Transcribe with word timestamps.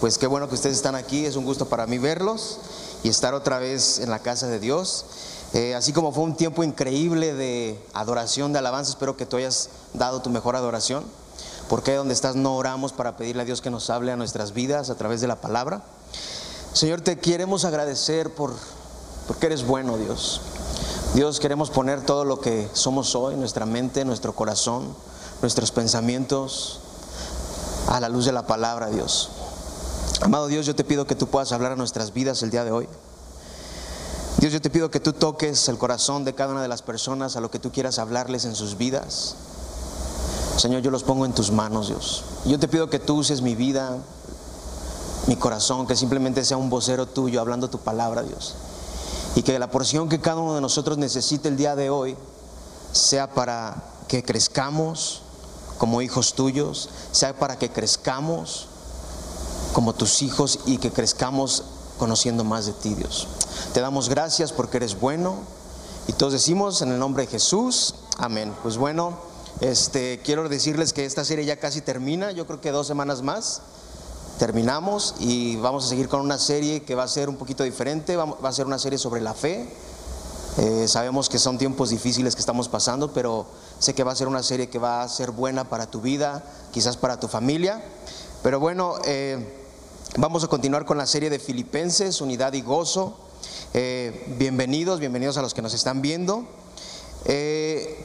Pues 0.00 0.18
qué 0.18 0.26
bueno 0.26 0.46
que 0.48 0.54
ustedes 0.54 0.76
están 0.76 0.94
aquí, 0.94 1.24
es 1.24 1.36
un 1.36 1.46
gusto 1.46 1.66
para 1.66 1.86
mí 1.86 1.96
verlos 1.96 2.58
y 3.02 3.08
estar 3.08 3.32
otra 3.32 3.58
vez 3.58 3.98
en 3.98 4.10
la 4.10 4.18
casa 4.18 4.46
de 4.46 4.60
Dios. 4.60 5.06
Eh, 5.54 5.74
así 5.74 5.94
como 5.94 6.12
fue 6.12 6.24
un 6.24 6.36
tiempo 6.36 6.62
increíble 6.62 7.32
de 7.32 7.82
adoración, 7.94 8.52
de 8.52 8.58
alabanza, 8.58 8.90
espero 8.90 9.16
que 9.16 9.24
tú 9.24 9.38
hayas 9.38 9.70
dado 9.94 10.20
tu 10.20 10.28
mejor 10.28 10.54
adoración. 10.54 11.04
Porque 11.70 11.94
donde 11.94 12.12
estás 12.12 12.36
no 12.36 12.56
oramos 12.56 12.92
para 12.92 13.16
pedirle 13.16 13.42
a 13.42 13.44
Dios 13.46 13.62
que 13.62 13.70
nos 13.70 13.88
hable 13.88 14.12
a 14.12 14.16
nuestras 14.16 14.52
vidas 14.52 14.90
a 14.90 14.96
través 14.96 15.22
de 15.22 15.28
la 15.28 15.40
palabra. 15.40 15.82
Señor, 16.74 17.00
te 17.00 17.18
queremos 17.18 17.64
agradecer 17.64 18.34
por 18.34 18.52
porque 19.26 19.46
eres 19.46 19.66
bueno, 19.66 19.96
Dios. 19.96 20.42
Dios, 21.14 21.40
queremos 21.40 21.70
poner 21.70 22.04
todo 22.04 22.24
lo 22.24 22.40
que 22.40 22.68
somos 22.74 23.14
hoy, 23.14 23.34
nuestra 23.34 23.64
mente, 23.64 24.04
nuestro 24.04 24.34
corazón, 24.34 24.94
nuestros 25.40 25.72
pensamientos, 25.72 26.80
a 27.88 27.98
la 27.98 28.10
luz 28.10 28.26
de 28.26 28.32
la 28.32 28.46
palabra, 28.46 28.90
Dios. 28.90 29.30
Amado 30.20 30.46
Dios, 30.46 30.64
yo 30.64 30.74
te 30.74 30.84
pido 30.84 31.06
que 31.06 31.14
tú 31.14 31.26
puedas 31.26 31.52
hablar 31.52 31.72
a 31.72 31.76
nuestras 31.76 32.12
vidas 32.12 32.42
el 32.42 32.50
día 32.50 32.64
de 32.64 32.70
hoy. 32.70 32.88
Dios, 34.38 34.52
yo 34.52 34.60
te 34.60 34.70
pido 34.70 34.90
que 34.90 35.00
tú 35.00 35.12
toques 35.12 35.68
el 35.68 35.76
corazón 35.76 36.24
de 36.24 36.34
cada 36.34 36.52
una 36.52 36.62
de 36.62 36.68
las 36.68 36.82
personas 36.82 37.36
a 37.36 37.40
lo 37.40 37.50
que 37.50 37.58
tú 37.58 37.70
quieras 37.70 37.98
hablarles 37.98 38.44
en 38.44 38.54
sus 38.54 38.78
vidas. 38.78 39.36
Señor, 40.56 40.80
yo 40.82 40.90
los 40.90 41.04
pongo 41.04 41.26
en 41.26 41.34
tus 41.34 41.50
manos, 41.50 41.88
Dios. 41.88 42.24
Yo 42.46 42.58
te 42.58 42.66
pido 42.66 42.88
que 42.88 42.98
tú 42.98 43.16
uses 43.16 43.42
mi 43.42 43.54
vida, 43.54 43.98
mi 45.26 45.36
corazón, 45.36 45.86
que 45.86 45.96
simplemente 45.96 46.44
sea 46.44 46.56
un 46.56 46.70
vocero 46.70 47.06
tuyo 47.06 47.40
hablando 47.40 47.68
tu 47.68 47.78
palabra, 47.78 48.22
Dios. 48.22 48.54
Y 49.34 49.42
que 49.42 49.58
la 49.58 49.70
porción 49.70 50.08
que 50.08 50.20
cada 50.20 50.40
uno 50.40 50.54
de 50.54 50.62
nosotros 50.62 50.96
necesite 50.96 51.48
el 51.48 51.58
día 51.58 51.76
de 51.76 51.90
hoy 51.90 52.16
sea 52.92 53.34
para 53.34 53.82
que 54.08 54.22
crezcamos 54.22 55.20
como 55.76 56.00
hijos 56.00 56.34
tuyos, 56.34 56.88
sea 57.12 57.38
para 57.38 57.58
que 57.58 57.70
crezcamos 57.70 58.68
como 59.76 59.92
tus 59.92 60.22
hijos 60.22 60.60
y 60.64 60.78
que 60.78 60.90
crezcamos 60.90 61.62
conociendo 61.98 62.44
más 62.44 62.64
de 62.64 62.72
ti, 62.72 62.94
Dios. 62.94 63.28
Te 63.74 63.82
damos 63.82 64.08
gracias 64.08 64.50
porque 64.50 64.78
eres 64.78 64.98
bueno 64.98 65.34
y 66.08 66.14
todos 66.14 66.32
decimos 66.32 66.80
en 66.80 66.92
el 66.92 66.98
nombre 66.98 67.26
de 67.26 67.30
Jesús, 67.30 67.94
amén. 68.16 68.54
Pues 68.62 68.78
bueno, 68.78 69.18
este 69.60 70.22
quiero 70.24 70.48
decirles 70.48 70.94
que 70.94 71.04
esta 71.04 71.26
serie 71.26 71.44
ya 71.44 71.58
casi 71.58 71.82
termina, 71.82 72.32
yo 72.32 72.46
creo 72.46 72.58
que 72.58 72.70
dos 72.70 72.86
semanas 72.86 73.20
más 73.20 73.60
terminamos 74.38 75.14
y 75.18 75.56
vamos 75.56 75.84
a 75.84 75.88
seguir 75.90 76.08
con 76.08 76.22
una 76.22 76.38
serie 76.38 76.82
que 76.82 76.94
va 76.94 77.02
a 77.02 77.08
ser 77.08 77.28
un 77.28 77.36
poquito 77.36 77.62
diferente, 77.62 78.16
va 78.16 78.48
a 78.48 78.52
ser 78.52 78.64
una 78.64 78.78
serie 78.78 78.98
sobre 78.98 79.20
la 79.20 79.34
fe. 79.34 79.70
Eh, 80.56 80.88
sabemos 80.88 81.28
que 81.28 81.38
son 81.38 81.58
tiempos 81.58 81.90
difíciles 81.90 82.34
que 82.34 82.40
estamos 82.40 82.70
pasando, 82.70 83.12
pero 83.12 83.44
sé 83.78 83.94
que 83.94 84.04
va 84.04 84.12
a 84.12 84.16
ser 84.16 84.26
una 84.26 84.42
serie 84.42 84.70
que 84.70 84.78
va 84.78 85.02
a 85.02 85.08
ser 85.10 85.32
buena 85.32 85.68
para 85.68 85.90
tu 85.90 86.00
vida, 86.00 86.42
quizás 86.72 86.96
para 86.96 87.20
tu 87.20 87.28
familia. 87.28 87.84
Pero 88.42 88.58
bueno, 88.58 88.94
eh, 89.04 89.65
Vamos 90.14 90.42
a 90.44 90.48
continuar 90.48 90.86
con 90.86 90.96
la 90.96 91.04
serie 91.04 91.28
de 91.28 91.38
Filipenses, 91.38 92.22
Unidad 92.22 92.54
y 92.54 92.62
Gozo. 92.62 93.18
Eh, 93.74 94.34
bienvenidos, 94.38 94.98
bienvenidos 94.98 95.36
a 95.36 95.42
los 95.42 95.52
que 95.52 95.60
nos 95.60 95.74
están 95.74 96.00
viendo. 96.00 96.46
Eh, 97.26 97.98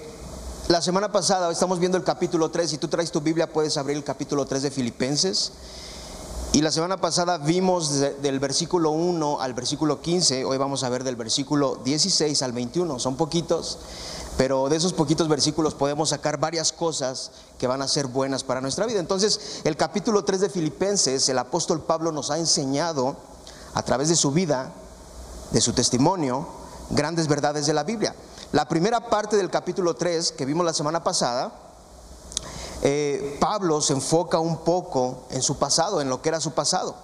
la 0.68 0.82
semana 0.82 1.14
pasada 1.14 1.50
estamos 1.50 1.80
viendo 1.80 1.98
el 1.98 2.04
capítulo 2.04 2.52
3, 2.52 2.70
si 2.70 2.78
tú 2.78 2.90
traes 2.90 3.14
tu 3.14 3.22
Biblia 3.22 3.54
puedes 3.54 3.78
abrir 3.78 3.96
el 3.96 4.04
capítulo 4.04 4.46
3 4.46 4.64
de 4.64 4.72
Filipenses. 4.72 5.54
Y 6.52 6.62
la 6.62 6.72
semana 6.72 6.98
pasada 6.98 7.38
vimos 7.38 8.02
del 8.22 8.40
versículo 8.42 8.92
1 8.92 9.40
al 9.40 9.54
versículo 9.54 10.02
15, 10.02 10.44
hoy 10.44 10.58
vamos 10.58 10.84
a 10.84 10.90
ver 10.90 11.06
del 11.06 11.16
versículo 11.16 11.80
16 11.86 12.42
al 12.42 12.52
21, 12.52 13.00
son 13.00 13.16
poquitos, 13.16 13.78
pero 14.42 14.70
de 14.70 14.76
esos 14.76 14.94
poquitos 14.94 15.28
versículos 15.28 15.76
podemos 15.76 16.10
sacar 16.10 16.40
varias 16.40 16.72
cosas 16.72 17.30
que 17.60 17.68
van 17.68 17.84
a 17.84 17.88
ser 17.88 18.08
buenas 18.08 18.44
para 18.44 18.60
nuestra 18.60 18.88
vida. 18.88 19.00
Entonces, 19.00 19.62
el 19.66 19.78
capítulo 19.78 20.26
3 20.26 20.42
de 20.42 20.50
Filipenses, 20.50 21.30
el 21.30 21.38
apóstol 21.38 21.80
Pablo 21.82 22.12
nos 22.12 22.32
ha 22.32 22.40
enseñado 22.40 23.18
a 23.76 23.84
través 23.84 24.10
de 24.10 24.16
su 24.16 24.32
vida, 24.32 24.72
de 25.52 25.62
su 25.62 25.74
testimonio, 25.74 26.48
grandes 26.90 27.28
verdades 27.28 27.68
de 27.68 27.74
la 27.74 27.84
Biblia. 27.84 28.16
La 28.52 28.68
primera 28.68 29.12
parte 29.12 29.38
del 29.38 29.52
capítulo 29.52 29.94
3 29.94 30.32
que 30.32 30.46
vimos 30.48 30.66
la 30.66 30.74
semana 30.74 31.04
pasada, 31.04 31.52
eh, 32.82 33.38
Pablo 33.40 33.80
se 33.80 33.94
enfoca 33.94 34.40
un 34.40 34.64
poco 34.64 35.26
en 35.30 35.44
su 35.44 35.60
pasado, 35.60 36.02
en 36.02 36.10
lo 36.10 36.24
que 36.24 36.30
era 36.30 36.42
su 36.42 36.50
pasado. 36.54 36.96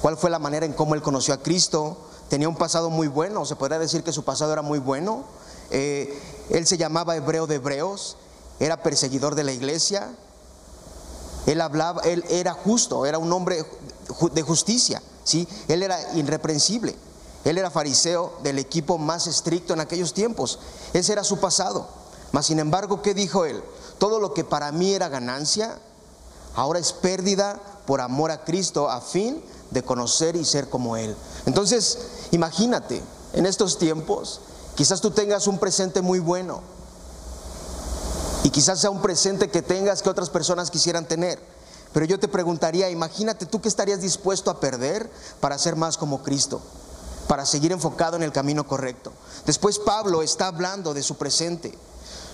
¿Cuál 0.00 0.16
fue 0.16 0.30
la 0.30 0.38
manera 0.38 0.66
en 0.66 0.72
cómo 0.72 0.94
él 0.94 1.02
conoció 1.02 1.34
a 1.34 1.38
Cristo? 1.38 1.96
Tenía 2.28 2.48
un 2.48 2.54
pasado 2.54 2.90
muy 2.90 3.08
bueno, 3.08 3.44
se 3.44 3.56
podría 3.56 3.80
decir 3.80 4.04
que 4.04 4.12
su 4.12 4.22
pasado 4.22 4.52
era 4.52 4.62
muy 4.62 4.78
bueno. 4.78 5.24
Eh, 5.70 6.18
él 6.50 6.66
se 6.66 6.78
llamaba 6.78 7.16
hebreo 7.16 7.46
de 7.46 7.56
hebreos, 7.56 8.16
era 8.60 8.82
perseguidor 8.82 9.34
de 9.34 9.44
la 9.44 9.52
iglesia. 9.52 10.10
Él 11.46 11.60
hablaba, 11.60 12.02
él 12.02 12.24
era 12.28 12.52
justo, 12.52 13.06
era 13.06 13.18
un 13.18 13.32
hombre 13.32 13.64
de 14.32 14.42
justicia, 14.42 15.02
¿sí? 15.24 15.48
Él 15.68 15.82
era 15.82 16.14
irreprensible. 16.14 16.96
Él 17.44 17.56
era 17.56 17.70
fariseo 17.70 18.34
del 18.42 18.58
equipo 18.58 18.98
más 18.98 19.26
estricto 19.26 19.72
en 19.72 19.80
aquellos 19.80 20.12
tiempos. 20.12 20.58
Ese 20.92 21.12
era 21.12 21.24
su 21.24 21.38
pasado. 21.38 21.88
Mas 22.32 22.46
sin 22.46 22.58
embargo, 22.58 23.00
¿qué 23.00 23.14
dijo 23.14 23.44
él? 23.44 23.62
Todo 23.98 24.20
lo 24.20 24.34
que 24.34 24.44
para 24.44 24.70
mí 24.72 24.92
era 24.92 25.08
ganancia, 25.08 25.78
ahora 26.54 26.78
es 26.78 26.92
pérdida 26.92 27.60
por 27.86 28.00
amor 28.00 28.30
a 28.30 28.44
Cristo 28.44 28.90
a 28.90 29.00
fin 29.00 29.42
de 29.70 29.82
conocer 29.82 30.36
y 30.36 30.44
ser 30.44 30.68
como 30.68 30.96
Él. 30.96 31.16
Entonces, 31.46 31.98
imagínate, 32.30 33.02
en 33.32 33.46
estos 33.46 33.78
tiempos, 33.78 34.40
quizás 34.78 35.00
tú 35.00 35.10
tengas 35.10 35.48
un 35.48 35.58
presente 35.58 36.02
muy 36.02 36.20
bueno 36.20 36.60
y 38.44 38.50
quizás 38.50 38.78
sea 38.78 38.90
un 38.90 39.02
presente 39.02 39.50
que 39.50 39.60
tengas 39.60 40.02
que 40.02 40.08
otras 40.08 40.30
personas 40.30 40.70
quisieran 40.70 41.04
tener. 41.04 41.40
Pero 41.92 42.06
yo 42.06 42.20
te 42.20 42.28
preguntaría, 42.28 42.88
imagínate 42.88 43.44
tú 43.44 43.60
qué 43.60 43.68
estarías 43.68 44.00
dispuesto 44.00 44.52
a 44.52 44.60
perder 44.60 45.10
para 45.40 45.58
ser 45.58 45.74
más 45.74 45.96
como 45.96 46.22
Cristo, 46.22 46.60
para 47.26 47.44
seguir 47.44 47.72
enfocado 47.72 48.14
en 48.14 48.22
el 48.22 48.30
camino 48.30 48.68
correcto. 48.68 49.10
Después 49.46 49.80
Pablo 49.80 50.22
está 50.22 50.46
hablando 50.46 50.94
de 50.94 51.02
su 51.02 51.16
presente. 51.16 51.76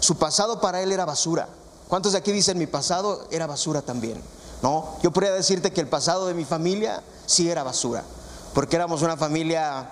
Su 0.00 0.18
pasado 0.18 0.60
para 0.60 0.82
él 0.82 0.92
era 0.92 1.06
basura. 1.06 1.48
¿Cuántos 1.88 2.12
de 2.12 2.18
aquí 2.18 2.30
dicen 2.30 2.58
mi 2.58 2.66
pasado 2.66 3.26
era 3.30 3.46
basura 3.46 3.80
también? 3.80 4.20
No, 4.60 4.98
yo 5.02 5.12
podría 5.12 5.32
decirte 5.32 5.72
que 5.72 5.80
el 5.80 5.88
pasado 5.88 6.26
de 6.26 6.34
mi 6.34 6.44
familia 6.44 7.02
sí 7.24 7.48
era 7.48 7.62
basura, 7.62 8.04
porque 8.52 8.76
éramos 8.76 9.00
una 9.00 9.16
familia, 9.16 9.88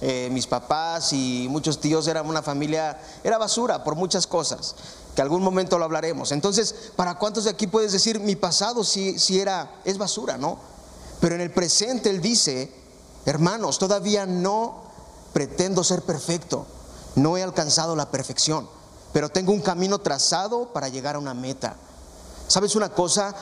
eh, 0.00 0.28
mis 0.32 0.46
papás 0.46 1.12
y 1.12 1.46
muchos 1.50 1.80
tíos 1.80 2.06
eran 2.08 2.26
una 2.26 2.42
familia, 2.42 3.00
era 3.24 3.38
basura 3.38 3.84
por 3.84 3.94
muchas 3.94 4.26
cosas, 4.26 4.74
que 5.14 5.22
algún 5.22 5.42
momento 5.42 5.78
lo 5.78 5.84
hablaremos. 5.84 6.32
Entonces, 6.32 6.74
¿para 6.96 7.18
cuántos 7.18 7.44
de 7.44 7.50
aquí 7.50 7.66
puedes 7.66 7.92
decir 7.92 8.20
mi 8.20 8.36
pasado 8.36 8.84
sí, 8.84 9.18
sí 9.18 9.40
era, 9.40 9.80
es 9.84 9.98
basura, 9.98 10.36
no? 10.36 10.58
Pero 11.20 11.34
en 11.34 11.40
el 11.40 11.50
presente 11.50 12.10
él 12.10 12.20
dice, 12.20 12.72
hermanos, 13.24 13.78
todavía 13.78 14.26
no 14.26 14.82
pretendo 15.32 15.84
ser 15.84 16.02
perfecto, 16.02 16.66
no 17.14 17.36
he 17.36 17.42
alcanzado 17.42 17.96
la 17.96 18.10
perfección 18.10 18.68
pero 19.16 19.30
tengo 19.30 19.50
un 19.50 19.62
camino 19.62 19.98
trazado 19.98 20.74
para 20.74 20.90
llegar 20.90 21.16
a 21.16 21.18
una 21.18 21.32
meta. 21.32 21.76
¿Sabes 22.48 22.76
una 22.76 22.90
cosa? 22.90 23.34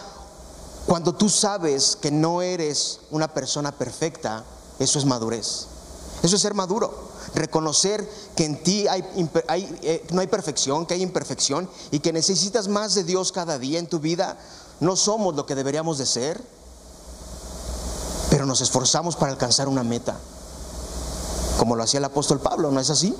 Cuando 0.86 1.16
tú 1.16 1.28
sabes 1.28 1.96
que 2.00 2.12
no 2.12 2.42
eres 2.42 3.00
una 3.10 3.26
persona 3.26 3.72
perfecta, 3.72 4.44
eso 4.78 5.00
es 5.00 5.04
madurez. 5.04 5.66
Eso 6.24 6.36
es 6.36 6.42
ser 6.42 6.54
maduro. 6.54 6.90
Reconocer 7.34 8.08
que 8.34 8.46
en 8.46 8.62
ti 8.62 8.86
eh, 8.88 10.06
no 10.10 10.22
hay 10.22 10.26
perfección, 10.26 10.86
que 10.86 10.94
hay 10.94 11.02
imperfección 11.02 11.68
y 11.90 12.00
que 12.00 12.14
necesitas 12.14 12.66
más 12.66 12.94
de 12.94 13.04
Dios 13.04 13.30
cada 13.30 13.58
día 13.58 13.78
en 13.78 13.86
tu 13.86 14.00
vida. 14.00 14.38
No 14.80 14.96
somos 14.96 15.36
lo 15.36 15.44
que 15.44 15.54
deberíamos 15.54 15.98
de 15.98 16.06
ser, 16.06 16.42
pero 18.30 18.46
nos 18.46 18.62
esforzamos 18.62 19.16
para 19.16 19.32
alcanzar 19.32 19.68
una 19.68 19.84
meta. 19.84 20.16
Como 21.58 21.76
lo 21.76 21.82
hacía 21.82 21.98
el 21.98 22.04
apóstol 22.06 22.40
Pablo, 22.40 22.70
¿no 22.70 22.80
es 22.80 22.88
así? 22.88 23.14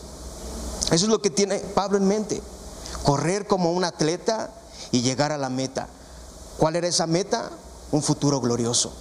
Eso 0.87 1.05
es 1.05 1.08
lo 1.08 1.20
que 1.20 1.29
tiene 1.29 1.58
Pablo 1.58 1.99
en 1.99 2.08
mente. 2.08 2.43
Correr 3.02 3.46
como 3.46 3.73
un 3.73 3.84
atleta 3.84 4.50
y 4.93 5.02
llegar 5.02 5.31
a 5.31 5.37
la 5.37 5.50
meta. 5.50 5.88
¿Cuál 6.56 6.76
era 6.76 6.88
esa 6.88 7.06
meta? 7.06 7.50
Un 7.93 8.02
futuro 8.02 8.40
glorioso. 8.40 8.94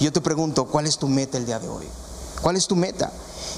Yo 0.00 0.12
te 0.12 0.20
pregunto, 0.20 0.66
¿cuál 0.66 0.86
es 0.86 0.98
tu 0.98 1.08
meta 1.08 1.38
el 1.38 1.46
día 1.46 1.58
de 1.58 1.68
hoy? 1.68 1.88
¿Cuál 2.42 2.56
es 2.56 2.66
tu 2.66 2.76
meta? 2.76 3.10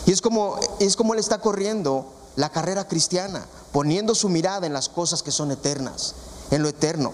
Y 0.06 0.12
es 0.12 0.20
como, 0.20 0.58
es 0.78 0.96
como 0.96 1.14
él 1.14 1.20
está 1.20 1.38
corriendo 1.38 2.06
la 2.36 2.50
carrera 2.50 2.88
cristiana, 2.88 3.46
poniendo 3.72 4.14
su 4.14 4.28
mirada 4.28 4.66
en 4.66 4.72
las 4.72 4.88
cosas 4.88 5.22
que 5.22 5.30
son 5.30 5.50
eternas, 5.50 6.14
en 6.50 6.62
lo 6.62 6.68
eterno. 6.68 7.12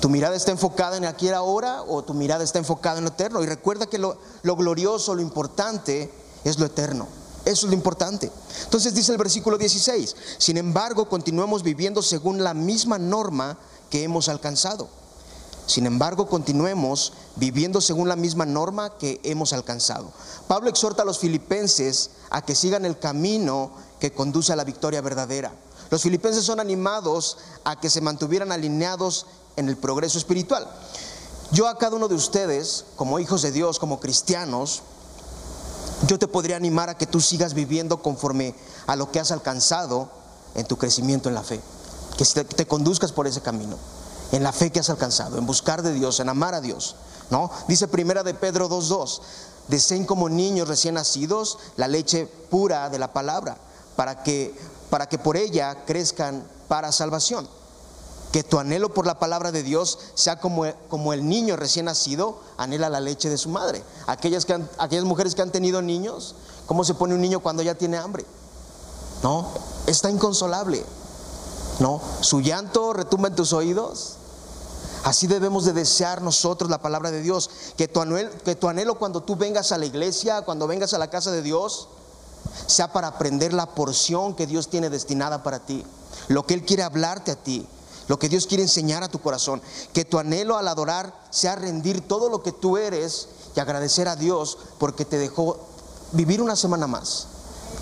¿Tu 0.00 0.08
mirada 0.08 0.36
está 0.36 0.50
enfocada 0.50 0.96
en 0.96 1.04
aquí 1.04 1.26
y 1.26 1.30
ahora 1.30 1.82
o 1.82 2.02
tu 2.02 2.14
mirada 2.14 2.44
está 2.44 2.58
enfocada 2.58 2.98
en 2.98 3.04
lo 3.04 3.10
eterno? 3.10 3.42
Y 3.42 3.46
recuerda 3.46 3.86
que 3.86 3.98
lo, 3.98 4.18
lo 4.42 4.56
glorioso, 4.56 5.14
lo 5.14 5.22
importante 5.22 6.12
es 6.44 6.58
lo 6.58 6.66
eterno. 6.66 7.06
Eso 7.44 7.66
es 7.66 7.70
lo 7.70 7.74
importante. 7.74 8.30
Entonces 8.64 8.94
dice 8.94 9.12
el 9.12 9.18
versículo 9.18 9.58
16, 9.58 10.16
sin 10.38 10.56
embargo, 10.56 11.08
continuemos 11.08 11.62
viviendo 11.62 12.02
según 12.02 12.42
la 12.42 12.54
misma 12.54 12.98
norma 12.98 13.58
que 13.90 14.02
hemos 14.02 14.28
alcanzado. 14.28 14.88
Sin 15.66 15.86
embargo, 15.86 16.28
continuemos 16.28 17.12
viviendo 17.36 17.80
según 17.80 18.08
la 18.08 18.16
misma 18.16 18.44
norma 18.44 18.98
que 18.98 19.20
hemos 19.24 19.52
alcanzado. 19.52 20.12
Pablo 20.46 20.68
exhorta 20.68 21.02
a 21.02 21.06
los 21.06 21.18
filipenses 21.18 22.10
a 22.30 22.42
que 22.42 22.54
sigan 22.54 22.84
el 22.84 22.98
camino 22.98 23.70
que 23.98 24.12
conduce 24.12 24.52
a 24.52 24.56
la 24.56 24.64
victoria 24.64 25.00
verdadera. 25.00 25.52
Los 25.90 26.02
filipenses 26.02 26.44
son 26.44 26.60
animados 26.60 27.38
a 27.64 27.80
que 27.80 27.88
se 27.88 28.00
mantuvieran 28.00 28.52
alineados 28.52 29.26
en 29.56 29.68
el 29.68 29.76
progreso 29.76 30.18
espiritual. 30.18 30.68
yo 31.52 31.68
a 31.68 31.78
cada 31.78 31.96
uno 31.96 32.08
de 32.08 32.14
ustedes, 32.14 32.84
como 32.96 33.18
hijos 33.18 33.42
de 33.42 33.52
Dios, 33.52 33.78
como 33.78 34.00
cristianos, 34.00 34.82
yo 36.06 36.18
te 36.18 36.26
podría 36.26 36.56
animar 36.56 36.90
a 36.90 36.98
que 36.98 37.06
tú 37.06 37.20
sigas 37.20 37.54
viviendo 37.54 38.02
conforme 38.02 38.54
a 38.86 38.96
lo 38.96 39.10
que 39.10 39.20
has 39.20 39.30
alcanzado 39.30 40.10
en 40.54 40.66
tu 40.66 40.76
crecimiento 40.76 41.28
en 41.28 41.34
la 41.34 41.42
fe. 41.42 41.60
Que 42.16 42.24
te, 42.24 42.66
conduzcas 42.66 43.12
por 43.12 43.26
ese 43.26 43.40
camino, 43.40 43.76
en 44.34 44.42
la 44.42 44.52
fe 44.52 44.72
que 44.72 44.80
has 44.80 44.90
alcanzado, 44.90 45.38
en 45.38 45.46
buscar 45.46 45.82
de 45.82 45.92
Dios, 45.92 46.18
en 46.18 46.28
amar 46.28 46.54
a 46.54 46.60
Dios. 46.60 46.96
¿no? 47.30 47.50
Dice 47.68 47.86
primera 47.86 48.24
de 48.24 48.34
Pedro 48.34 48.68
2.2, 48.68 49.20
deseen 49.68 50.04
como 50.04 50.28
niños 50.28 50.66
recién 50.66 50.96
nacidos 50.96 51.58
la 51.76 51.86
leche 51.86 52.26
pura 52.50 52.90
de 52.90 52.98
la 52.98 53.12
palabra, 53.12 53.56
para 53.94 54.24
que, 54.24 54.52
para 54.90 55.08
que 55.08 55.18
por 55.18 55.36
ella 55.36 55.84
crezcan 55.84 56.44
para 56.66 56.90
salvación 56.90 57.48
que 58.32 58.42
tu 58.42 58.58
anhelo 58.58 58.92
por 58.92 59.06
la 59.06 59.20
palabra 59.20 59.52
de 59.52 59.62
Dios 59.62 59.96
sea 60.14 60.40
como, 60.40 60.64
como 60.88 61.12
el 61.12 61.28
niño 61.28 61.54
recién 61.54 61.84
nacido 61.84 62.40
anhela 62.56 62.88
la 62.88 62.98
leche 62.98 63.30
de 63.30 63.38
su 63.38 63.48
madre. 63.48 63.84
Aquellas, 64.08 64.44
que 64.44 64.60
aquellas 64.78 65.04
mujeres 65.04 65.36
que 65.36 65.42
han 65.42 65.52
tenido 65.52 65.80
niños, 65.82 66.34
¿cómo 66.66 66.82
se 66.82 66.94
pone 66.94 67.14
un 67.14 67.20
niño 67.20 67.38
cuando 67.38 67.62
ya 67.62 67.76
tiene 67.76 67.96
hambre? 67.96 68.26
No, 69.22 69.46
está 69.86 70.10
inconsolable. 70.10 70.84
No, 71.78 72.00
su 72.22 72.40
llanto 72.40 72.92
retumba 72.92 73.28
en 73.28 73.36
tus 73.36 73.52
oídos. 73.52 74.13
Así 75.04 75.26
debemos 75.26 75.64
de 75.64 75.72
desear 75.72 76.22
nosotros 76.22 76.70
la 76.70 76.82
palabra 76.82 77.10
de 77.10 77.22
Dios. 77.22 77.50
Que 77.76 77.88
tu, 77.88 78.00
anhelo, 78.00 78.30
que 78.44 78.56
tu 78.56 78.68
anhelo 78.68 78.98
cuando 78.98 79.22
tú 79.22 79.36
vengas 79.36 79.70
a 79.70 79.78
la 79.78 79.86
iglesia, 79.86 80.42
cuando 80.42 80.66
vengas 80.66 80.94
a 80.94 80.98
la 80.98 81.10
casa 81.10 81.30
de 81.30 81.42
Dios, 81.42 81.88
sea 82.66 82.92
para 82.92 83.08
aprender 83.08 83.52
la 83.52 83.66
porción 83.66 84.34
que 84.34 84.46
Dios 84.46 84.68
tiene 84.68 84.90
destinada 84.90 85.42
para 85.42 85.60
ti. 85.60 85.84
Lo 86.28 86.46
que 86.46 86.54
Él 86.54 86.64
quiere 86.64 86.82
hablarte 86.82 87.30
a 87.30 87.36
ti 87.36 87.68
lo 88.06 88.18
que 88.18 88.28
Dios 88.28 88.46
quiere 88.46 88.62
enseñar 88.62 89.02
a 89.02 89.08
tu 89.08 89.20
corazón. 89.20 89.62
Que 89.92 90.04
tu 90.04 90.18
anhelo 90.18 90.56
al 90.56 90.68
adorar 90.68 91.14
sea 91.30 91.56
rendir 91.56 92.06
todo 92.06 92.28
lo 92.28 92.42
que 92.42 92.52
tú 92.52 92.76
eres 92.76 93.28
y 93.56 93.60
agradecer 93.60 94.08
a 94.08 94.16
Dios 94.16 94.58
porque 94.78 95.04
te 95.04 95.18
dejó 95.18 95.58
vivir 96.12 96.42
una 96.42 96.56
semana 96.56 96.86
más. 96.86 97.28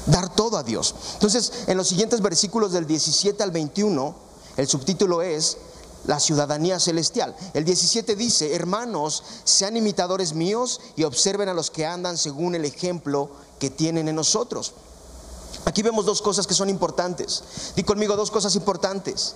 Dar 0.06 0.34
todo 0.34 0.56
a 0.56 0.62
Dios. 0.62 0.94
Entonces, 1.14 1.52
en 1.66 1.76
los 1.76 1.88
siguientes 1.88 2.20
versículos 2.20 2.72
del 2.72 2.86
17 2.86 3.42
al 3.42 3.50
21, 3.50 4.14
el 4.56 4.69
subtítulo 4.69 5.22
es 5.22 5.58
la 6.06 6.20
ciudadanía 6.20 6.81
celestial. 6.81 7.37
El 7.54 7.64
17 7.64 8.16
dice, 8.16 8.54
hermanos, 8.54 9.22
sean 9.44 9.76
imitadores 9.76 10.34
míos 10.34 10.81
y 10.96 11.04
observen 11.04 11.49
a 11.49 11.54
los 11.54 11.70
que 11.70 11.87
andan 11.87 12.19
según 12.19 12.54
el 12.54 12.64
ejemplo 12.64 13.31
que 13.58 13.70
tienen 13.70 14.08
en 14.08 14.16
nosotros. 14.16 14.75
Aquí 15.64 15.82
vemos 15.82 16.04
dos 16.04 16.22
cosas 16.22 16.46
que 16.46 16.54
son 16.54 16.69
importantes. 16.69 17.44
Di 17.76 17.84
conmigo 17.84 18.16
dos 18.16 18.31
cosas 18.31 18.56
importantes. 18.56 19.34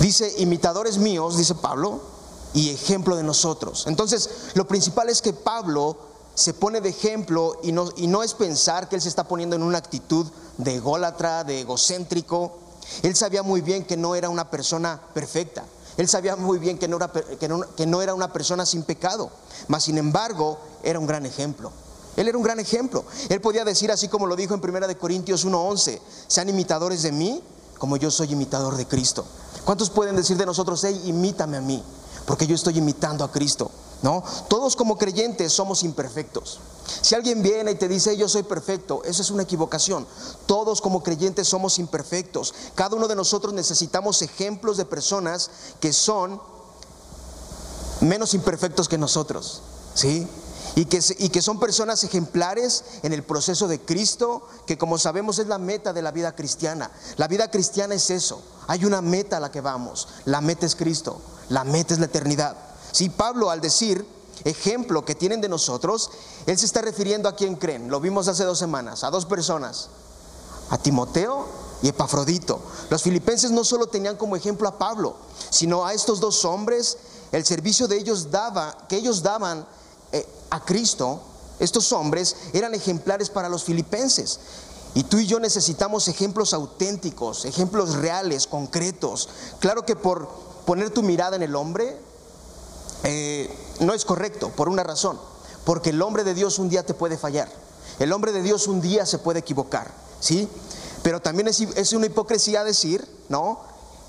Dice, 0.00 0.34
imitadores 0.38 0.98
míos, 0.98 1.36
dice 1.36 1.54
Pablo, 1.54 2.00
y 2.54 2.70
ejemplo 2.70 3.16
de 3.16 3.22
nosotros. 3.22 3.84
Entonces, 3.86 4.28
lo 4.54 4.66
principal 4.66 5.08
es 5.08 5.22
que 5.22 5.32
Pablo 5.32 5.96
se 6.34 6.54
pone 6.54 6.80
de 6.80 6.88
ejemplo 6.88 7.58
y 7.62 7.72
no, 7.72 7.88
y 7.96 8.06
no 8.06 8.22
es 8.22 8.34
pensar 8.34 8.88
que 8.88 8.96
él 8.96 9.02
se 9.02 9.08
está 9.08 9.24
poniendo 9.24 9.56
en 9.56 9.62
una 9.62 9.78
actitud 9.78 10.26
de 10.58 10.76
ególatra, 10.76 11.44
de 11.44 11.60
egocéntrico. 11.60 12.58
Él 13.02 13.16
sabía 13.16 13.42
muy 13.42 13.60
bien 13.60 13.84
que 13.84 13.96
no 13.96 14.14
era 14.14 14.28
una 14.28 14.50
persona 14.50 15.00
perfecta. 15.14 15.64
Él 15.96 16.08
sabía 16.08 16.36
muy 16.36 16.58
bien 16.58 16.78
que 16.78 16.88
no 16.88 16.96
era, 16.96 17.10
que 17.10 17.86
no, 17.86 18.02
era 18.02 18.14
una 18.14 18.32
persona 18.32 18.64
sin 18.64 18.82
pecado. 18.82 19.30
Mas, 19.68 19.84
sin 19.84 19.98
embargo, 19.98 20.58
era 20.82 20.98
un 20.98 21.06
gran 21.06 21.26
ejemplo. 21.26 21.70
Él 22.16 22.28
era 22.28 22.36
un 22.36 22.44
gran 22.44 22.60
ejemplo. 22.60 23.04
Él 23.28 23.40
podía 23.40 23.64
decir, 23.64 23.90
así 23.90 24.08
como 24.08 24.26
lo 24.26 24.36
dijo 24.36 24.54
en 24.54 24.60
1 24.60 24.98
Corintios 24.98 25.44
1:11, 25.44 26.00
sean 26.26 26.48
imitadores 26.48 27.02
de 27.02 27.12
mí 27.12 27.42
como 27.78 27.96
yo 27.96 28.10
soy 28.10 28.32
imitador 28.32 28.76
de 28.76 28.86
Cristo. 28.86 29.24
¿Cuántos 29.64 29.90
pueden 29.90 30.16
decir 30.16 30.36
de 30.36 30.46
nosotros, 30.46 30.82
hey, 30.84 31.00
imítame 31.04 31.56
a 31.56 31.60
mí? 31.60 31.82
Porque 32.26 32.46
yo 32.46 32.54
estoy 32.54 32.78
imitando 32.78 33.24
a 33.24 33.32
Cristo. 33.32 33.70
¿No? 34.02 34.24
Todos 34.48 34.74
como 34.74 34.98
creyentes 34.98 35.52
somos 35.52 35.84
imperfectos. 35.84 36.58
Si 36.84 37.14
alguien 37.14 37.42
viene 37.42 37.72
y 37.72 37.74
te 37.74 37.88
dice 37.88 38.16
yo 38.16 38.28
soy 38.28 38.42
perfecto, 38.42 39.02
eso 39.04 39.22
es 39.22 39.30
una 39.30 39.42
equivocación. 39.42 40.06
Todos 40.46 40.80
como 40.80 41.02
creyentes 41.02 41.48
somos 41.48 41.78
imperfectos. 41.78 42.54
Cada 42.74 42.96
uno 42.96 43.08
de 43.08 43.16
nosotros 43.16 43.52
necesitamos 43.54 44.22
ejemplos 44.22 44.76
de 44.76 44.84
personas 44.84 45.50
que 45.80 45.92
son 45.92 46.40
menos 48.00 48.34
imperfectos 48.34 48.88
que 48.88 48.98
nosotros. 48.98 49.62
¿Sí? 49.94 50.26
y 50.74 50.86
que, 50.86 51.42
son 51.42 51.60
personas 51.60 52.02
ejemplares 52.04 52.84
en 53.02 53.12
el 53.12 53.22
proceso 53.22 53.68
de 53.68 53.80
Cristo, 53.80 54.46
que 54.66 54.78
como 54.78 54.98
sabemos 54.98 55.38
es 55.38 55.46
la 55.46 55.58
meta 55.58 55.92
de 55.92 56.02
la 56.02 56.12
vida 56.12 56.34
cristiana. 56.34 56.90
La 57.16 57.28
vida 57.28 57.50
cristiana 57.50 57.94
es 57.94 58.10
eso, 58.10 58.42
hay 58.66 58.84
una 58.84 59.02
meta 59.02 59.36
a 59.36 59.40
la 59.40 59.50
que 59.50 59.60
vamos, 59.60 60.08
la 60.24 60.40
meta 60.40 60.66
es 60.66 60.74
Cristo, 60.74 61.20
la 61.48 61.64
meta 61.64 61.94
es 61.94 62.00
la 62.00 62.06
eternidad. 62.06 62.56
Si 62.90 63.08
Pablo 63.10 63.50
al 63.50 63.60
decir 63.60 64.06
ejemplo 64.44 65.04
que 65.04 65.14
tienen 65.14 65.40
de 65.40 65.48
nosotros, 65.48 66.10
él 66.46 66.58
se 66.58 66.66
está 66.66 66.82
refiriendo 66.82 67.28
a 67.28 67.36
quien 67.36 67.56
creen, 67.56 67.90
lo 67.90 68.00
vimos 68.00 68.28
hace 68.28 68.44
dos 68.44 68.58
semanas, 68.58 69.04
a 69.04 69.10
dos 69.10 69.26
personas, 69.26 69.88
a 70.70 70.78
Timoteo 70.78 71.46
y 71.82 71.88
Epafrodito. 71.88 72.60
Los 72.90 73.02
filipenses 73.02 73.50
no 73.50 73.64
solo 73.64 73.86
tenían 73.86 74.16
como 74.16 74.36
ejemplo 74.36 74.68
a 74.68 74.78
Pablo, 74.78 75.16
sino 75.50 75.84
a 75.84 75.92
estos 75.92 76.20
dos 76.20 76.44
hombres, 76.44 76.98
el 77.32 77.44
servicio 77.44 77.88
de 77.88 77.98
ellos 77.98 78.30
daba, 78.30 78.86
que 78.88 78.96
ellos 78.96 79.22
daban 79.22 79.66
eh, 80.12 80.26
a 80.50 80.64
Cristo, 80.64 81.20
estos 81.58 81.92
hombres 81.92 82.36
eran 82.52 82.74
ejemplares 82.74 83.30
para 83.30 83.48
los 83.48 83.64
filipenses. 83.64 84.40
Y 84.94 85.04
tú 85.04 85.18
y 85.18 85.26
yo 85.26 85.40
necesitamos 85.40 86.08
ejemplos 86.08 86.52
auténticos, 86.52 87.44
ejemplos 87.46 87.94
reales, 87.94 88.46
concretos. 88.46 89.28
Claro 89.58 89.86
que 89.86 89.96
por 89.96 90.28
poner 90.66 90.90
tu 90.90 91.02
mirada 91.02 91.36
en 91.36 91.42
el 91.42 91.56
hombre 91.56 91.98
eh, 93.04 93.54
no 93.80 93.94
es 93.94 94.04
correcto, 94.04 94.50
por 94.50 94.68
una 94.68 94.82
razón. 94.82 95.18
Porque 95.64 95.90
el 95.90 96.02
hombre 96.02 96.24
de 96.24 96.34
Dios 96.34 96.58
un 96.58 96.68
día 96.68 96.84
te 96.84 96.94
puede 96.94 97.16
fallar. 97.16 97.48
El 97.98 98.12
hombre 98.12 98.32
de 98.32 98.42
Dios 98.42 98.66
un 98.66 98.80
día 98.80 99.06
se 99.06 99.18
puede 99.18 99.40
equivocar, 99.40 99.92
¿sí? 100.20 100.48
Pero 101.02 101.20
también 101.20 101.48
es, 101.48 101.60
es 101.60 101.92
una 101.92 102.06
hipocresía 102.06 102.64
decir, 102.64 103.06
¿no? 103.28 103.60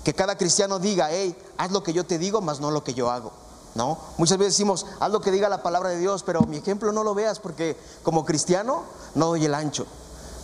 Que 0.04 0.14
cada 0.14 0.36
cristiano 0.36 0.78
diga, 0.78 1.08
hey, 1.10 1.36
haz 1.56 1.70
lo 1.70 1.82
que 1.82 1.92
yo 1.92 2.04
te 2.04 2.18
digo, 2.18 2.40
más 2.40 2.60
no 2.60 2.70
lo 2.70 2.84
que 2.84 2.94
yo 2.94 3.10
hago. 3.10 3.32
¿no? 3.74 3.98
Muchas 4.18 4.38
veces 4.38 4.54
decimos, 4.54 4.86
haz 5.00 5.10
lo 5.10 5.20
que 5.20 5.30
diga 5.30 5.48
la 5.48 5.62
palabra 5.62 5.90
de 5.90 5.98
Dios, 5.98 6.22
pero 6.22 6.42
mi 6.42 6.58
ejemplo 6.58 6.92
no 6.92 7.02
lo 7.02 7.14
veas 7.14 7.40
porque 7.40 7.76
como 8.02 8.24
cristiano 8.24 8.84
no 9.14 9.26
doy 9.26 9.44
el 9.44 9.54
ancho. 9.54 9.86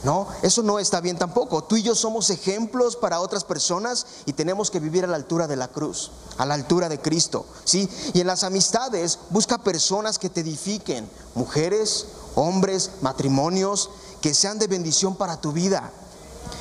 No, 0.02 0.28
eso 0.42 0.62
no 0.62 0.78
está 0.78 1.00
bien 1.00 1.18
tampoco. 1.18 1.62
Tú 1.64 1.76
y 1.76 1.82
yo 1.82 1.94
somos 1.94 2.30
ejemplos 2.30 2.96
para 2.96 3.20
otras 3.20 3.44
personas 3.44 4.06
y 4.24 4.32
tenemos 4.32 4.70
que 4.70 4.80
vivir 4.80 5.04
a 5.04 5.08
la 5.08 5.16
altura 5.16 5.46
de 5.46 5.56
la 5.56 5.68
cruz, 5.68 6.10
a 6.38 6.46
la 6.46 6.54
altura 6.54 6.88
de 6.88 7.00
Cristo, 7.00 7.44
¿sí? 7.64 7.88
Y 8.14 8.20
en 8.20 8.26
las 8.26 8.42
amistades 8.42 9.18
busca 9.28 9.58
personas 9.58 10.18
que 10.18 10.30
te 10.30 10.40
edifiquen, 10.40 11.08
mujeres, 11.34 12.06
hombres, 12.34 12.92
matrimonios, 13.02 13.90
que 14.22 14.32
sean 14.32 14.58
de 14.58 14.68
bendición 14.68 15.16
para 15.16 15.38
tu 15.38 15.52
vida, 15.52 15.92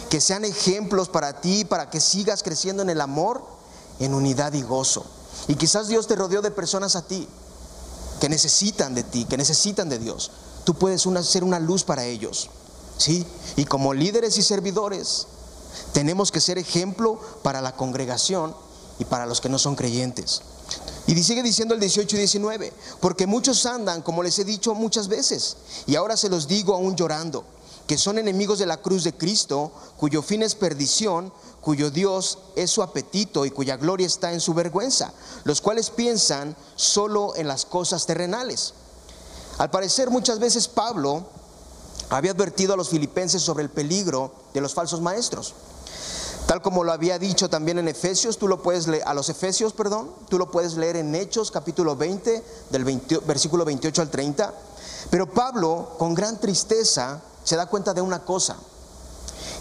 que 0.10 0.20
sean 0.20 0.44
ejemplos 0.44 1.08
para 1.08 1.40
ti, 1.40 1.64
para 1.64 1.90
que 1.90 2.02
sigas 2.02 2.44
creciendo 2.44 2.84
en 2.84 2.90
el 2.90 3.00
amor, 3.00 3.42
en 4.00 4.14
unidad 4.14 4.52
y 4.52 4.64
gozo. 4.64 5.06
Y 5.48 5.56
quizás 5.56 5.88
Dios 5.88 6.08
te 6.08 6.16
rodeó 6.18 6.42
de 6.42 6.52
personas 6.52 6.98
a 6.98 7.04
ti 7.04 7.28
que 8.20 8.28
necesitan 8.28 8.94
de 8.96 9.04
ti, 9.04 9.24
que 9.24 9.38
necesitan 9.38 9.88
de 9.88 9.98
Dios. 9.98 10.32
Tú 10.66 10.74
puedes 10.74 11.02
ser 11.24 11.44
una 11.46 11.60
luz 11.60 11.86
para 11.86 12.04
ellos. 12.04 12.50
¿Sí? 13.00 13.26
Y 13.56 13.66
como 13.66 13.94
líderes 13.94 14.38
y 14.38 14.44
servidores, 14.44 15.26
tenemos 15.94 16.32
que 16.32 16.42
ser 16.42 16.58
ejemplo 16.58 17.20
para 17.42 17.62
la 17.62 17.76
congregación 17.76 18.54
y 19.00 19.06
para 19.06 19.26
los 19.26 19.40
que 19.40 19.50
no 19.50 19.58
son 19.58 19.76
creyentes. 19.76 20.42
Y 21.08 21.24
sigue 21.24 21.42
diciendo 21.42 21.74
el 21.74 21.80
18 21.80 22.16
y 22.16 22.20
19, 22.20 22.74
porque 23.00 23.26
muchos 23.26 23.66
andan, 23.66 24.02
como 24.02 24.22
les 24.22 24.38
he 24.38 24.44
dicho 24.44 24.76
muchas 24.76 25.08
veces, 25.08 25.56
y 25.88 25.96
ahora 25.96 26.16
se 26.18 26.30
los 26.30 26.48
digo 26.48 26.76
aún 26.76 26.96
llorando, 26.96 27.46
que 27.88 27.98
son 27.98 28.20
enemigos 28.20 28.60
de 28.60 28.68
la 28.68 28.82
cruz 28.82 29.06
de 29.06 29.14
Cristo, 29.14 29.72
cuyo 29.98 30.22
fin 30.22 30.44
es 30.44 30.54
perdición, 30.54 31.34
cuyo 31.62 31.90
Dios 31.90 32.38
es 32.56 32.70
su 32.70 32.84
apetito 32.84 33.46
y 33.46 33.52
cuya 33.52 33.78
gloria 33.78 34.06
está 34.06 34.34
en 34.34 34.42
su 34.42 34.54
vergüenza, 34.54 35.14
los 35.46 35.62
cuales 35.62 35.90
piensan 35.90 36.56
solo 36.76 37.36
en 37.36 37.48
las 37.48 37.66
cosas 37.66 38.06
terrenales. 38.06 38.74
Al 39.58 39.72
parecer 39.72 40.10
muchas 40.12 40.38
veces 40.38 40.68
Pablo 40.68 41.26
había 42.10 42.32
advertido 42.32 42.74
a 42.74 42.78
los 42.78 42.90
filipenses 42.90 43.42
sobre 43.42 43.64
el 43.64 43.70
peligro 43.70 44.32
de 44.54 44.62
los 44.62 44.74
falsos 44.74 45.02
maestros. 45.02 45.54
Tal 46.48 46.64
como 46.64 46.84
lo 46.84 46.92
había 46.92 47.20
dicho 47.20 47.48
también 47.48 47.78
en 47.78 47.88
Efesios, 47.88 48.40
tú 48.40 48.48
lo 48.48 48.64
puedes 48.64 48.88
leer, 48.88 49.04
a 49.06 49.14
los 49.14 49.30
Efesios, 49.30 49.72
perdón, 49.74 50.10
tú 50.30 50.40
lo 50.40 50.50
puedes 50.50 50.74
leer 50.74 50.96
en 50.96 51.14
Hechos 51.14 51.52
capítulo 51.52 51.96
20, 51.96 52.44
del 52.72 53.02
versículo 53.28 53.66
28 53.66 54.02
al 54.02 54.10
30. 54.10 54.54
Pero 55.12 55.32
Pablo, 55.32 55.96
con 56.00 56.16
gran 56.16 56.40
tristeza, 56.40 57.22
se 57.44 57.56
da 57.56 57.68
cuenta 57.68 57.94
de 57.94 58.02
una 58.02 58.26
cosa, 58.26 58.56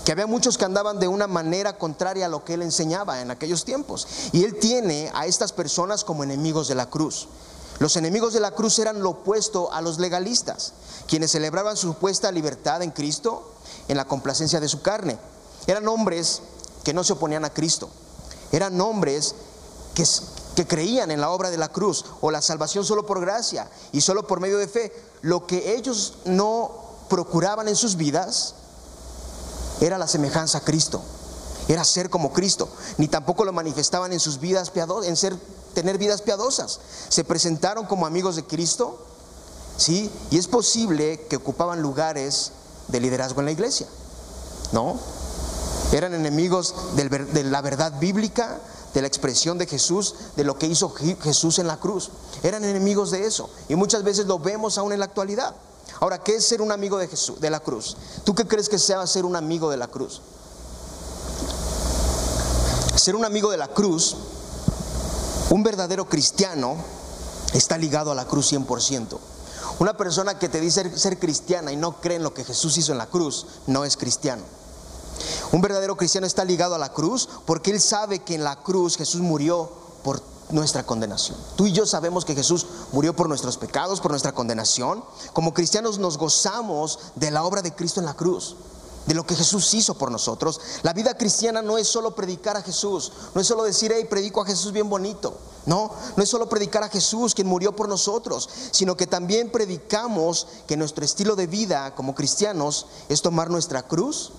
que 0.07 0.12
había 0.12 0.26
muchos 0.26 0.57
que 0.57 0.64
andaban 0.64 0.99
de 0.99 1.09
una 1.09 1.26
manera 1.26 1.76
contraria 1.76 2.25
a 2.25 2.31
lo 2.31 2.43
que 2.43 2.55
él 2.55 2.62
enseñaba 2.62 3.21
en 3.21 3.31
aquellos 3.31 3.67
tiempos. 3.67 4.09
Y 4.33 4.45
él 4.45 4.59
tiene 4.59 5.11
a 5.14 5.26
estas 5.26 5.52
personas 5.52 6.05
como 6.05 6.25
enemigos 6.25 6.69
de 6.69 6.75
la 6.75 6.88
cruz. 6.88 7.28
Los 7.78 7.97
enemigos 7.97 8.32
de 8.32 8.40
la 8.40 8.50
cruz 8.50 8.78
eran 8.78 9.02
lo 9.02 9.11
opuesto 9.11 9.73
a 9.73 9.80
los 9.80 9.99
legalistas, 9.99 10.73
quienes 11.06 11.30
celebraban 11.30 11.76
su 11.76 11.88
supuesta 11.88 12.32
libertad 12.32 12.82
en 12.82 12.90
Cristo 12.90 13.52
en 13.87 13.97
la 13.97 14.06
complacencia 14.06 14.58
de 14.58 14.68
su 14.68 14.82
carne. 14.82 15.18
Eran 15.66 15.87
hombres 15.87 16.42
que 16.82 16.92
no 16.92 17.04
se 17.04 17.12
oponían 17.12 17.44
a 17.44 17.50
Cristo. 17.50 17.88
Eran 18.50 18.80
hombres 18.80 19.35
que, 19.94 20.66
creían 20.66 21.11
en 21.12 21.20
la 21.20 21.30
obra 21.30 21.50
de 21.50 21.56
la 21.56 21.68
cruz 21.68 22.04
o 22.20 22.30
la 22.30 22.42
salvación 22.42 22.85
solo 22.85 23.06
por 23.06 23.20
gracia 23.20 23.70
y 23.92 24.00
solo 24.00 24.26
por 24.26 24.40
medio 24.40 24.58
de 24.58 24.66
fe, 24.66 24.92
lo 25.23 25.47
que 25.47 25.76
ellos 25.76 26.14
no 26.25 26.73
procuraban 27.08 27.68
en 27.68 27.76
sus 27.76 27.97
vidas 27.97 28.54
era 29.80 29.99
la 29.99 30.08
semejanza 30.08 30.58
a 30.58 30.61
Cristo, 30.62 31.00
era 31.68 31.85
ser 31.85 32.11
como 32.11 32.32
Cristo, 32.32 32.68
ni 32.97 33.06
tampoco 33.06 33.44
lo 33.44 33.52
manifestaban 33.52 34.12
en 34.12 34.18
sus 34.18 34.40
vidas 34.40 34.70
piadosas, 34.70 35.08
en 35.08 35.16
ser 35.16 35.37
tener 35.78 35.97
vidas 35.97 36.23
piadosas. 36.23 36.80
Se 37.08 37.23
presentaron 37.23 37.87
como 37.87 38.04
amigos 38.04 38.35
de 38.35 38.44
Cristo, 38.44 38.99
¿sí? 39.76 40.11
Y 40.28 40.37
es 40.37 40.49
posible 40.49 41.25
que 41.30 41.37
ocupaban 41.37 41.82
lugares 41.82 42.50
de 42.88 42.99
liderazgo 42.99 43.40
en 43.42 43.47
la 43.47 43.52
iglesia, 43.52 43.87
¿no? 44.73 44.97
Eran 45.92 46.14
enemigos 46.14 46.75
de 46.97 47.44
la 47.44 47.61
verdad 47.62 47.92
bíblica, 48.00 48.58
de 48.92 49.02
la 49.02 49.06
expresión 49.06 49.56
de 49.56 49.66
Jesús, 49.66 50.16
de 50.35 50.42
lo 50.42 50.58
que 50.58 50.66
hizo 50.66 50.90
Jesús 50.90 51.61
en 51.61 51.68
la 51.68 51.76
cruz. 51.76 52.11
Eran 52.42 52.64
enemigos 52.64 53.12
de 53.12 53.25
eso. 53.25 53.49
Y 53.68 53.76
muchas 53.76 54.02
veces 54.02 54.26
lo 54.26 54.40
vemos 54.40 54.78
aún 54.78 54.92
en 54.92 54.99
la 54.99 55.04
actualidad. 55.04 55.54
Ahora, 56.00 56.18
¿qué 56.18 56.35
es 56.35 56.44
ser 56.44 56.61
un 56.61 56.73
amigo 56.73 56.99
de 56.99 57.06
Jesús, 57.06 57.40
de 57.40 57.50
la 57.50 57.61
cruz? 57.61 57.97
¿Tú 58.25 58.35
qué 58.35 58.49
crees 58.49 58.68
que 58.68 58.80
sea 58.80 59.06
ser 59.06 59.25
un 59.25 59.37
amigo 59.37 59.70
de 59.70 59.76
la 59.76 59.87
cruz? 59.87 60.23
Ser 62.97 63.14
un 63.14 63.25
amigo 63.25 63.52
de 63.52 63.58
la 63.58 63.68
cruz, 63.68 64.16
un 65.50 65.62
verdadero 65.62 66.09
cristiano, 66.09 66.76
está 67.52 67.78
ligado 67.78 68.12
a 68.12 68.14
la 68.14 68.26
cruz 68.26 68.52
100%. 68.52 69.19
Una 69.78 69.97
persona 69.97 70.38
que 70.38 70.49
te 70.49 70.61
dice 70.61 70.97
ser 70.99 71.19
cristiana 71.19 71.73
y 71.73 71.76
no 71.76 72.00
cree 72.00 72.17
en 72.17 72.23
lo 72.23 72.35
que 72.35 72.45
Jesús 72.45 72.76
hizo 72.78 72.93
en 72.93 72.99
la 72.99 73.07
cruz, 73.07 73.47
no 73.67 73.85
es 73.85 73.97
cristiano. 73.97 74.43
Un 75.52 75.61
verdadero 75.61 75.97
cristiano 75.97 76.26
está 76.26 76.45
ligado 76.45 76.75
a 76.75 76.78
la 76.78 76.93
cruz 76.93 77.28
porque 77.47 77.71
él 77.71 77.81
sabe 77.81 78.21
que 78.21 78.35
en 78.35 78.45
la 78.45 78.57
cruz 78.57 78.97
Jesús 78.97 79.21
murió 79.21 79.71
por 80.02 80.21
nuestra 80.50 80.85
condenación. 80.85 81.37
Tú 81.57 81.67
y 81.67 81.73
yo 81.73 81.87
sabemos 81.87 82.25
que 82.25 82.35
Jesús 82.35 82.67
murió 82.93 83.14
por 83.14 83.28
nuestros 83.28 83.57
pecados, 83.57 84.00
por 84.00 84.11
nuestra 84.11 84.33
condenación. 84.33 85.05
Como 85.33 85.55
cristianos 85.55 85.99
nos 85.99 86.19
gozamos 86.19 86.99
de 87.17 87.31
la 87.31 87.45
obra 87.45 87.62
de 87.62 87.75
Cristo 87.75 88.00
en 88.00 88.07
la 88.07 88.14
cruz, 88.14 88.57
de 89.09 89.15
lo 89.15 89.27
que 89.27 89.35
Jesús 89.35 89.73
hizo 89.73 89.95
por 89.95 90.12
nosotros. 90.12 90.61
La 90.83 90.93
vida 90.93 91.17
cristiana 91.17 91.62
no 91.62 91.79
es 91.79 91.88
solo 91.88 92.15
predicar 92.15 92.59
a 92.59 92.62
Jesús, 92.62 93.11
no 93.35 93.41
es 93.41 93.47
solo 93.47 93.65
decir, 93.65 93.91
hey, 93.93 94.07
predico 94.09 94.43
a 94.43 94.47
Jesús 94.47 94.71
bien 94.71 94.88
bonito. 94.88 95.35
No, 95.65 95.91
no 96.17 96.23
es 96.23 96.29
solo 96.29 96.49
predicar 96.49 96.83
a 96.83 96.88
Jesús 96.88 97.35
quien 97.35 97.47
murió 97.47 97.75
por 97.75 97.88
nosotros, 97.88 98.49
sino 98.71 98.97
que 98.97 99.07
también 99.07 99.50
predicamos 99.50 100.47
que 100.67 100.77
nuestro 100.77 101.05
estilo 101.05 101.37
de 101.37 101.47
vida 101.47 101.95
como 101.95 102.15
cristianos 102.15 102.87
es 103.09 103.23
tomar 103.23 103.50
nuestra 103.50 103.83
cruz 103.83 104.33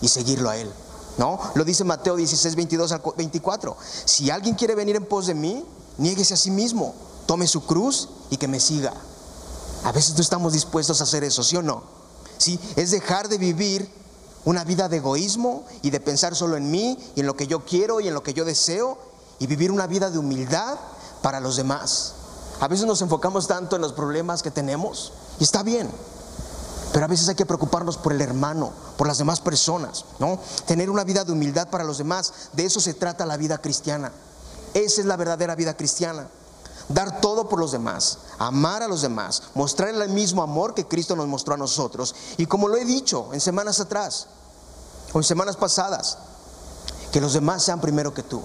y 0.00 0.08
seguirlo 0.08 0.48
a 0.48 0.56
Él. 0.56 0.72
¿No? 1.16 1.38
Lo 1.54 1.64
dice 1.64 1.84
Mateo 1.84 2.16
16, 2.16 2.56
22 2.56 2.92
al 2.92 3.02
24. 3.16 3.76
Si 4.04 4.30
alguien 4.30 4.56
quiere 4.56 4.74
venir 4.74 4.96
en 4.96 5.06
pos 5.06 5.26
de 5.26 5.34
mí, 5.34 5.64
niéguese 5.96 6.34
a 6.34 6.38
sí 6.38 6.50
mismo, 6.50 6.94
tome 7.26 7.46
su 7.46 7.64
cruz 7.64 8.08
y 8.30 8.36
que 8.36 8.48
me 8.48 8.58
siga. 8.58 8.94
A 9.84 9.92
veces 9.92 10.14
no 10.14 10.22
estamos 10.22 10.54
dispuestos 10.54 11.00
a 11.00 11.04
hacer 11.04 11.24
eso, 11.24 11.42
¿sí 11.42 11.56
o 11.56 11.62
no? 11.62 11.82
¿Sí? 12.38 12.58
Es 12.74 12.90
dejar 12.90 13.28
de 13.28 13.38
vivir 13.38 14.03
una 14.44 14.64
vida 14.64 14.88
de 14.88 14.98
egoísmo 14.98 15.64
y 15.82 15.90
de 15.90 16.00
pensar 16.00 16.34
solo 16.34 16.56
en 16.56 16.70
mí 16.70 16.98
y 17.14 17.20
en 17.20 17.26
lo 17.26 17.36
que 17.36 17.46
yo 17.46 17.64
quiero 17.64 18.00
y 18.00 18.08
en 18.08 18.14
lo 18.14 18.22
que 18.22 18.34
yo 18.34 18.44
deseo 18.44 18.98
y 19.38 19.46
vivir 19.46 19.70
una 19.70 19.86
vida 19.86 20.10
de 20.10 20.18
humildad 20.18 20.78
para 21.22 21.40
los 21.40 21.56
demás. 21.56 22.14
A 22.60 22.68
veces 22.68 22.86
nos 22.86 23.02
enfocamos 23.02 23.46
tanto 23.46 23.76
en 23.76 23.82
los 23.82 23.92
problemas 23.92 24.42
que 24.42 24.50
tenemos 24.50 25.12
y 25.40 25.44
está 25.44 25.62
bien, 25.62 25.90
pero 26.92 27.06
a 27.06 27.08
veces 27.08 27.28
hay 27.28 27.34
que 27.34 27.46
preocuparnos 27.46 27.96
por 27.96 28.12
el 28.12 28.20
hermano, 28.20 28.72
por 28.96 29.08
las 29.08 29.18
demás 29.18 29.40
personas, 29.40 30.04
¿no? 30.18 30.38
Tener 30.66 30.90
una 30.90 31.04
vida 31.04 31.24
de 31.24 31.32
humildad 31.32 31.68
para 31.68 31.84
los 31.84 31.98
demás, 31.98 32.32
de 32.52 32.64
eso 32.64 32.80
se 32.80 32.94
trata 32.94 33.26
la 33.26 33.36
vida 33.36 33.58
cristiana. 33.58 34.12
Esa 34.74 35.00
es 35.00 35.06
la 35.06 35.16
verdadera 35.16 35.56
vida 35.56 35.76
cristiana. 35.76 36.28
Dar 36.88 37.20
todo 37.20 37.48
por 37.48 37.58
los 37.58 37.72
demás, 37.72 38.18
amar 38.38 38.82
a 38.82 38.88
los 38.88 39.02
demás, 39.02 39.42
mostrar 39.54 39.88
el 39.88 40.08
mismo 40.10 40.42
amor 40.42 40.74
que 40.74 40.86
Cristo 40.86 41.16
nos 41.16 41.26
mostró 41.26 41.54
a 41.54 41.58
nosotros. 41.58 42.14
Y 42.36 42.46
como 42.46 42.68
lo 42.68 42.76
he 42.76 42.84
dicho 42.84 43.30
en 43.32 43.40
semanas 43.40 43.80
atrás 43.80 44.26
o 45.12 45.18
en 45.18 45.24
semanas 45.24 45.56
pasadas, 45.56 46.18
que 47.10 47.20
los 47.20 47.32
demás 47.32 47.62
sean 47.62 47.80
primero 47.80 48.12
que 48.12 48.22
tú 48.22 48.42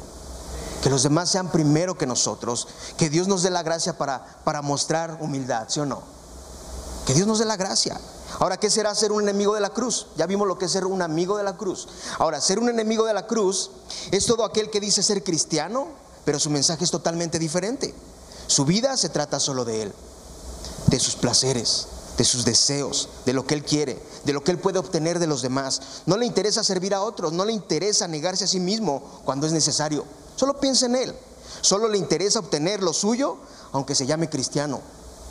que 0.82 0.90
los 0.90 1.04
demás 1.04 1.30
sean 1.30 1.52
primero 1.52 1.98
que 1.98 2.06
nosotros, 2.06 2.68
que 2.98 3.10
Dios 3.10 3.28
nos 3.28 3.44
dé 3.44 3.50
la 3.50 3.64
gracia 3.64 3.98
para, 3.98 4.26
para 4.44 4.62
mostrar 4.62 5.18
humildad, 5.20 5.66
¿sí 5.68 5.80
o 5.80 5.86
no? 5.86 6.02
Que 7.06 7.14
Dios 7.14 7.28
nos 7.28 7.40
dé 7.40 7.46
la 7.46 7.58
gracia. 7.58 8.00
Ahora, 8.40 8.58
¿qué 8.58 8.70
será 8.70 8.94
ser 8.96 9.12
un 9.12 9.24
enemigo 9.24 9.56
de 9.56 9.62
la 9.62 9.72
cruz? 9.72 10.08
Ya 10.16 10.26
vimos 10.28 10.48
lo 10.48 10.58
que 10.58 10.66
es 10.66 10.72
ser 10.72 10.86
un 10.86 11.02
amigo 11.02 11.38
de 11.38 11.44
la 11.44 11.58
cruz. 11.58 11.88
Ahora, 12.20 12.40
ser 12.40 12.60
un 12.60 12.70
enemigo 12.70 13.06
de 13.06 13.14
la 13.14 13.28
cruz 13.28 13.72
es 14.12 14.26
todo 14.26 14.46
aquel 14.46 14.70
que 14.70 14.80
dice 14.80 15.04
ser 15.04 15.24
cristiano, 15.24 15.88
pero 16.24 16.40
su 16.40 16.50
mensaje 16.50 16.84
es 16.84 16.92
totalmente 16.92 17.40
diferente. 17.40 17.94
Su 18.50 18.66
vida 18.66 18.98
se 18.98 19.10
trata 19.10 19.40
solo 19.40 19.64
de 19.64 19.84
él, 19.84 19.94
de 20.88 21.00
sus 21.00 21.16
placeres, 21.16 21.86
de 22.18 22.26
sus 22.26 22.46
deseos, 22.46 23.08
de 23.24 23.34
lo 23.34 23.46
que 23.46 23.54
él 23.54 23.64
quiere, 23.64 24.02
de 24.26 24.34
lo 24.34 24.44
que 24.44 24.50
él 24.50 24.58
puede 24.58 24.80
obtener 24.80 25.20
de 25.20 25.28
los 25.28 25.44
demás. 25.44 25.80
No 26.08 26.18
le 26.18 26.26
interesa 26.26 26.64
servir 26.64 26.96
a 26.96 27.04
otros, 27.04 27.32
no 27.32 27.46
le 27.46 27.54
interesa 27.54 28.08
negarse 28.08 28.46
a 28.46 28.48
sí 28.48 28.60
mismo 28.60 29.04
cuando 29.24 29.46
es 29.46 29.54
necesario. 29.54 30.04
Solo 30.36 30.60
piensa 30.60 30.88
en 30.88 30.96
él. 30.96 31.16
Solo 31.62 31.88
le 31.88 32.00
interesa 32.00 32.40
obtener 32.40 32.82
lo 32.82 32.92
suyo, 32.92 33.38
aunque 33.72 33.94
se 33.94 34.08
llame 34.08 34.32
cristiano. 34.32 34.82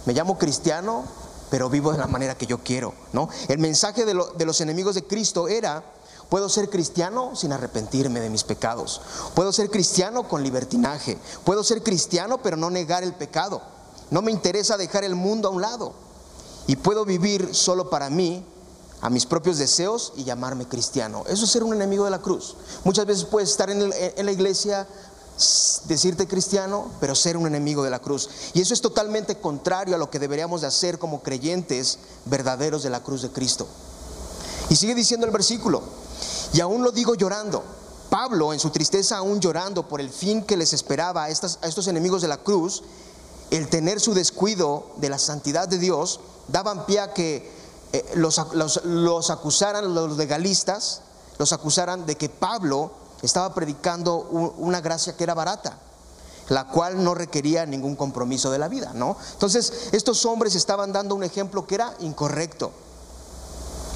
Me 0.07 0.13
llamo 0.13 0.39
cristiano 0.39 1.05
pero 1.51 1.69
vivo 1.69 1.91
de 1.93 1.99
la 1.99 2.07
manera 2.07 2.37
que 2.37 2.47
yo 2.47 2.59
quiero, 2.59 2.95
¿no? 3.13 3.31
El 3.49 3.59
mensaje 3.59 4.05
de, 4.05 4.15
de 4.37 4.45
los 4.45 4.61
enemigos 4.61 4.95
de 4.95 5.05
Cristo 5.05 5.49
era, 5.49 5.83
puedo 6.29 6.49
ser 6.49 6.71
cristiano 6.71 7.35
sin 7.35 7.53
arrepentirme 7.53 8.21
de 8.21 8.31
mis 8.31 8.45
pecados, 8.45 9.01
puedo 9.35 9.53
ser 9.53 9.71
cristiano 9.71 10.29
con 10.29 10.43
libertinaje, 10.43 11.19
puedo 11.45 11.65
ser 11.65 11.83
cristiano 11.83 12.39
pero 12.43 12.57
no 12.57 12.71
negar 12.71 13.03
el 13.03 13.15
pecado, 13.15 13.63
no 14.11 14.23
me 14.23 14.33
interesa 14.33 14.77
dejar 14.77 15.05
el 15.05 15.15
mundo 15.15 15.49
a 15.49 15.53
un 15.53 15.63
lado 15.63 15.93
y 16.67 16.77
puedo 16.77 17.05
vivir 17.05 17.55
solo 17.55 17.91
para 17.91 18.11
mí, 18.11 18.45
a 19.01 19.11
mis 19.11 19.27
propios 19.27 19.59
deseos 19.59 20.13
y 20.17 20.25
llamarme 20.25 20.67
cristiano. 20.67 21.23
Eso 21.29 21.45
es 21.45 21.51
ser 21.53 21.63
un 21.63 21.73
enemigo 21.73 22.05
de 22.05 22.11
la 22.11 22.19
cruz. 22.19 22.57
Muchas 22.83 23.07
veces 23.07 23.25
puedes 23.25 23.51
estar 23.51 23.71
en, 23.71 23.93
en 23.93 24.27
la 24.27 24.33
iglesia 24.33 24.89
decirte 25.87 26.27
cristiano, 26.27 26.91
pero 27.01 27.15
ser 27.15 27.37
un 27.37 27.47
enemigo 27.47 27.85
de 27.85 27.91
la 27.91 28.01
cruz. 28.01 28.29
Y 28.55 28.61
eso 28.61 28.75
es 28.75 28.81
totalmente 28.81 29.39
contrario 29.39 29.95
a 29.95 29.99
lo 29.99 30.11
que 30.11 30.19
deberíamos 30.19 30.63
de 30.63 30.67
hacer 30.67 30.99
como 30.99 31.23
creyentes 31.23 31.99
verdaderos 32.25 32.83
de 32.83 32.91
la 32.91 33.03
cruz 33.03 33.23
de 33.23 33.31
Cristo. 33.31 33.69
Y 34.69 34.77
sigue 34.77 34.95
diciendo 34.95 35.27
el 35.27 35.33
versículo, 35.33 35.83
y 36.53 36.61
aún 36.61 36.83
lo 36.83 36.93
digo 36.93 37.15
llorando. 37.15 37.63
Pablo, 38.11 38.53
en 38.53 38.61
su 38.61 38.71
tristeza, 38.71 39.19
aún 39.19 39.41
llorando 39.41 39.87
por 39.87 40.01
el 40.01 40.11
fin 40.11 40.43
que 40.43 40.57
les 40.57 40.73
esperaba 40.73 41.25
a, 41.25 41.29
estos 41.29 41.89
enemigos 41.89 42.23
de 42.23 42.29
la 42.29 42.39
cruz, 42.39 42.83
el 43.51 43.69
tener 43.69 44.01
su 44.01 44.15
descuido 44.15 44.87
de 44.97 45.11
la 45.11 45.19
santidad 45.19 45.69
de 45.69 45.79
Dios, 45.79 46.21
daban 46.49 46.87
pie 46.87 47.01
a 47.01 47.13
que 47.13 47.51
eh, 47.93 48.05
los, 48.15 48.41
los 48.85 49.31
acusaran, 49.31 49.95
los 49.95 50.17
legalistas, 50.17 51.03
los 51.39 51.53
acusaran 51.53 52.07
de 52.07 52.17
que 52.17 52.29
Pablo 52.29 52.93
estaba 53.23 53.55
predicando 53.55 54.19
una 54.59 54.81
gracia 54.81 55.17
que 55.17 55.25
era 55.25 55.35
barata, 55.35 55.79
la 56.49 56.69
cual 56.69 57.03
no 57.03 57.15
requería 57.15 57.67
ningún 57.67 57.97
compromiso 57.97 58.51
de 58.51 58.59
la 58.59 58.69
vida, 58.69 58.93
¿no? 58.95 59.17
Entonces, 59.33 59.91
estos 59.93 60.25
hombres 60.25 60.55
estaban 60.55 60.93
dando 60.93 61.15
un 61.15 61.25
ejemplo 61.25 61.67
que 61.67 61.75
era 61.75 61.95
incorrecto, 62.01 62.73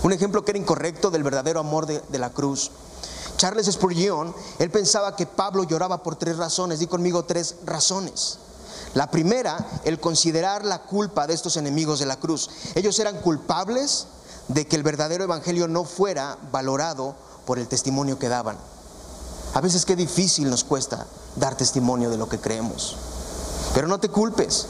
un 0.03 0.13
ejemplo 0.13 0.45
que 0.45 0.53
era 0.53 0.59
incorrecto 0.59 1.11
del 1.11 1.23
verdadero 1.23 1.61
amor 1.61 1.87
de, 1.87 2.19
la 2.19 2.31
cruz. 2.31 2.71
Charles 3.37 3.67
Spurgeon, 3.67 4.35
él 4.59 4.71
pensaba 4.71 5.17
que 5.17 5.27
Pablo 5.27 5.65
lloraba 5.65 6.03
por 6.03 6.17
tres 6.17 6.37
razones, 6.37 6.81
di 6.81 6.87
conmigo 6.87 7.25
tres 7.25 7.57
razones. 7.65 8.39
La 8.95 9.11
primera, 9.11 9.81
el 9.85 10.01
considerar 10.01 10.65
la 10.65 10.83
culpa 10.83 11.27
de 11.27 11.35
estos 11.35 11.57
enemigos 11.57 11.99
de 11.99 12.07
la 12.07 12.19
cruz. 12.19 12.51
Ellos 12.75 12.99
eran 12.99 13.21
culpables 13.21 14.07
de 14.49 14.67
que 14.67 14.77
el 14.77 14.83
verdadero 14.83 15.25
evangelio 15.25 15.69
no 15.69 15.85
fuera 15.85 16.37
valorado 16.51 17.15
por 17.47 17.59
el 17.59 17.69
testimonio 17.69 18.19
que 18.19 18.29
daban. 18.29 18.59
A 19.55 19.61
veces 19.61 19.85
qué 19.85 19.97
difícil 19.97 20.51
nos 20.51 20.65
cuesta 20.65 21.07
dar 21.37 21.57
testimonio 21.57 22.11
de 22.11 22.19
lo 22.19 22.29
que 22.29 22.39
creemos. 22.39 22.97
Pero 23.75 23.87
no 23.87 23.99
te 23.99 24.09
culpes. 24.09 24.67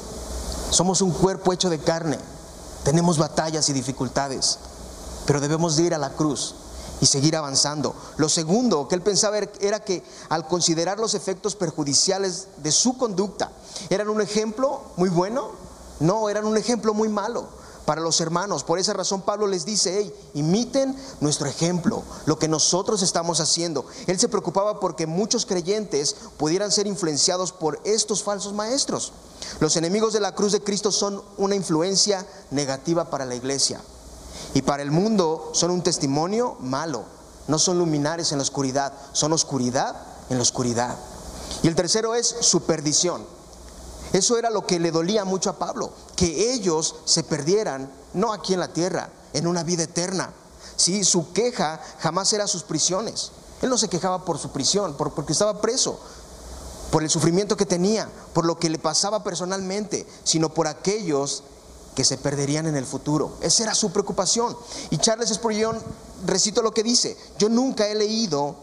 Somos 0.71 1.03
un 1.03 1.13
cuerpo 1.13 1.53
hecho 1.53 1.71
de 1.71 1.79
carne. 1.79 2.19
Tenemos 2.85 3.19
batallas 3.19 3.69
y 3.69 3.73
dificultades. 3.73 4.59
Pero 5.27 5.41
debemos 5.41 5.77
de 5.77 5.85
ir 5.85 5.95
a 5.95 5.99
la 5.99 6.11
cruz 6.11 6.55
y 7.01 7.07
seguir 7.07 7.37
avanzando. 7.37 7.95
Lo 8.17 8.29
segundo 8.29 8.87
que 8.87 8.95
él 8.95 9.03
pensaba 9.03 9.39
era 9.39 9.81
que 9.81 10.05
al 10.29 10.47
considerar 10.47 10.99
los 10.99 11.15
efectos 11.15 11.57
perjudiciales 11.57 12.49
de 12.59 12.71
su 12.71 12.97
conducta, 12.97 13.51
¿eran 13.91 14.09
un 14.09 14.21
ejemplo 14.21 14.83
muy 14.97 15.09
bueno? 15.09 15.51
No, 16.01 16.29
eran 16.29 16.47
un 16.47 16.57
ejemplo 16.57 16.95
muy 16.95 17.09
malo 17.09 17.47
para 17.85 18.01
los 18.01 18.21
hermanos. 18.21 18.65
Por 18.65 18.79
esa 18.79 18.93
razón 18.93 19.23
Pablo 19.23 19.47
les 19.47 19.65
dice, 19.65 19.99
hey, 19.99 20.15
imiten 20.35 20.97
nuestro 21.21 21.49
ejemplo, 21.49 22.03
lo 22.27 22.39
que 22.39 22.49
nosotros 22.49 23.03
estamos 23.03 23.41
haciendo. 23.41 23.85
Él 24.07 24.19
se 24.19 24.29
preocupaba 24.29 24.81
porque 24.81 25.07
muchos 25.07 25.47
creyentes 25.47 26.17
pudieran 26.37 26.71
ser 26.71 26.87
influenciados 26.87 27.53
por 27.53 27.81
estos 27.85 28.23
falsos 28.23 28.53
maestros. 28.53 29.13
Los 29.61 29.77
enemigos 29.77 30.13
de 30.13 30.21
la 30.21 30.35
cruz 30.35 30.53
de 30.53 30.63
Cristo 30.63 30.93
son 30.93 31.23
una 31.37 31.55
influencia 31.57 32.27
negativa 32.51 33.11
para 33.11 33.25
la 33.25 33.35
iglesia. 33.35 33.81
Y 34.55 34.63
para 34.63 34.83
el 34.83 34.91
mundo 34.91 35.51
son 35.55 35.71
un 35.71 35.83
testimonio 35.83 36.57
malo. 36.61 37.05
No 37.49 37.59
son 37.59 37.79
luminares 37.79 38.33
en 38.33 38.39
la 38.39 38.43
oscuridad, 38.43 38.93
son 39.13 39.33
oscuridad 39.33 39.97
en 40.31 40.37
la 40.37 40.43
oscuridad. 40.43 40.97
Y 41.63 41.69
el 41.69 41.75
tercero 41.75 42.15
es 42.15 42.27
su 42.27 42.63
perdición. 42.63 43.25
Eso 44.13 44.37
era 44.37 44.51
lo 44.51 44.67
que 44.67 44.79
le 44.79 44.91
dolía 44.91 45.25
mucho 45.25 45.51
a 45.51 45.59
Pablo, 45.59 45.91
que 46.17 46.53
ellos 46.53 46.97
se 47.05 47.23
perdieran, 47.23 47.91
no 48.13 48.33
aquí 48.33 48.53
en 48.53 48.61
la 48.61 48.73
tierra, 48.73 49.11
en 49.33 49.47
una 49.47 49.63
vida 49.63 49.85
eterna. 49.85 50.33
¿Sí? 50.77 51.05
Su 51.05 51.33
queja 51.33 51.81
jamás 51.99 52.33
era 52.33 52.47
sus 52.47 52.63
prisiones. 52.63 53.33
Él 53.63 53.71
no 53.71 53.79
se 53.79 53.89
quejaba 53.89 54.25
por 54.25 54.39
su 54.39 54.51
prisión, 54.51 54.97
porque 54.97 55.33
estaba 55.33 55.61
preso, 55.61 55.99
por 56.91 57.03
el 57.03 57.09
sufrimiento 57.11 57.57
que 57.57 57.65
tenía, 57.65 58.09
por 58.35 58.45
lo 58.45 58.59
que 58.59 58.69
le 58.69 58.79
pasaba 58.79 59.25
personalmente, 59.25 60.07
sino 60.25 60.53
por 60.53 60.67
aquellos 60.67 61.45
que 61.95 62.05
se 62.05 62.19
perderían 62.19 62.67
en 62.67 62.77
el 62.77 62.87
futuro. 62.87 63.37
Esa 63.41 63.65
era 63.65 63.75
su 63.75 63.93
preocupación. 63.93 64.57
Y 64.91 64.99
Charles 64.99 65.31
Spurgeon 65.31 65.79
recito 66.25 66.63
lo 66.63 66.73
que 66.73 66.83
dice, 66.83 67.17
yo 67.39 67.49
nunca 67.49 67.89
he 67.89 67.95
leído 67.95 68.57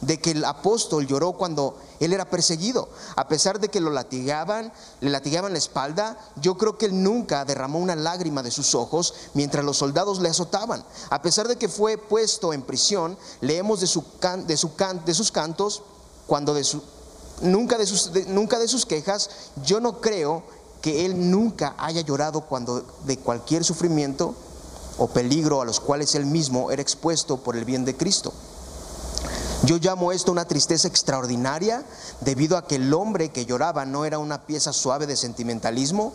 de 0.00 0.20
que 0.20 0.32
el 0.32 0.44
apóstol 0.44 1.06
lloró 1.06 1.32
cuando 1.32 1.78
él 2.00 2.12
era 2.12 2.28
perseguido. 2.28 2.88
A 3.16 3.28
pesar 3.28 3.58
de 3.60 3.68
que 3.68 3.80
lo 3.80 3.90
latigaban, 3.90 4.72
le 5.00 5.10
latigaban 5.10 5.52
la 5.52 5.58
espalda, 5.58 6.18
yo 6.36 6.56
creo 6.58 6.76
que 6.76 6.86
él 6.86 7.02
nunca 7.02 7.44
derramó 7.44 7.78
una 7.78 7.96
lágrima 7.96 8.42
de 8.42 8.50
sus 8.50 8.74
ojos 8.74 9.14
mientras 9.34 9.64
los 9.64 9.78
soldados 9.78 10.20
le 10.20 10.28
azotaban. 10.28 10.84
A 11.10 11.22
pesar 11.22 11.48
de 11.48 11.56
que 11.56 11.68
fue 11.68 11.96
puesto 11.96 12.52
en 12.52 12.62
prisión, 12.62 13.16
leemos 13.40 13.80
de, 13.80 13.86
su 13.86 14.04
de, 14.46 14.56
su 14.56 14.70
de 15.06 15.14
sus 15.14 15.32
cantos, 15.32 15.82
cuando 16.26 16.54
de 16.54 16.64
su, 16.64 16.82
nunca, 17.40 17.78
de 17.78 17.86
sus, 17.86 18.10
nunca 18.26 18.58
de 18.58 18.68
sus 18.68 18.86
quejas, 18.86 19.30
yo 19.64 19.80
no 19.80 20.00
creo 20.00 20.42
que 20.84 21.06
él 21.06 21.30
nunca 21.30 21.74
haya 21.78 22.02
llorado 22.02 22.42
cuando 22.42 22.84
de 23.06 23.16
cualquier 23.16 23.64
sufrimiento 23.64 24.34
o 24.98 25.06
peligro 25.06 25.62
a 25.62 25.64
los 25.64 25.80
cuales 25.80 26.14
él 26.14 26.26
mismo 26.26 26.70
era 26.70 26.82
expuesto 26.82 27.38
por 27.38 27.56
el 27.56 27.64
bien 27.64 27.86
de 27.86 27.96
Cristo. 27.96 28.34
Yo 29.62 29.78
llamo 29.78 30.12
esto 30.12 30.30
una 30.30 30.44
tristeza 30.44 30.86
extraordinaria 30.86 31.82
debido 32.20 32.58
a 32.58 32.66
que 32.66 32.74
el 32.74 32.92
hombre 32.92 33.30
que 33.30 33.46
lloraba 33.46 33.86
no 33.86 34.04
era 34.04 34.18
una 34.18 34.44
pieza 34.44 34.74
suave 34.74 35.06
de 35.06 35.16
sentimentalismo, 35.16 36.12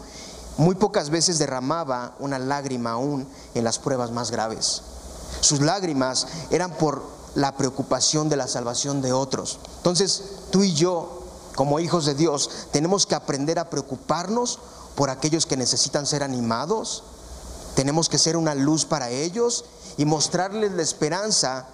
muy 0.58 0.76
pocas 0.76 1.10
veces 1.10 1.40
derramaba 1.40 2.14
una 2.20 2.38
lágrima 2.38 2.92
aún 2.92 3.28
en 3.56 3.64
las 3.64 3.80
pruebas 3.80 4.12
más 4.12 4.30
graves. 4.30 4.84
Sus 5.42 5.62
lágrimas 5.62 6.28
eran 6.52 6.78
por 6.78 7.02
la 7.34 7.58
preocupación 7.58 8.30
de 8.30 8.38
la 8.38 8.48
salvación 8.48 9.02
de 9.02 9.14
otros. 9.14 9.58
Entonces, 9.78 10.26
tú 10.52 10.64
y 10.64 10.74
yo, 10.74 11.19
como 11.60 11.82
hijos 11.82 12.06
de 12.06 12.16
Dios, 12.16 12.50
tenemos 12.72 13.06
que 13.06 13.16
aprender 13.16 13.60
a 13.60 13.70
preocuparnos 13.70 14.60
por 14.96 15.10
aquellos 15.10 15.46
que 15.46 15.58
necesitan 15.58 16.06
ser 16.06 16.24
animados. 16.24 17.04
Tenemos 17.76 18.08
que 18.08 18.18
ser 18.18 18.38
una 18.38 18.56
luz 18.56 18.86
para 18.86 19.10
ellos 19.10 19.66
y 19.98 20.06
mostrarles 20.06 20.72
la 20.72 20.84
esperanza 20.84 21.68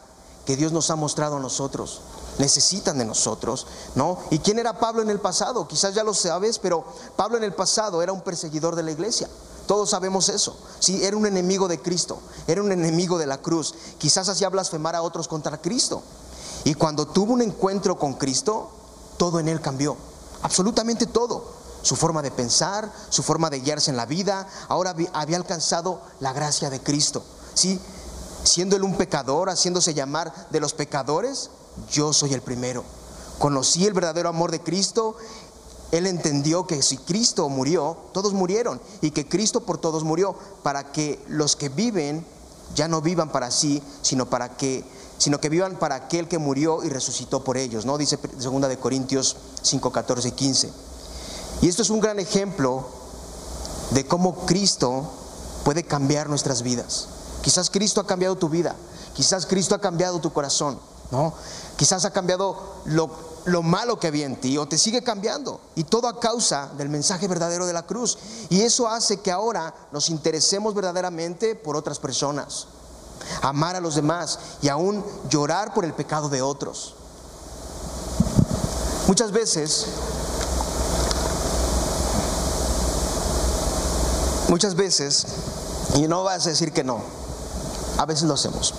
que 0.43 0.55
Dios 0.55 0.71
nos 0.71 0.89
ha 0.89 0.95
mostrado 0.95 1.37
a 1.37 1.39
nosotros. 1.39 2.01
Necesitan 2.39 2.97
de 2.97 3.05
nosotros, 3.05 3.67
¿no? 3.93 4.17
¿Y 4.31 4.39
quién 4.39 4.57
era 4.57 4.79
Pablo 4.79 5.03
en 5.03 5.11
el 5.11 5.19
pasado? 5.19 5.67
Quizás 5.67 5.93
ya 5.93 6.03
lo 6.03 6.15
sabes, 6.15 6.57
pero 6.57 6.83
Pablo 7.15 7.37
en 7.37 7.43
el 7.43 7.53
pasado 7.53 8.01
era 8.01 8.11
un 8.11 8.21
perseguidor 8.21 8.75
de 8.75 8.81
la 8.81 8.91
iglesia. 8.91 9.29
Todos 9.67 9.91
sabemos 9.91 10.29
eso. 10.29 10.57
Sí, 10.79 11.05
era 11.05 11.15
un 11.15 11.27
enemigo 11.27 11.67
de 11.67 11.79
Cristo, 11.79 12.17
era 12.47 12.63
un 12.63 12.71
enemigo 12.71 13.19
de 13.19 13.27
la 13.27 13.37
cruz. 13.37 13.75
Quizás 13.99 14.29
hacía 14.29 14.49
blasfemar 14.49 14.95
a 14.95 15.03
otros 15.03 15.27
contra 15.27 15.61
Cristo. 15.61 16.01
Y 16.63 16.73
cuando 16.73 17.05
tuvo 17.05 17.33
un 17.33 17.43
encuentro 17.43 17.99
con 17.99 18.15
Cristo, 18.15 18.71
todo 19.17 19.39
en 19.39 19.47
él 19.47 19.61
cambió. 19.61 19.97
Absolutamente 20.41 21.05
todo. 21.05 21.55
Su 21.81 21.95
forma 21.95 22.21
de 22.21 22.31
pensar, 22.31 22.91
su 23.09 23.21
forma 23.21 23.49
de 23.49 23.59
guiarse 23.59 23.91
en 23.91 23.97
la 23.97 24.07
vida, 24.07 24.47
ahora 24.69 24.95
había 25.13 25.37
alcanzado 25.37 26.01
la 26.19 26.33
gracia 26.33 26.69
de 26.69 26.81
Cristo. 26.81 27.23
Sí, 27.53 27.79
siendo 28.43 28.75
él 28.75 28.83
un 28.83 28.95
pecador, 28.95 29.49
haciéndose 29.49 29.93
llamar 29.93 30.33
de 30.49 30.59
los 30.59 30.73
pecadores, 30.73 31.51
yo 31.91 32.13
soy 32.13 32.33
el 32.33 32.41
primero. 32.41 32.83
Conocí 33.39 33.85
el 33.85 33.93
verdadero 33.93 34.29
amor 34.29 34.51
de 34.51 34.61
Cristo. 34.61 35.15
Él 35.91 36.07
entendió 36.07 36.65
que 36.65 36.81
si 36.81 36.97
Cristo 36.97 37.47
murió, 37.49 37.97
todos 38.13 38.33
murieron 38.33 38.81
y 39.01 39.11
que 39.11 39.27
Cristo 39.27 39.61
por 39.61 39.77
todos 39.77 40.03
murió 40.03 40.35
para 40.63 40.91
que 40.91 41.23
los 41.27 41.55
que 41.55 41.69
viven 41.69 42.25
ya 42.73 42.87
no 42.87 43.01
vivan 43.01 43.31
para 43.31 43.51
sí, 43.51 43.83
sino 44.01 44.27
para 44.29 44.57
que 44.57 44.83
sino 45.17 45.39
que 45.39 45.49
vivan 45.49 45.77
para 45.77 45.95
aquel 45.95 46.27
que 46.27 46.37
murió 46.37 46.83
y 46.83 46.89
resucitó 46.89 47.43
por 47.43 47.57
ellos, 47.57 47.85
¿no? 47.85 47.97
Dice 47.97 48.19
segunda 48.37 48.67
de 48.67 48.77
Corintios 48.77 49.37
5, 49.61 49.91
14 49.91 50.27
y 50.27 50.31
15. 50.31 50.73
Y 51.61 51.67
esto 51.69 51.81
es 51.81 51.89
un 51.89 51.99
gran 51.99 52.19
ejemplo 52.19 52.85
de 53.91 54.05
cómo 54.05 54.45
Cristo 54.45 55.09
puede 55.63 55.83
cambiar 55.83 56.29
nuestras 56.29 56.61
vidas. 56.61 57.07
Quizás 57.41 57.69
Cristo 57.69 58.01
ha 58.01 58.07
cambiado 58.07 58.35
tu 58.35 58.49
vida, 58.49 58.75
quizás 59.13 59.45
Cristo 59.45 59.75
ha 59.75 59.81
cambiado 59.81 60.19
tu 60.19 60.33
corazón, 60.33 60.79
¿no? 61.11 61.33
Quizás 61.77 62.05
ha 62.05 62.11
cambiado 62.11 62.81
lo, 62.85 63.09
lo 63.45 63.61
malo 63.61 63.99
que 63.99 64.07
había 64.07 64.25
en 64.25 64.39
ti 64.39 64.57
o 64.57 64.67
te 64.67 64.77
sigue 64.77 65.03
cambiando. 65.03 65.61
Y 65.75 65.83
todo 65.83 66.07
a 66.07 66.19
causa 66.19 66.71
del 66.77 66.89
mensaje 66.89 67.27
verdadero 67.27 67.65
de 67.65 67.73
la 67.73 67.85
cruz. 67.85 68.17
Y 68.49 68.61
eso 68.61 68.87
hace 68.87 69.21
que 69.21 69.31
ahora 69.31 69.73
nos 69.91 70.09
interesemos 70.09 70.73
verdaderamente 70.73 71.55
por 71.55 71.75
otras 71.75 71.99
personas, 71.99 72.67
amar 73.41 73.75
a 73.75 73.79
los 73.79 73.95
demás 73.95 74.39
y 74.61 74.69
aún 74.69 75.03
llorar 75.29 75.73
por 75.73 75.85
el 75.85 75.93
pecado 75.93 76.29
de 76.29 76.41
otros. 76.41 76.95
Muchas 79.07 79.31
veces, 79.31 79.85
muchas 84.49 84.75
veces, 84.75 85.25
y 85.95 86.07
no 86.07 86.23
vas 86.23 86.45
a 86.47 86.49
decir 86.49 86.71
que 86.71 86.83
no, 86.83 87.01
a 87.97 88.05
veces 88.05 88.23
lo 88.23 88.33
hacemos. 88.33 88.73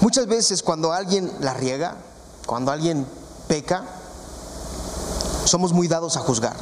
Muchas 0.00 0.26
veces 0.26 0.62
cuando 0.62 0.92
alguien 0.92 1.32
la 1.40 1.54
riega, 1.54 1.96
cuando 2.46 2.70
alguien 2.70 3.06
peca, 3.48 3.84
somos 5.44 5.72
muy 5.72 5.88
dados 5.88 6.16
a 6.16 6.20
juzgar 6.20 6.56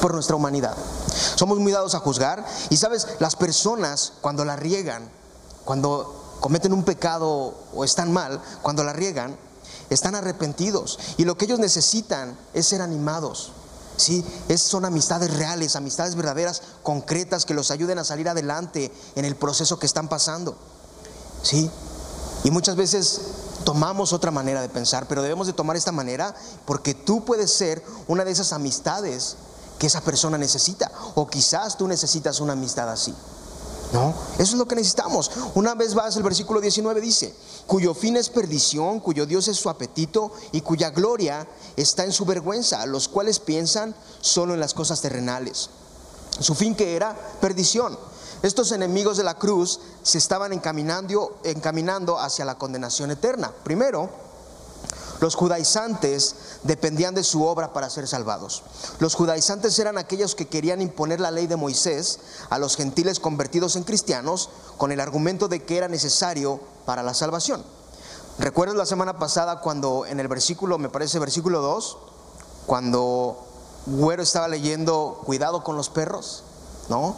por 0.00 0.12
nuestra 0.14 0.36
humanidad. 0.36 0.74
Somos 1.36 1.58
muy 1.58 1.72
dados 1.72 1.94
a 1.94 2.00
juzgar 2.00 2.44
y 2.70 2.76
sabes, 2.76 3.06
las 3.20 3.36
personas 3.36 4.12
cuando 4.20 4.44
la 4.44 4.56
riegan, 4.56 5.08
cuando 5.64 6.38
cometen 6.40 6.72
un 6.72 6.84
pecado 6.84 7.54
o 7.74 7.84
están 7.84 8.12
mal, 8.12 8.40
cuando 8.62 8.84
la 8.84 8.92
riegan, 8.92 9.36
están 9.90 10.14
arrepentidos 10.14 10.98
y 11.16 11.24
lo 11.24 11.36
que 11.36 11.46
ellos 11.46 11.58
necesitan 11.58 12.36
es 12.52 12.66
ser 12.66 12.82
animados. 12.82 13.52
¿sí? 13.96 14.24
Es, 14.48 14.62
son 14.62 14.84
amistades 14.84 15.34
reales, 15.34 15.76
amistades 15.76 16.14
verdaderas, 16.14 16.62
concretas, 16.82 17.44
que 17.44 17.54
los 17.54 17.70
ayuden 17.70 17.98
a 17.98 18.04
salir 18.04 18.28
adelante 18.28 18.92
en 19.14 19.24
el 19.24 19.36
proceso 19.36 19.78
que 19.78 19.86
están 19.86 20.08
pasando. 20.08 20.56
¿sí? 21.42 21.70
Y 22.44 22.50
muchas 22.50 22.76
veces 22.76 23.20
tomamos 23.64 24.12
otra 24.12 24.30
manera 24.30 24.60
de 24.60 24.68
pensar, 24.68 25.06
pero 25.08 25.22
debemos 25.22 25.46
de 25.46 25.54
tomar 25.54 25.76
esta 25.76 25.92
manera 25.92 26.34
porque 26.66 26.94
tú 26.94 27.24
puedes 27.24 27.52
ser 27.52 27.82
una 28.06 28.24
de 28.24 28.32
esas 28.32 28.52
amistades 28.52 29.36
que 29.78 29.86
esa 29.86 30.02
persona 30.02 30.38
necesita, 30.38 30.90
o 31.14 31.26
quizás 31.26 31.76
tú 31.76 31.88
necesitas 31.88 32.40
una 32.40 32.52
amistad 32.52 32.88
así. 32.90 33.14
¿No? 33.94 34.12
Eso 34.34 34.42
es 34.42 34.54
lo 34.54 34.66
que 34.66 34.74
necesitamos. 34.74 35.30
Una 35.54 35.76
vez 35.76 35.94
más, 35.94 36.16
el 36.16 36.24
versículo 36.24 36.60
19 36.60 37.00
dice, 37.00 37.32
cuyo 37.68 37.94
fin 37.94 38.16
es 38.16 38.28
perdición, 38.28 38.98
cuyo 38.98 39.24
Dios 39.24 39.46
es 39.46 39.56
su 39.56 39.70
apetito 39.70 40.32
y 40.50 40.62
cuya 40.62 40.90
gloria 40.90 41.46
está 41.76 42.02
en 42.02 42.10
su 42.10 42.24
vergüenza, 42.24 42.84
los 42.86 43.06
cuales 43.06 43.38
piensan 43.38 43.94
solo 44.20 44.52
en 44.52 44.58
las 44.58 44.74
cosas 44.74 45.00
terrenales. 45.00 45.70
Su 46.40 46.56
fin 46.56 46.74
que 46.74 46.96
era 46.96 47.16
perdición. 47.40 47.96
Estos 48.42 48.72
enemigos 48.72 49.16
de 49.16 49.22
la 49.22 49.38
cruz 49.38 49.78
se 50.02 50.18
estaban 50.18 50.52
encaminando, 50.52 51.38
encaminando 51.44 52.18
hacia 52.18 52.44
la 52.44 52.58
condenación 52.58 53.12
eterna. 53.12 53.52
Primero, 53.62 54.10
los 55.20 55.34
judaizantes 55.34 56.34
dependían 56.62 57.14
de 57.14 57.24
su 57.24 57.44
obra 57.44 57.72
para 57.72 57.90
ser 57.90 58.06
salvados. 58.08 58.62
Los 58.98 59.14
judaizantes 59.14 59.78
eran 59.78 59.98
aquellos 59.98 60.34
que 60.34 60.48
querían 60.48 60.82
imponer 60.82 61.20
la 61.20 61.30
ley 61.30 61.46
de 61.46 61.56
Moisés 61.56 62.18
a 62.50 62.58
los 62.58 62.76
gentiles 62.76 63.20
convertidos 63.20 63.76
en 63.76 63.84
cristianos 63.84 64.50
con 64.76 64.92
el 64.92 65.00
argumento 65.00 65.48
de 65.48 65.64
que 65.64 65.76
era 65.76 65.88
necesario 65.88 66.60
para 66.84 67.02
la 67.02 67.14
salvación. 67.14 67.64
¿Recuerdas 68.38 68.76
la 68.76 68.86
semana 68.86 69.18
pasada 69.18 69.60
cuando 69.60 70.06
en 70.06 70.18
el 70.18 70.28
versículo, 70.28 70.78
me 70.78 70.88
parece 70.88 71.18
versículo 71.18 71.60
2, 71.60 71.98
cuando 72.66 73.46
Güero 73.86 74.22
estaba 74.22 74.48
leyendo 74.48 75.22
cuidado 75.24 75.62
con 75.62 75.76
los 75.76 75.88
perros? 75.88 76.42
¿No? 76.88 77.16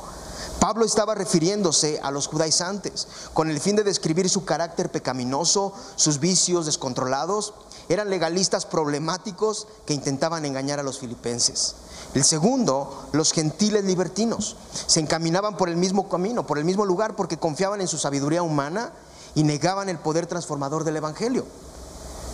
Pablo 0.61 0.85
estaba 0.85 1.15
refiriéndose 1.15 2.01
a 2.03 2.11
los 2.11 2.29
judaizantes 2.29 3.09
con 3.33 3.51
el 3.51 3.61
fin 3.61 3.77
de 3.77 3.85
describir 3.85 4.29
su 4.29 4.45
carácter 4.45 4.91
pecaminoso, 4.91 5.73
sus 5.97 6.21
vicios 6.21 6.67
descontrolados 6.67 7.55
eran 7.89 8.11
legalistas 8.11 8.67
problemáticos 8.67 9.69
que 9.87 9.95
intentaban 9.95 10.45
engañar 10.45 10.81
a 10.81 10.83
los 10.83 10.99
filipenses. 10.99 11.77
El 12.15 12.25
segundo, 12.25 13.09
los 13.13 13.33
gentiles 13.33 13.85
libertinos. 13.85 14.57
Se 14.87 15.01
encaminaban 15.01 15.57
por 15.57 15.69
el 15.69 15.77
mismo 15.77 16.09
camino, 16.09 16.47
por 16.47 16.59
el 16.59 16.65
mismo 16.65 16.85
lugar, 16.85 17.17
porque 17.17 17.39
confiaban 17.39 17.81
en 17.81 17.89
su 17.89 17.99
sabiduría 17.99 18.43
humana 18.43 18.93
y 19.35 19.43
negaban 19.43 19.89
el 19.89 19.99
poder 19.99 20.27
transformador 20.27 20.85
del 20.85 20.97
Evangelio, 20.97 21.45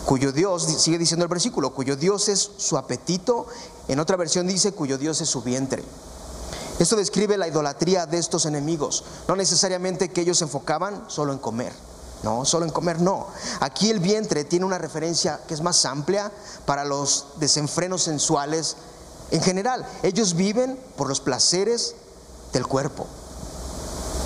cuyo 0.05 0.31
Dios, 0.31 0.63
sigue 0.63 0.97
diciendo 0.97 1.25
el 1.25 1.29
versículo, 1.29 1.73
cuyo 1.73 1.95
Dios 1.95 2.29
es 2.29 2.51
su 2.57 2.77
apetito, 2.77 3.45
en 3.87 3.99
otra 3.99 4.15
versión 4.15 4.47
dice, 4.47 4.71
cuyo 4.71 4.97
Dios 4.97 5.19
es 5.21 5.29
su 5.29 5.41
vientre. 5.41 5.83
Esto 6.79 6.95
describe 6.95 7.37
la 7.37 7.47
idolatría 7.47 8.05
de 8.05 8.17
estos 8.17 8.45
enemigos, 8.45 9.03
no 9.27 9.35
necesariamente 9.35 10.09
que 10.09 10.21
ellos 10.21 10.37
se 10.37 10.45
enfocaban 10.45 11.03
solo 11.07 11.33
en 11.33 11.39
comer, 11.39 11.73
No, 12.23 12.45
solo 12.45 12.65
en 12.65 12.71
comer 12.71 13.01
no. 13.01 13.27
Aquí 13.59 13.89
el 13.89 13.99
vientre 13.99 14.45
tiene 14.45 14.65
una 14.65 14.77
referencia 14.77 15.41
que 15.45 15.53
es 15.53 15.61
más 15.61 15.85
amplia 15.85 16.31
para 16.65 16.85
los 16.85 17.27
desenfrenos 17.37 18.03
sensuales 18.03 18.77
en 19.31 19.41
general. 19.41 19.85
Ellos 20.03 20.33
viven 20.33 20.79
por 20.95 21.09
los 21.09 21.19
placeres 21.19 21.95
del 22.53 22.65
cuerpo, 22.65 23.05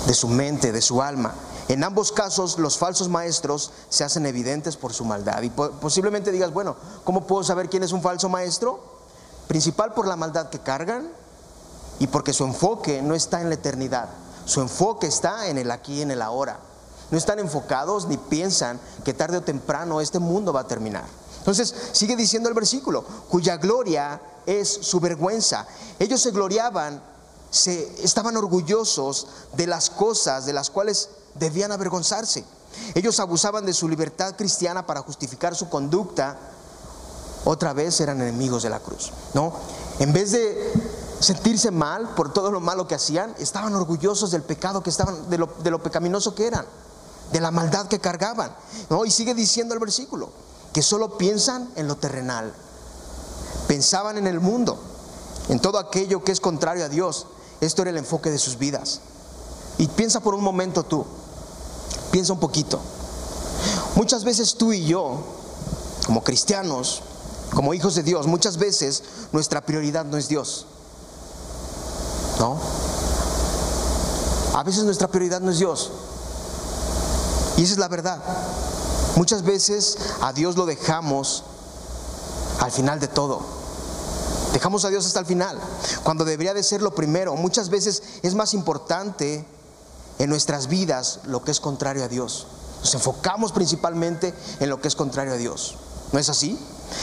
de 0.06 0.14
su 0.14 0.28
mente, 0.28 0.70
de 0.70 0.80
su 0.80 1.02
alma. 1.02 1.34
En 1.66 1.84
ambos 1.84 2.12
casos, 2.12 2.58
los 2.58 2.78
falsos 2.78 3.08
maestros 3.08 3.72
se 3.88 4.04
hacen 4.04 4.26
evidentes 4.26 4.76
por 4.76 4.94
su 4.94 5.04
maldad. 5.04 5.42
Y 5.42 5.50
posiblemente 5.50 6.30
digas, 6.30 6.52
bueno, 6.52 6.76
¿cómo 7.04 7.26
puedo 7.26 7.42
saber 7.42 7.68
quién 7.68 7.82
es 7.82 7.92
un 7.92 8.00
falso 8.00 8.28
maestro? 8.28 8.80
Principal 9.48 9.92
por 9.92 10.06
la 10.06 10.16
maldad 10.16 10.50
que 10.50 10.60
cargan 10.60 11.10
y 11.98 12.06
porque 12.06 12.32
su 12.32 12.44
enfoque 12.44 13.02
no 13.02 13.14
está 13.14 13.40
en 13.40 13.48
la 13.48 13.56
eternidad. 13.56 14.08
Su 14.46 14.60
enfoque 14.62 15.08
está 15.08 15.48
en 15.48 15.58
el 15.58 15.70
aquí 15.70 15.94
y 15.94 16.02
en 16.02 16.10
el 16.10 16.22
ahora. 16.22 16.58
No 17.10 17.18
están 17.18 17.38
enfocados 17.38 18.06
ni 18.06 18.16
piensan 18.16 18.78
que 19.04 19.14
tarde 19.14 19.38
o 19.38 19.42
temprano 19.42 20.00
este 20.00 20.18
mundo 20.18 20.52
va 20.52 20.60
a 20.60 20.66
terminar. 20.66 21.04
Entonces 21.38 21.74
sigue 21.92 22.16
diciendo 22.16 22.48
el 22.48 22.54
versículo, 22.54 23.02
cuya 23.28 23.56
gloria 23.56 24.20
es 24.44 24.68
su 24.68 25.00
vergüenza. 25.00 25.66
Ellos 25.98 26.20
se 26.20 26.30
gloriaban, 26.30 27.02
se 27.50 28.04
estaban 28.04 28.36
orgullosos 28.36 29.28
de 29.54 29.66
las 29.66 29.88
cosas 29.88 30.44
de 30.44 30.52
las 30.52 30.68
cuales 30.68 31.08
debían 31.34 31.72
avergonzarse. 31.72 32.44
Ellos 32.94 33.18
abusaban 33.20 33.64
de 33.64 33.72
su 33.72 33.88
libertad 33.88 34.36
cristiana 34.36 34.86
para 34.86 35.00
justificar 35.00 35.54
su 35.54 35.68
conducta. 35.68 36.36
Otra 37.44 37.72
vez 37.72 38.00
eran 38.00 38.20
enemigos 38.20 38.62
de 38.62 38.70
la 38.70 38.80
cruz, 38.80 39.12
¿no? 39.32 39.52
En 40.00 40.12
vez 40.12 40.32
de 40.32 40.72
sentirse 41.20 41.70
mal 41.70 42.10
por 42.14 42.32
todo 42.32 42.50
lo 42.50 42.60
malo 42.60 42.86
que 42.86 42.94
hacían, 42.94 43.34
estaban 43.38 43.74
orgullosos 43.74 44.30
del 44.30 44.42
pecado 44.42 44.82
que 44.82 44.90
estaban, 44.90 45.30
de 45.30 45.38
lo, 45.38 45.46
de 45.46 45.70
lo 45.70 45.82
pecaminoso 45.82 46.34
que 46.34 46.46
eran, 46.46 46.66
de 47.32 47.40
la 47.40 47.50
maldad 47.50 47.86
que 47.88 48.00
cargaban, 48.00 48.54
¿no? 48.90 49.04
Y 49.04 49.10
sigue 49.10 49.34
diciendo 49.34 49.74
el 49.74 49.80
versículo, 49.80 50.30
que 50.72 50.82
solo 50.82 51.18
piensan 51.18 51.70
en 51.76 51.88
lo 51.88 51.96
terrenal. 51.96 52.52
Pensaban 53.66 54.16
en 54.18 54.26
el 54.26 54.40
mundo, 54.40 54.78
en 55.48 55.60
todo 55.60 55.78
aquello 55.78 56.24
que 56.24 56.32
es 56.32 56.40
contrario 56.40 56.84
a 56.84 56.88
Dios. 56.88 57.26
Esto 57.60 57.82
era 57.82 57.90
el 57.90 57.98
enfoque 57.98 58.30
de 58.30 58.38
sus 58.38 58.58
vidas. 58.58 59.00
Y 59.78 59.86
piensa 59.88 60.20
por 60.20 60.34
un 60.34 60.42
momento 60.42 60.84
tú, 60.84 61.04
piensa 62.10 62.32
un 62.32 62.40
poquito. 62.40 62.80
Muchas 63.94 64.24
veces 64.24 64.54
tú 64.54 64.72
y 64.72 64.86
yo, 64.86 65.18
como 66.06 66.24
cristianos, 66.24 67.02
como 67.54 67.74
hijos 67.74 67.94
de 67.94 68.02
Dios, 68.02 68.26
muchas 68.26 68.56
veces 68.56 69.02
nuestra 69.32 69.60
prioridad 69.60 70.04
no 70.04 70.16
es 70.16 70.28
Dios. 70.28 70.66
¿No? 72.38 72.58
A 74.54 74.62
veces 74.62 74.84
nuestra 74.84 75.08
prioridad 75.08 75.40
no 75.40 75.50
es 75.50 75.58
Dios. 75.58 75.90
Y 77.58 77.64
esa 77.64 77.72
es 77.72 77.78
la 77.78 77.88
verdad. 77.88 78.22
Muchas 79.16 79.42
veces 79.42 79.98
a 80.22 80.32
Dios 80.32 80.56
lo 80.56 80.64
dejamos 80.64 81.42
al 82.60 82.70
final 82.70 83.00
de 83.00 83.08
todo. 83.08 83.40
Dejamos 84.52 84.84
a 84.84 84.90
Dios 84.90 85.04
hasta 85.04 85.20
el 85.20 85.26
final, 85.26 85.58
cuando 86.04 86.24
debería 86.24 86.54
de 86.54 86.62
ser 86.62 86.82
lo 86.82 86.94
primero. 86.94 87.34
Muchas 87.34 87.68
veces 87.68 88.02
es 88.22 88.34
más 88.36 88.54
importante 88.54 89.44
en 90.20 90.30
nuestras 90.30 90.68
vidas 90.68 91.20
lo 91.24 91.42
que 91.42 91.50
es 91.50 91.58
contrario 91.58 92.04
a 92.04 92.08
Dios. 92.08 92.46
Nos 92.80 92.94
enfocamos 92.94 93.50
principalmente 93.50 94.32
en 94.60 94.70
lo 94.70 94.80
que 94.80 94.86
es 94.86 94.94
contrario 94.94 95.34
a 95.34 95.36
Dios. 95.36 95.76
¿No 96.12 96.20
es 96.20 96.28
así? 96.28 96.58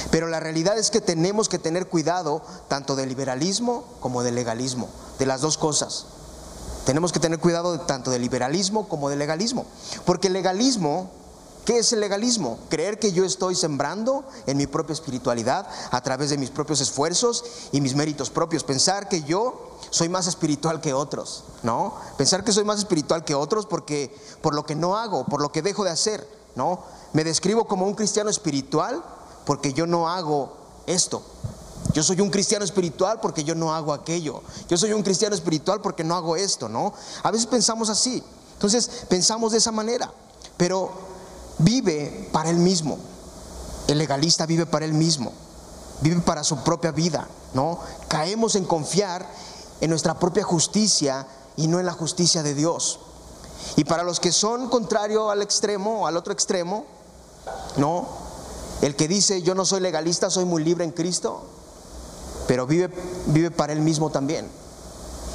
Pero 0.09 0.27
la 0.27 0.39
realidad 0.39 0.77
es 0.77 0.89
que 0.89 1.01
tenemos 1.01 1.49
que 1.49 1.59
tener 1.59 1.87
cuidado 1.87 2.41
tanto 2.69 2.95
del 2.95 3.09
liberalismo 3.09 3.83
como 3.99 4.23
del 4.23 4.35
legalismo, 4.35 4.87
de 5.19 5.25
las 5.25 5.41
dos 5.41 5.57
cosas. 5.57 6.05
Tenemos 6.85 7.11
que 7.11 7.19
tener 7.19 7.39
cuidado 7.39 7.79
tanto 7.81 8.11
del 8.11 8.21
liberalismo 8.21 8.87
como 8.87 9.09
del 9.09 9.19
legalismo. 9.19 9.65
Porque 10.05 10.27
el 10.27 10.33
legalismo 10.33 11.09
¿Qué 11.65 11.79
es 11.79 11.91
el 11.93 11.99
legalismo? 11.99 12.59
Creer 12.69 12.99
que 12.99 13.11
yo 13.11 13.25
estoy 13.25 13.55
sembrando 13.55 14.23
en 14.45 14.55
mi 14.55 14.67
propia 14.67 14.93
espiritualidad 14.93 15.67
a 15.89 16.01
través 16.01 16.29
de 16.29 16.37
mis 16.37 16.51
propios 16.51 16.79
esfuerzos 16.79 17.43
y 17.71 17.81
mis 17.81 17.95
méritos 17.95 18.29
propios. 18.29 18.63
Pensar 18.63 19.09
que 19.09 19.23
yo 19.23 19.71
soy 19.89 20.07
más 20.07 20.27
espiritual 20.27 20.79
que 20.79 20.93
otros, 20.93 21.43
¿no? 21.63 21.95
Pensar 22.19 22.43
que 22.43 22.51
soy 22.51 22.65
más 22.65 22.77
espiritual 22.77 23.25
que 23.25 23.33
otros 23.33 23.65
porque 23.65 24.15
por 24.41 24.53
lo 24.53 24.63
que 24.63 24.75
no 24.75 24.95
hago, 24.95 25.25
por 25.25 25.41
lo 25.41 25.51
que 25.51 25.63
dejo 25.63 25.83
de 25.83 25.89
hacer, 25.89 26.29
¿no? 26.53 26.83
Me 27.13 27.23
describo 27.23 27.65
como 27.65 27.87
un 27.87 27.95
cristiano 27.95 28.29
espiritual 28.29 29.03
porque 29.47 29.73
yo 29.73 29.87
no 29.87 30.07
hago 30.07 30.53
esto. 30.85 31.23
Yo 31.95 32.03
soy 32.03 32.19
un 32.19 32.29
cristiano 32.29 32.65
espiritual 32.65 33.21
porque 33.21 33.45
yo 33.45 33.55
no 33.55 33.73
hago 33.73 33.93
aquello. 33.93 34.43
Yo 34.67 34.75
soy 34.75 34.91
un 34.91 35.01
cristiano 35.01 35.33
espiritual 35.33 35.79
porque 35.79 36.03
no 36.03 36.13
hago 36.13 36.35
esto, 36.35 36.67
¿no? 36.67 36.93
A 37.23 37.31
veces 37.31 37.47
pensamos 37.47 37.89
así. 37.89 38.21
Entonces, 38.51 39.05
pensamos 39.07 39.53
de 39.53 39.59
esa 39.59 39.71
manera, 39.71 40.11
pero 40.57 40.91
vive 41.57 42.29
para 42.33 42.49
él 42.49 42.57
mismo. 42.57 42.97
El 43.87 43.97
legalista 43.97 44.45
vive 44.45 44.65
para 44.65 44.83
él 44.83 44.91
mismo, 44.91 45.31
vive 46.01 46.19
para 46.19 46.43
su 46.43 46.57
propia 46.65 46.91
vida, 46.91 47.29
¿no? 47.53 47.79
Caemos 48.09 48.55
en 48.55 48.65
confiar 48.65 49.25
en 49.79 49.89
nuestra 49.89 50.19
propia 50.19 50.43
justicia 50.43 51.25
y 51.55 51.67
no 51.67 51.79
en 51.79 51.85
la 51.85 51.93
justicia 51.93 52.43
de 52.43 52.55
Dios. 52.55 52.99
Y 53.77 53.85
para 53.85 54.03
los 54.03 54.19
que 54.19 54.33
son 54.33 54.67
contrario 54.67 55.29
al 55.29 55.41
extremo, 55.41 56.07
al 56.07 56.17
otro 56.17 56.33
extremo, 56.33 56.83
¿no? 57.77 58.05
El 58.81 58.97
que 58.97 59.07
dice, 59.07 59.41
yo 59.43 59.55
no 59.55 59.63
soy 59.63 59.79
legalista, 59.79 60.29
soy 60.29 60.43
muy 60.43 60.61
libre 60.61 60.83
en 60.83 60.91
Cristo, 60.91 61.54
pero 62.47 62.67
vive, 62.67 62.89
vive 63.27 63.51
para 63.51 63.73
él 63.73 63.81
mismo 63.81 64.09
también. 64.09 64.47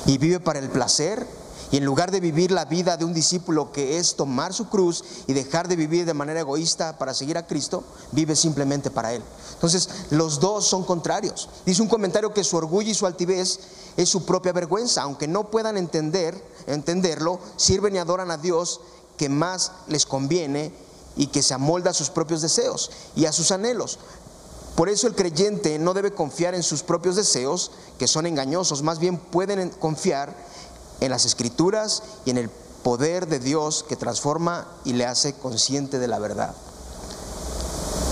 Y 0.07 0.19
vive 0.19 0.41
para 0.41 0.59
el 0.59 0.71
placer 0.71 1.27
y 1.73 1.77
en 1.77 1.85
lugar 1.85 2.11
de 2.11 2.21
vivir 2.21 2.51
la 2.51 2.65
vida 2.65 2.97
de 2.97 3.05
un 3.05 3.15
discípulo 3.15 3.71
que 3.71 3.99
es 3.99 4.17
tomar 4.17 4.53
su 4.53 4.69
cruz 4.69 5.05
y 5.29 5.35
dejar 5.35 5.69
de 5.69 5.77
vivir 5.77 6.05
de 6.05 6.15
manera 6.15 6.41
egoísta 6.41 6.99
para 6.99 7.15
seguir 7.15 7.39
a 7.39 7.47
Cristo, 7.47 7.85
vive 8.11 8.35
simplemente 8.35 8.91
para 8.91 9.13
Él. 9.13 9.23
Entonces, 9.55 9.89
los 10.11 10.41
dos 10.41 10.67
son 10.67 10.85
contrarios. 10.85 11.49
Dice 11.65 11.83
un 11.83 11.89
comentario 11.89 12.35
que 12.35 12.43
su 12.43 12.57
orgullo 12.57 12.91
y 12.91 12.95
su 12.95 13.07
altivez 13.07 13.61
es 13.97 14.09
su 14.09 14.25
propia 14.25 14.53
vergüenza, 14.53 15.03
aunque 15.03 15.29
no 15.29 15.51
puedan 15.51 15.77
entender, 15.77 16.43
entenderlo, 16.67 17.39
sirven 17.57 17.95
y 17.95 17.99
adoran 17.99 18.33
a 18.33 18.39
Dios 18.39 18.81
que 19.17 19.29
más 19.29 19.71
les 19.87 20.07
conviene 20.07 20.73
y 21.17 21.29
que 21.29 21.43
se 21.43 21.55
amolda 21.55 21.91
a 21.91 21.95
sus 21.95 22.11
propios 22.11 22.43
deseos 22.43 22.91
y 23.15 23.27
a 23.27 23.33
sus 23.33 23.53
anhelos. 23.53 23.99
Por 24.75 24.89
eso 24.89 25.07
el 25.07 25.15
creyente 25.15 25.79
no 25.79 25.95
debe 25.95 26.13
confiar 26.13 26.55
en 26.55 26.63
sus 26.63 26.83
propios 26.83 27.17
deseos, 27.17 27.71
que 27.99 28.07
son 28.07 28.27
engañosos, 28.27 28.83
más 28.83 28.99
bien 28.99 29.19
pueden 29.19 29.71
confiar 29.71 30.35
en 31.01 31.11
las 31.11 31.25
escrituras 31.25 32.03
y 32.25 32.31
en 32.31 32.39
el 32.39 32.51
poder 32.83 33.27
de 33.27 33.39
Dios 33.39 33.85
que 33.89 33.97
transforma 33.97 34.67
y 34.85 34.95
le 34.95 35.07
hace 35.07 35.35
consciente 35.35 35.99
de 35.99 36.09
la 36.09 36.19
verdad. 36.19 36.55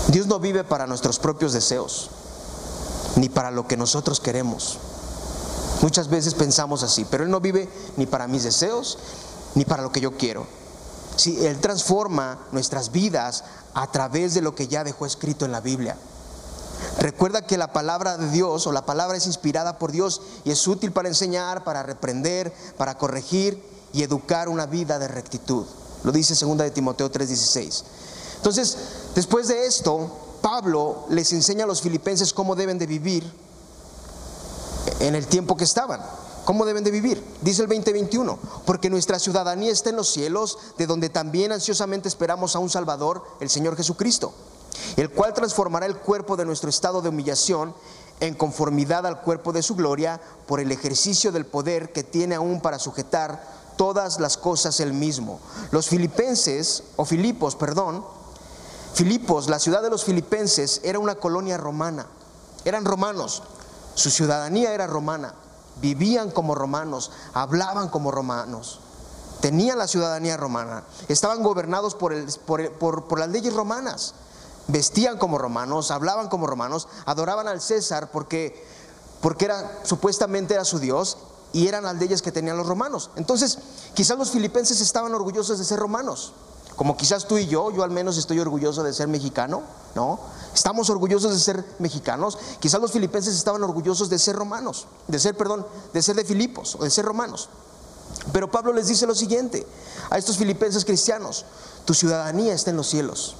Dios 0.09 0.27
no 0.27 0.39
vive 0.39 0.63
para 0.63 0.87
nuestros 0.87 1.19
propios 1.19 1.53
deseos, 1.53 2.09
ni 3.15 3.29
para 3.29 3.51
lo 3.51 3.67
que 3.67 3.77
nosotros 3.77 4.19
queremos. 4.19 4.77
Muchas 5.81 6.09
veces 6.09 6.33
pensamos 6.33 6.83
así, 6.83 7.05
pero 7.09 7.23
Él 7.23 7.29
no 7.29 7.39
vive 7.39 7.69
ni 7.95 8.05
para 8.05 8.27
mis 8.27 8.43
deseos, 8.43 8.97
ni 9.55 9.65
para 9.65 9.83
lo 9.83 9.91
que 9.91 10.01
yo 10.01 10.17
quiero. 10.17 10.45
Él 11.25 11.59
transforma 11.59 12.39
nuestras 12.51 12.91
vidas 12.91 13.43
a 13.73 13.91
través 13.91 14.33
de 14.33 14.41
lo 14.41 14.55
que 14.55 14.67
ya 14.67 14.83
dejó 14.83 15.05
escrito 15.05 15.45
en 15.45 15.51
la 15.51 15.61
Biblia. 15.61 15.97
Recuerda 16.99 17.41
que 17.41 17.57
la 17.57 17.71
palabra 17.71 18.17
de 18.17 18.29
Dios 18.29 18.67
o 18.67 18.71
la 18.71 18.85
palabra 18.85 19.17
es 19.17 19.25
inspirada 19.25 19.77
por 19.79 19.91
Dios 19.91 20.21
y 20.43 20.51
es 20.51 20.67
útil 20.67 20.91
para 20.91 21.07
enseñar, 21.07 21.63
para 21.63 21.83
reprender, 21.83 22.53
para 22.77 22.97
corregir 22.97 23.61
y 23.93 24.03
educar 24.03 24.49
una 24.49 24.65
vida 24.65 24.99
de 24.99 25.07
rectitud. 25.07 25.65
Lo 26.03 26.11
dice 26.11 26.33
2 26.33 26.57
de 26.57 26.71
Timoteo 26.71 27.09
3:16. 27.09 27.83
Entonces, 28.37 28.77
después 29.15 29.47
de 29.47 29.65
esto, 29.65 30.11
Pablo 30.41 31.05
les 31.09 31.31
enseña 31.33 31.63
a 31.63 31.67
los 31.67 31.81
filipenses 31.81 32.33
cómo 32.33 32.55
deben 32.55 32.77
de 32.77 32.87
vivir 32.87 33.29
en 34.99 35.15
el 35.15 35.27
tiempo 35.27 35.55
que 35.55 35.65
estaban. 35.65 36.01
¿Cómo 36.45 36.65
deben 36.65 36.83
de 36.83 36.91
vivir? 36.91 37.23
Dice 37.41 37.61
el 37.61 37.67
2021, 37.67 38.39
porque 38.65 38.89
nuestra 38.89 39.19
ciudadanía 39.19 39.71
está 39.71 39.91
en 39.91 39.97
los 39.97 40.09
cielos, 40.09 40.57
de 40.77 40.87
donde 40.87 41.09
también 41.09 41.51
ansiosamente 41.51 42.07
esperamos 42.07 42.55
a 42.55 42.59
un 42.59 42.69
Salvador, 42.69 43.23
el 43.39 43.49
Señor 43.49 43.75
Jesucristo 43.75 44.33
el 44.99 45.09
cual 45.09 45.33
transformará 45.33 45.85
el 45.85 45.95
cuerpo 45.95 46.35
de 46.35 46.43
nuestro 46.43 46.69
estado 46.69 47.01
de 47.01 47.07
humillación 47.07 47.73
en 48.19 48.33
conformidad 48.33 49.05
al 49.05 49.21
cuerpo 49.21 49.53
de 49.53 49.63
su 49.63 49.75
gloria 49.75 50.19
por 50.45 50.59
el 50.59 50.73
ejercicio 50.73 51.31
del 51.31 51.45
poder 51.45 51.93
que 51.93 52.03
tiene 52.03 52.35
aún 52.35 52.59
para 52.59 52.79
sujetar 52.79 53.41
todas 53.77 54.19
las 54.19 54.35
cosas 54.35 54.81
él 54.81 54.91
mismo. 54.91 55.39
Los 55.71 55.87
filipenses, 55.87 56.83
o 56.97 57.05
Filipos, 57.05 57.55
perdón, 57.55 58.03
Filipos, 58.93 59.47
la 59.47 59.59
ciudad 59.59 59.81
de 59.81 59.89
los 59.89 60.03
filipenses, 60.03 60.81
era 60.83 60.99
una 60.99 61.15
colonia 61.15 61.55
romana, 61.55 62.05
eran 62.65 62.83
romanos, 62.83 63.43
su 63.95 64.09
ciudadanía 64.09 64.73
era 64.73 64.85
romana, 64.85 65.33
vivían 65.79 66.29
como 66.29 66.55
romanos, 66.55 67.11
hablaban 67.33 67.87
como 67.87 68.11
romanos, 68.11 68.81
tenían 69.39 69.77
la 69.77 69.87
ciudadanía 69.87 70.35
romana, 70.35 70.83
estaban 71.07 71.41
gobernados 71.41 71.95
por, 71.95 72.11
por 72.73 73.17
las 73.17 73.29
leyes 73.29 73.53
romanas 73.53 74.13
vestían 74.69 75.17
como 75.17 75.37
romanos, 75.37 75.91
hablaban 75.91 76.29
como 76.29 76.47
romanos, 76.47 76.87
adoraban 77.05 77.47
al 77.47 77.61
César 77.61 78.11
porque, 78.11 78.65
porque 79.21 79.45
era, 79.45 79.79
supuestamente 79.83 80.53
era 80.53 80.65
su 80.65 80.79
Dios 80.79 81.17
y 81.51 81.67
eran 81.67 81.83
las 81.83 81.95
leyes 81.95 82.21
que 82.21 82.31
tenían 82.31 82.57
los 82.57 82.67
romanos. 82.67 83.09
Entonces, 83.15 83.59
quizás 83.93 84.17
los 84.17 84.31
filipenses 84.31 84.79
estaban 84.81 85.13
orgullosos 85.13 85.57
de 85.57 85.65
ser 85.65 85.79
romanos, 85.79 86.33
como 86.75 86.95
quizás 86.95 87.27
tú 87.27 87.37
y 87.37 87.47
yo, 87.47 87.71
yo 87.71 87.83
al 87.83 87.91
menos 87.91 88.17
estoy 88.17 88.39
orgulloso 88.39 88.83
de 88.83 88.93
ser 88.93 89.07
mexicano, 89.09 89.63
¿no? 89.95 90.19
Estamos 90.53 90.89
orgullosos 90.89 91.33
de 91.33 91.39
ser 91.39 91.65
mexicanos. 91.79 92.37
Quizás 92.61 92.79
los 92.79 92.93
filipenses 92.93 93.35
estaban 93.35 93.61
orgullosos 93.63 94.09
de 94.09 94.17
ser 94.17 94.37
romanos, 94.37 94.87
de 95.07 95.19
ser, 95.19 95.35
perdón, 95.35 95.67
de 95.91 96.01
ser 96.01 96.15
de 96.15 96.23
Filipos 96.23 96.75
o 96.79 96.85
de 96.85 96.89
ser 96.89 97.03
romanos. 97.03 97.49
Pero 98.31 98.49
Pablo 98.49 98.71
les 98.71 98.87
dice 98.87 99.05
lo 99.05 99.13
siguiente 99.13 99.67
a 100.09 100.17
estos 100.17 100.37
filipenses 100.37 100.85
cristianos, 100.85 101.45
tu 101.83 101.93
ciudadanía 101.93 102.53
está 102.53 102.69
en 102.69 102.77
los 102.77 102.87
cielos, 102.87 103.35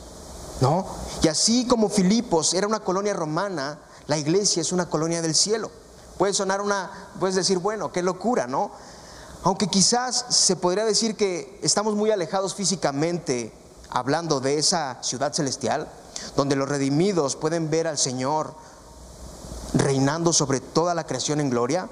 ¿no? 0.61 0.85
Y 1.21 1.27
así 1.27 1.65
como 1.67 1.89
Filipos 1.89 2.53
era 2.53 2.67
una 2.67 2.79
colonia 2.79 3.13
romana, 3.13 3.79
la 4.07 4.17
iglesia 4.17 4.61
es 4.61 4.71
una 4.71 4.89
colonia 4.89 5.21
del 5.21 5.35
cielo. 5.35 5.71
Puede 6.17 6.33
sonar 6.33 6.61
una, 6.61 6.91
puedes 7.19 7.35
decir, 7.35 7.59
bueno, 7.59 7.91
qué 7.91 8.01
locura, 8.01 8.47
¿no? 8.47 8.71
Aunque 9.43 9.67
quizás 9.67 10.25
se 10.29 10.55
podría 10.55 10.83
decir 10.83 11.15
que 11.15 11.59
estamos 11.63 11.95
muy 11.95 12.11
alejados 12.11 12.55
físicamente 12.55 13.53
hablando 13.89 14.39
de 14.39 14.57
esa 14.57 15.01
ciudad 15.01 15.33
celestial, 15.33 15.87
donde 16.35 16.55
los 16.55 16.67
redimidos 16.67 17.35
pueden 17.35 17.69
ver 17.69 17.87
al 17.87 17.97
Señor 17.97 18.53
reinando 19.73 20.33
sobre 20.33 20.59
toda 20.59 20.93
la 20.93 21.05
creación 21.05 21.39
en 21.39 21.49
gloria, 21.49 21.89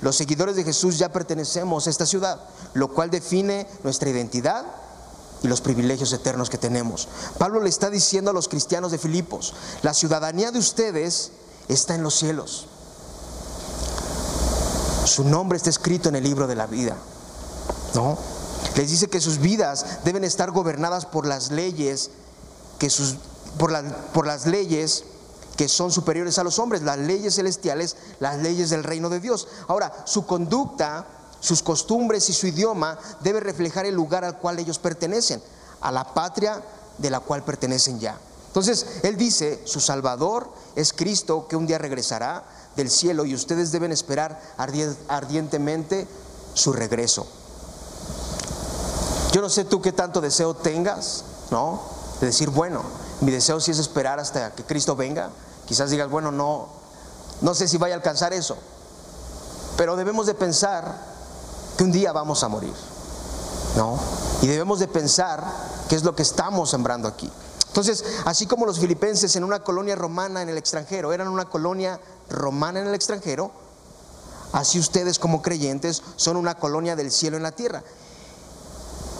los 0.00 0.16
seguidores 0.16 0.56
de 0.56 0.64
Jesús 0.64 0.98
ya 0.98 1.12
pertenecemos 1.12 1.86
a 1.86 1.90
esta 1.90 2.06
ciudad, 2.06 2.40
lo 2.74 2.88
cual 2.88 3.10
define 3.10 3.68
nuestra 3.84 4.10
identidad 4.10 4.64
y 5.42 5.48
los 5.48 5.60
privilegios 5.60 6.12
eternos 6.12 6.50
que 6.50 6.58
tenemos. 6.58 7.08
Pablo 7.38 7.60
le 7.60 7.68
está 7.68 7.90
diciendo 7.90 8.30
a 8.30 8.34
los 8.34 8.48
cristianos 8.48 8.90
de 8.92 8.98
Filipos, 8.98 9.54
la 9.82 9.94
ciudadanía 9.94 10.50
de 10.50 10.58
ustedes 10.58 11.32
está 11.68 11.94
en 11.94 12.02
los 12.02 12.14
cielos. 12.14 12.66
Su 15.04 15.24
nombre 15.24 15.56
está 15.56 15.70
escrito 15.70 16.08
en 16.08 16.16
el 16.16 16.24
libro 16.24 16.46
de 16.46 16.56
la 16.56 16.66
vida. 16.66 16.96
¿No? 17.94 18.18
Les 18.76 18.90
dice 18.90 19.08
que 19.08 19.20
sus 19.20 19.38
vidas 19.38 20.04
deben 20.04 20.24
estar 20.24 20.50
gobernadas 20.50 21.06
por 21.06 21.26
las 21.26 21.50
leyes 21.50 22.10
que 22.78 22.90
sus 22.90 23.16
por, 23.58 23.72
por 24.12 24.26
las 24.26 24.46
leyes 24.46 25.04
que 25.56 25.68
son 25.68 25.90
superiores 25.90 26.38
a 26.38 26.44
los 26.44 26.60
hombres, 26.60 26.82
las 26.82 26.98
leyes 26.98 27.34
celestiales, 27.34 27.96
las 28.20 28.38
leyes 28.38 28.70
del 28.70 28.84
reino 28.84 29.08
de 29.08 29.18
Dios. 29.18 29.48
Ahora, 29.66 29.92
su 30.04 30.24
conducta, 30.24 31.04
sus 31.40 31.62
costumbres 31.62 32.28
y 32.28 32.32
su 32.32 32.46
idioma 32.46 32.98
debe 33.20 33.40
reflejar 33.40 33.86
el 33.86 33.94
lugar 33.94 34.24
al 34.24 34.38
cual 34.38 34.58
ellos 34.58 34.78
pertenecen, 34.78 35.42
a 35.80 35.92
la 35.92 36.14
patria 36.14 36.62
de 36.98 37.10
la 37.10 37.20
cual 37.20 37.44
pertenecen 37.44 38.00
ya. 38.00 38.18
Entonces, 38.48 39.00
él 39.02 39.16
dice, 39.16 39.60
su 39.64 39.78
Salvador 39.78 40.50
es 40.74 40.92
Cristo 40.92 41.46
que 41.48 41.56
un 41.56 41.66
día 41.66 41.78
regresará 41.78 42.44
del 42.76 42.90
cielo 42.90 43.24
y 43.24 43.34
ustedes 43.34 43.72
deben 43.72 43.92
esperar 43.92 44.40
ardientemente 45.08 46.08
su 46.54 46.72
regreso. 46.72 47.26
Yo 49.32 49.42
no 49.42 49.48
sé 49.48 49.64
tú 49.64 49.80
qué 49.82 49.92
tanto 49.92 50.20
deseo 50.20 50.54
tengas, 50.54 51.24
¿no? 51.50 51.82
De 52.20 52.28
decir, 52.28 52.50
bueno, 52.50 52.82
mi 53.20 53.30
deseo 53.30 53.60
sí 53.60 53.70
es 53.70 53.78
esperar 53.78 54.18
hasta 54.18 54.52
que 54.54 54.64
Cristo 54.64 54.96
venga. 54.96 55.30
Quizás 55.66 55.90
digas, 55.90 56.10
bueno, 56.10 56.32
no, 56.32 56.68
no 57.42 57.54
sé 57.54 57.68
si 57.68 57.76
vaya 57.76 57.94
a 57.94 57.98
alcanzar 57.98 58.32
eso. 58.32 58.56
Pero 59.76 59.94
debemos 59.96 60.26
de 60.26 60.34
pensar 60.34 61.17
que 61.78 61.84
un 61.84 61.92
día 61.92 62.12
vamos 62.12 62.42
a 62.42 62.48
morir. 62.48 62.74
¿No? 63.76 63.98
Y 64.42 64.48
debemos 64.48 64.80
de 64.80 64.88
pensar 64.88 65.44
qué 65.88 65.94
es 65.94 66.02
lo 66.02 66.14
que 66.14 66.22
estamos 66.22 66.68
sembrando 66.68 67.06
aquí. 67.06 67.30
Entonces, 67.68 68.04
así 68.24 68.46
como 68.46 68.66
los 68.66 68.80
filipenses 68.80 69.36
en 69.36 69.44
una 69.44 69.62
colonia 69.62 69.94
romana 69.94 70.42
en 70.42 70.48
el 70.48 70.58
extranjero, 70.58 71.12
eran 71.12 71.28
una 71.28 71.48
colonia 71.48 72.00
romana 72.28 72.80
en 72.80 72.88
el 72.88 72.94
extranjero, 72.94 73.52
así 74.52 74.80
ustedes 74.80 75.20
como 75.20 75.40
creyentes 75.42 76.02
son 76.16 76.36
una 76.36 76.56
colonia 76.56 76.96
del 76.96 77.12
cielo 77.12 77.36
en 77.36 77.44
la 77.44 77.52
tierra. 77.52 77.84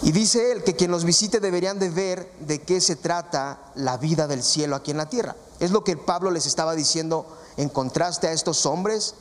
Y 0.01 0.11
dice 0.11 0.51
él 0.51 0.63
que 0.63 0.75
quien 0.75 0.91
los 0.91 1.05
visite 1.05 1.39
deberían 1.39 1.79
de 1.79 1.89
ver 1.89 2.33
de 2.41 2.61
qué 2.61 2.81
se 2.81 2.97
trata 2.97 3.71
la 3.75 3.97
vida 3.97 4.27
del 4.27 4.43
cielo 4.43 4.75
aquí 4.75 4.91
en 4.91 4.97
la 4.97 5.09
tierra. 5.09 5.35
Es 5.59 5.71
lo 5.71 5.83
que 5.85 5.95
Pablo 5.95 6.31
les 6.31 6.45
estaba 6.45 6.75
diciendo 6.75 7.25
en 7.55 7.69
contraste 7.69 8.27
a 8.27 8.33
estos 8.33 8.65
hombres 8.65 9.15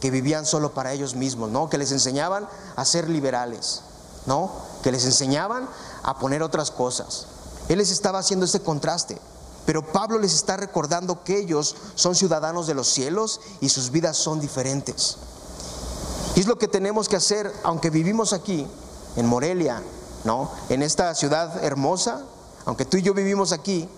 que 0.00 0.10
vivían 0.10 0.46
solo 0.46 0.72
para 0.74 0.92
ellos 0.92 1.14
mismos, 1.14 1.50
¿no? 1.50 1.68
Que 1.68 1.78
les 1.78 1.92
enseñaban 1.92 2.48
a 2.76 2.84
ser 2.84 3.08
liberales, 3.08 3.82
¿no? 4.26 4.50
Que 4.82 4.92
les 4.92 5.04
enseñaban 5.04 5.68
a 6.02 6.18
poner 6.18 6.42
otras 6.42 6.70
cosas. 6.70 7.26
Él 7.68 7.78
les 7.78 7.90
estaba 7.90 8.18
haciendo 8.18 8.46
ese 8.46 8.60
contraste. 8.60 9.18
Pero 9.66 9.82
Pablo 9.82 10.18
les 10.18 10.34
está 10.34 10.56
recordando 10.56 11.24
que 11.24 11.38
ellos 11.38 11.74
son 11.94 12.14
ciudadanos 12.14 12.66
de 12.66 12.74
los 12.74 12.88
cielos 12.88 13.40
y 13.60 13.70
sus 13.70 13.90
vidas 13.90 14.16
son 14.16 14.40
diferentes. 14.40 15.16
Y 16.34 16.40
es 16.40 16.46
lo 16.46 16.58
que 16.58 16.68
tenemos 16.68 17.08
que 17.08 17.16
hacer, 17.16 17.50
aunque 17.62 17.88
vivimos 17.90 18.32
aquí, 18.32 18.66
en 19.16 19.26
Morelia, 19.26 19.82
¿no? 20.24 20.50
En 20.68 20.82
esta 20.82 21.14
ciudad 21.14 21.64
hermosa, 21.64 22.24
aunque 22.66 22.84
tú 22.84 22.96
y 22.96 23.02
yo 23.02 23.14
vivimos 23.14 23.52
aquí, 23.52 23.88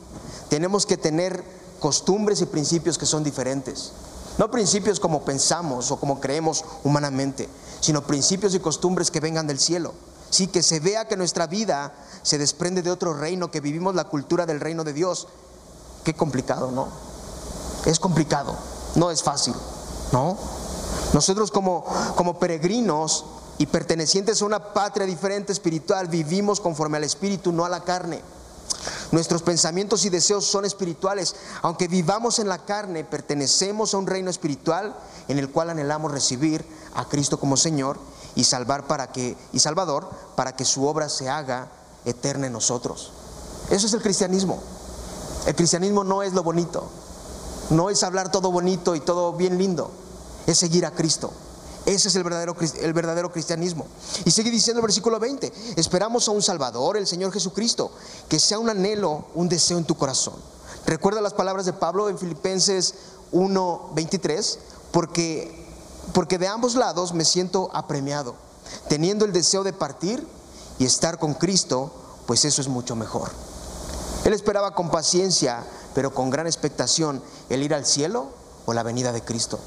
tenemos 0.49 0.87
que 0.87 0.97
tener 0.97 1.43
costumbres 1.81 2.41
y 2.41 2.47
principios 2.47 2.99
que 2.99 3.07
son 3.07 3.25
diferentes. 3.25 3.93
No 4.39 4.51
principios 4.51 5.01
como 5.01 5.25
pensamos 5.25 5.91
o 5.91 5.97
como 5.99 6.21
creemos 6.21 6.65
humanamente, 6.85 7.49
sino 7.81 8.07
principios 8.07 8.55
y 8.55 8.61
costumbres 8.61 9.11
que 9.11 9.21
vengan 9.21 9.47
del 9.47 9.59
cielo. 9.59 9.95
Sí, 10.29 10.49
que 10.49 10.63
se 10.63 10.81
vea 10.81 11.07
que 11.07 11.17
nuestra 11.17 11.47
vida 11.47 11.95
se 12.23 12.37
desprende 12.37 12.83
de 12.83 12.91
otro 12.91 13.15
reino, 13.15 13.51
que 13.51 13.61
vivimos 13.61 13.95
la 13.95 14.05
cultura 14.05 14.45
del 14.45 14.61
reino 14.61 14.85
de 14.85 14.93
Dios. 14.93 15.29
Qué 16.05 16.15
complicado, 16.15 16.71
¿no? 16.71 16.89
Es 17.85 18.01
complicado, 18.01 18.55
no 18.97 19.11
es 19.11 19.23
fácil, 19.23 19.55
¿no? 20.13 20.37
Nosotros 21.13 21.51
como, 21.51 21.85
como 22.17 22.39
peregrinos 22.39 23.25
y 23.59 23.67
pertenecientes 23.67 24.43
a 24.43 24.45
una 24.45 24.75
patria 24.75 25.07
diferente 25.07 25.53
espiritual, 25.53 26.09
vivimos 26.09 26.61
conforme 26.61 26.99
al 26.99 27.05
espíritu, 27.05 27.53
no 27.53 27.65
a 27.65 27.69
la 27.69 27.85
carne. 27.85 28.21
Nuestros 29.13 29.43
pensamientos 29.43 30.05
y 30.05 30.11
deseos 30.11 30.45
son 30.45 30.65
espirituales. 30.65 31.37
Aunque 31.63 31.89
vivamos 31.89 32.39
en 32.39 32.49
la 32.49 32.65
carne, 32.65 33.05
pertenecemos 33.05 33.95
a 33.95 33.99
un 33.99 34.07
reino 34.07 34.31
espiritual 34.31 34.97
en 35.29 35.39
el 35.39 35.51
cual 35.51 35.71
anhelamos 35.71 36.13
recibir 36.13 36.65
a 36.95 37.09
Cristo 37.09 37.39
como 37.39 37.57
Señor 37.57 37.99
y 38.35 38.45
salvar 38.45 38.87
para 38.87 39.13
que 39.13 39.37
y 39.53 39.61
Salvador 39.61 40.11
para 40.37 40.57
que 40.57 40.65
su 40.65 40.87
obra 40.87 41.09
se 41.09 41.29
haga 41.29 41.69
eterna 42.05 42.47
en 42.47 42.53
nosotros. 42.53 43.13
Eso 43.71 43.87
es 43.87 43.93
el 43.93 44.03
cristianismo. 44.03 44.63
El 45.47 45.55
cristianismo 45.55 46.05
no 46.05 46.23
es 46.23 46.33
lo 46.33 46.43
bonito. 46.43 46.89
No 47.71 47.91
es 47.91 48.03
hablar 48.03 48.31
todo 48.31 48.51
bonito 48.51 48.95
y 48.95 49.01
todo 49.01 49.33
bien 49.33 49.59
lindo. 49.59 49.91
Es 50.47 50.59
seguir 50.59 50.87
a 50.87 50.93
Cristo. 50.93 51.33
Ese 51.87 52.09
es 52.09 52.17
el 52.17 52.25
verdadero, 52.25 52.57
el 52.81 52.93
verdadero 52.93 53.31
cristianismo. 53.31 53.87
Y 54.25 54.33
sigue 54.33 54.51
diciendo 54.51 54.81
el 54.81 54.87
versículo 54.87 55.21
20, 55.21 55.53
esperamos 55.77 56.27
a 56.27 56.33
un 56.33 56.43
Salvador, 56.43 56.97
el 56.97 57.07
Señor 57.07 57.33
Jesucristo, 57.33 57.93
que 58.29 58.41
sea 58.41 58.59
un 58.59 58.69
anhelo, 58.69 59.27
un 59.37 59.49
deseo 59.49 59.79
en 59.79 59.85
tu 59.85 59.97
corazón. 59.97 60.35
Recuerda 60.85 61.21
las 61.21 61.35
palabras 61.35 61.65
de 61.65 61.73
Pablo 61.73 62.09
en 62.09 62.19
Filipenses 62.19 62.95
1:23, 63.33 64.59
porque, 64.91 65.65
porque 66.13 66.39
de 66.39 66.49
ambos 66.49 66.75
lados 66.75 67.15
me 67.15 67.25
siento 67.25 67.71
apremiado, 67.73 68.35
teniendo 68.89 69.25
el 69.25 69.33
deseo 69.33 69.63
de 69.63 69.73
partir 69.73 70.27
y 70.81 70.87
estar 70.87 71.21
con 71.21 71.35
Cristo, 71.35 71.93
pues 72.27 72.45
eso 72.45 72.61
es 72.61 72.67
mucho 72.67 72.97
mejor. 72.97 73.31
Él 74.25 74.33
esperaba 74.33 74.75
con 74.75 74.91
paciencia, 74.91 75.65
pero 75.95 76.13
con 76.13 76.31
gran 76.31 76.49
expectación, 76.49 77.23
el 77.49 77.63
ir 77.63 77.73
al 77.73 77.87
cielo 77.87 78.27
o 78.67 78.73
la 78.73 78.83
venida 78.83 79.13
de 79.13 79.23
Cristo. 79.23 79.61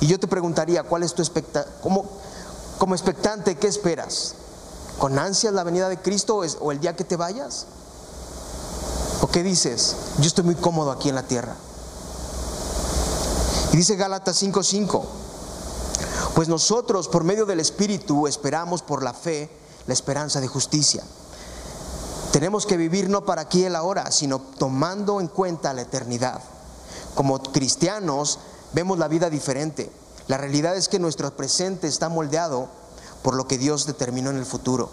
Y 0.00 0.06
yo 0.06 0.18
te 0.18 0.26
preguntaría, 0.26 0.82
¿cuál 0.82 1.02
es 1.02 1.14
tu 1.14 1.22
expectativa? 1.22 1.74
Como, 1.80 2.94
expectante, 2.94 3.56
¿qué 3.56 3.66
esperas? 3.66 4.34
¿Con 4.98 5.18
ansias 5.18 5.54
la 5.54 5.64
venida 5.64 5.88
de 5.88 5.98
Cristo 5.98 6.42
o 6.60 6.72
el 6.72 6.80
día 6.80 6.96
que 6.96 7.04
te 7.04 7.16
vayas? 7.16 7.66
¿O 9.22 9.28
qué 9.28 9.42
dices? 9.42 9.96
Yo 10.18 10.26
estoy 10.26 10.44
muy 10.44 10.54
cómodo 10.54 10.90
aquí 10.90 11.08
en 11.08 11.14
la 11.14 11.22
tierra. 11.22 11.56
Y 13.72 13.76
dice 13.76 13.96
Gálatas 13.96 14.40
5:5, 14.40 15.02
pues 16.34 16.48
nosotros 16.48 17.08
por 17.08 17.24
medio 17.24 17.46
del 17.46 17.60
Espíritu 17.60 18.26
esperamos 18.26 18.82
por 18.82 19.02
la 19.02 19.14
fe 19.14 19.50
la 19.86 19.94
esperanza 19.94 20.40
de 20.40 20.48
justicia. 20.48 21.02
Tenemos 22.32 22.66
que 22.66 22.76
vivir 22.76 23.08
no 23.08 23.24
para 23.24 23.42
aquí 23.42 23.60
y 23.60 23.64
el 23.64 23.76
ahora, 23.76 24.10
sino 24.10 24.40
tomando 24.40 25.20
en 25.20 25.28
cuenta 25.28 25.72
la 25.72 25.82
eternidad. 25.82 26.40
Como 27.14 27.40
cristianos 27.40 28.38
vemos 28.74 28.98
la 28.98 29.08
vida 29.08 29.30
diferente. 29.30 29.90
La 30.26 30.36
realidad 30.36 30.76
es 30.76 30.88
que 30.88 30.98
nuestro 30.98 31.34
presente 31.36 31.86
está 31.86 32.08
moldeado 32.08 32.68
por 33.22 33.34
lo 33.34 33.46
que 33.46 33.58
Dios 33.58 33.86
determinó 33.86 34.30
en 34.30 34.36
el 34.36 34.46
futuro. 34.46 34.90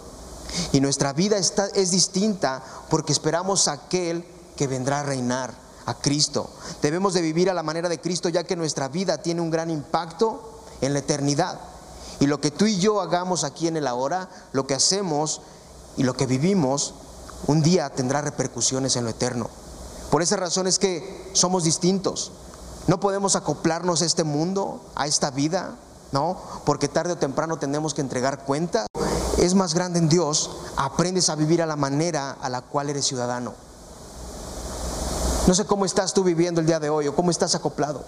Y 0.72 0.80
nuestra 0.80 1.12
vida 1.12 1.36
está, 1.38 1.66
es 1.68 1.90
distinta 1.90 2.62
porque 2.88 3.12
esperamos 3.12 3.68
a 3.68 3.72
aquel 3.72 4.24
que 4.56 4.66
vendrá 4.66 5.00
a 5.00 5.04
reinar, 5.04 5.52
a 5.86 5.94
Cristo. 5.94 6.50
Debemos 6.80 7.14
de 7.14 7.22
vivir 7.22 7.50
a 7.50 7.54
la 7.54 7.62
manera 7.62 7.88
de 7.88 8.00
Cristo 8.00 8.28
ya 8.28 8.44
que 8.44 8.56
nuestra 8.56 8.88
vida 8.88 9.18
tiene 9.18 9.40
un 9.40 9.50
gran 9.50 9.70
impacto 9.70 10.62
en 10.80 10.92
la 10.92 11.00
eternidad. 11.00 11.60
Y 12.20 12.26
lo 12.26 12.40
que 12.40 12.50
tú 12.50 12.66
y 12.66 12.78
yo 12.78 13.00
hagamos 13.00 13.44
aquí 13.44 13.66
en 13.66 13.76
el 13.76 13.86
ahora, 13.86 14.28
lo 14.52 14.66
que 14.66 14.74
hacemos 14.74 15.40
y 15.96 16.04
lo 16.04 16.14
que 16.14 16.26
vivimos, 16.26 16.94
un 17.46 17.62
día 17.62 17.90
tendrá 17.90 18.20
repercusiones 18.20 18.96
en 18.96 19.04
lo 19.04 19.10
eterno. 19.10 19.50
Por 20.10 20.22
esa 20.22 20.36
razón 20.36 20.66
es 20.66 20.78
que 20.78 21.30
somos 21.32 21.64
distintos. 21.64 22.32
No 22.86 23.00
podemos 23.00 23.36
acoplarnos 23.36 24.02
a 24.02 24.04
este 24.04 24.24
mundo, 24.24 24.84
a 24.94 25.06
esta 25.06 25.30
vida, 25.30 25.76
¿no? 26.10 26.36
Porque 26.64 26.88
tarde 26.88 27.12
o 27.12 27.18
temprano 27.18 27.58
tenemos 27.58 27.94
que 27.94 28.00
entregar 28.00 28.44
cuentas. 28.44 28.86
es 29.38 29.54
más 29.54 29.74
grande 29.74 29.98
en 29.98 30.08
Dios, 30.08 30.50
aprendes 30.76 31.28
a 31.28 31.34
vivir 31.34 31.62
a 31.62 31.66
la 31.66 31.76
manera 31.76 32.36
a 32.40 32.48
la 32.48 32.60
cual 32.62 32.90
eres 32.90 33.06
ciudadano. 33.06 33.54
No 35.46 35.54
sé 35.54 35.64
cómo 35.64 35.84
estás 35.84 36.12
tú 36.12 36.22
viviendo 36.22 36.60
el 36.60 36.66
día 36.66 36.78
de 36.78 36.90
hoy 36.90 37.08
o 37.08 37.16
cómo 37.16 37.30
estás 37.30 37.54
acoplado. 37.54 38.04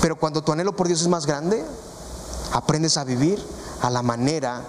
Pero 0.00 0.18
cuando 0.18 0.42
tu 0.42 0.52
anhelo 0.52 0.74
por 0.76 0.86
Dios 0.86 1.02
es 1.02 1.08
más 1.08 1.26
grande, 1.26 1.64
aprendes 2.52 2.96
a 2.96 3.04
vivir 3.04 3.44
a 3.82 3.90
la 3.90 4.02
manera 4.02 4.62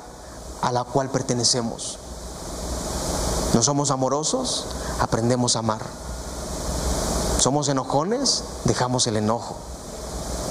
a 0.62 0.72
la 0.72 0.84
cual 0.84 1.10
pertenecemos. 1.10 2.00
No 3.54 3.62
somos 3.62 3.92
amorosos, 3.92 4.66
aprendemos 5.00 5.56
a 5.56 5.60
amar. 5.60 6.05
Somos 7.46 7.70
enojones, 7.70 8.44
dejamos 8.64 9.06
el 9.06 9.18
enojo. 9.18 9.56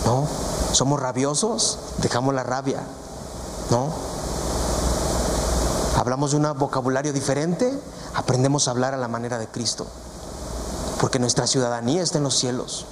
¿No? 0.06 0.28
Somos 0.70 1.00
rabiosos, 1.00 1.80
dejamos 1.98 2.32
la 2.36 2.44
rabia. 2.44 2.84
¿No? 3.72 3.88
Hablamos 5.98 6.30
de 6.30 6.36
un 6.36 6.56
vocabulario 6.56 7.12
diferente, 7.12 7.76
aprendemos 8.14 8.68
a 8.68 8.70
hablar 8.70 8.94
a 8.94 8.96
la 8.96 9.08
manera 9.08 9.38
de 9.38 9.48
Cristo. 9.48 9.88
Porque 11.00 11.18
nuestra 11.18 11.48
ciudadanía 11.48 12.00
está 12.00 12.18
en 12.18 12.24
los 12.24 12.36
cielos. 12.36 12.86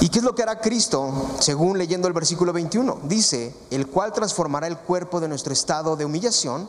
¿Y 0.00 0.10
qué 0.10 0.18
es 0.18 0.24
lo 0.26 0.34
que 0.34 0.42
hará 0.42 0.60
Cristo? 0.60 1.10
Según 1.38 1.78
leyendo 1.78 2.08
el 2.08 2.12
versículo 2.12 2.52
21, 2.52 2.98
dice, 3.04 3.56
el 3.70 3.86
cual 3.86 4.12
transformará 4.12 4.66
el 4.66 4.76
cuerpo 4.76 5.20
de 5.20 5.28
nuestro 5.28 5.54
estado 5.54 5.96
de 5.96 6.04
humillación 6.04 6.68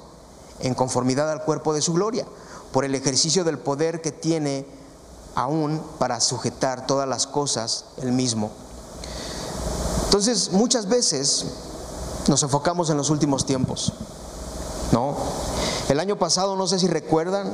en 0.59 0.73
conformidad 0.73 1.31
al 1.31 1.43
cuerpo 1.43 1.73
de 1.73 1.81
su 1.81 1.93
gloria, 1.93 2.25
por 2.71 2.85
el 2.85 2.95
ejercicio 2.95 3.43
del 3.43 3.59
poder 3.59 4.01
que 4.01 4.11
tiene 4.11 4.65
aún 5.35 5.81
para 5.99 6.19
sujetar 6.19 6.87
todas 6.87 7.07
las 7.07 7.27
cosas 7.27 7.85
el 7.97 8.11
mismo. 8.11 8.51
Entonces, 10.05 10.51
muchas 10.51 10.87
veces 10.87 11.45
nos 12.27 12.41
enfocamos 12.43 12.89
en 12.89 12.97
los 12.97 13.09
últimos 13.09 13.45
tiempos, 13.45 13.93
¿no? 14.91 15.15
El 15.89 15.99
año 15.99 16.17
pasado, 16.17 16.55
no 16.55 16.67
sé 16.67 16.79
si 16.79 16.87
recuerdan, 16.87 17.53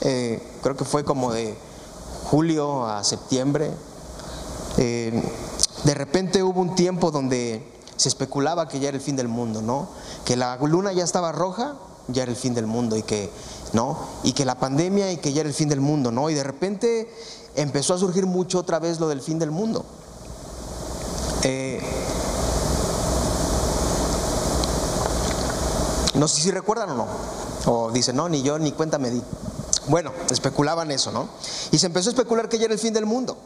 eh, 0.00 0.42
creo 0.62 0.76
que 0.76 0.84
fue 0.84 1.04
como 1.04 1.32
de 1.32 1.56
julio 2.30 2.86
a 2.86 3.04
septiembre, 3.04 3.70
eh, 4.78 5.22
de 5.84 5.94
repente 5.94 6.42
hubo 6.42 6.60
un 6.60 6.74
tiempo 6.74 7.10
donde 7.10 7.78
se 7.96 8.08
especulaba 8.08 8.68
que 8.68 8.80
ya 8.80 8.88
era 8.88 8.96
el 8.96 9.02
fin 9.02 9.16
del 9.16 9.28
mundo, 9.28 9.60
¿no? 9.60 9.88
Que 10.24 10.36
la 10.36 10.56
luna 10.56 10.92
ya 10.92 11.04
estaba 11.04 11.32
roja, 11.32 11.76
ya 12.08 12.22
era 12.22 12.32
el 12.32 12.36
fin 12.36 12.54
del 12.54 12.66
mundo 12.66 12.96
y 12.96 13.02
que, 13.02 13.30
¿no? 13.72 13.98
Y 14.22 14.32
que 14.32 14.44
la 14.44 14.58
pandemia 14.58 15.12
y 15.12 15.18
que 15.18 15.32
ya 15.32 15.40
era 15.40 15.48
el 15.48 15.54
fin 15.54 15.68
del 15.68 15.80
mundo, 15.80 16.10
¿no? 16.10 16.30
Y 16.30 16.34
de 16.34 16.42
repente 16.42 17.12
empezó 17.54 17.94
a 17.94 17.98
surgir 17.98 18.26
mucho 18.26 18.58
otra 18.58 18.78
vez 18.78 19.00
lo 19.00 19.08
del 19.08 19.20
fin 19.20 19.38
del 19.38 19.50
mundo. 19.50 19.84
Eh, 21.42 21.80
no 26.14 26.26
sé 26.28 26.40
si 26.40 26.50
recuerdan 26.50 26.90
o 26.90 26.94
no. 26.94 27.06
O 27.66 27.90
dicen, 27.90 28.16
no, 28.16 28.28
ni 28.28 28.42
yo 28.42 28.58
ni 28.58 28.72
cuenta 28.72 28.98
me 28.98 29.10
di. 29.10 29.22
Bueno, 29.88 30.12
especulaban 30.30 30.90
eso, 30.90 31.12
¿no? 31.12 31.28
Y 31.70 31.78
se 31.78 31.86
empezó 31.86 32.10
a 32.10 32.12
especular 32.12 32.48
que 32.48 32.58
ya 32.58 32.64
era 32.64 32.74
el 32.74 32.80
fin 32.80 32.92
del 32.92 33.06
mundo 33.06 33.36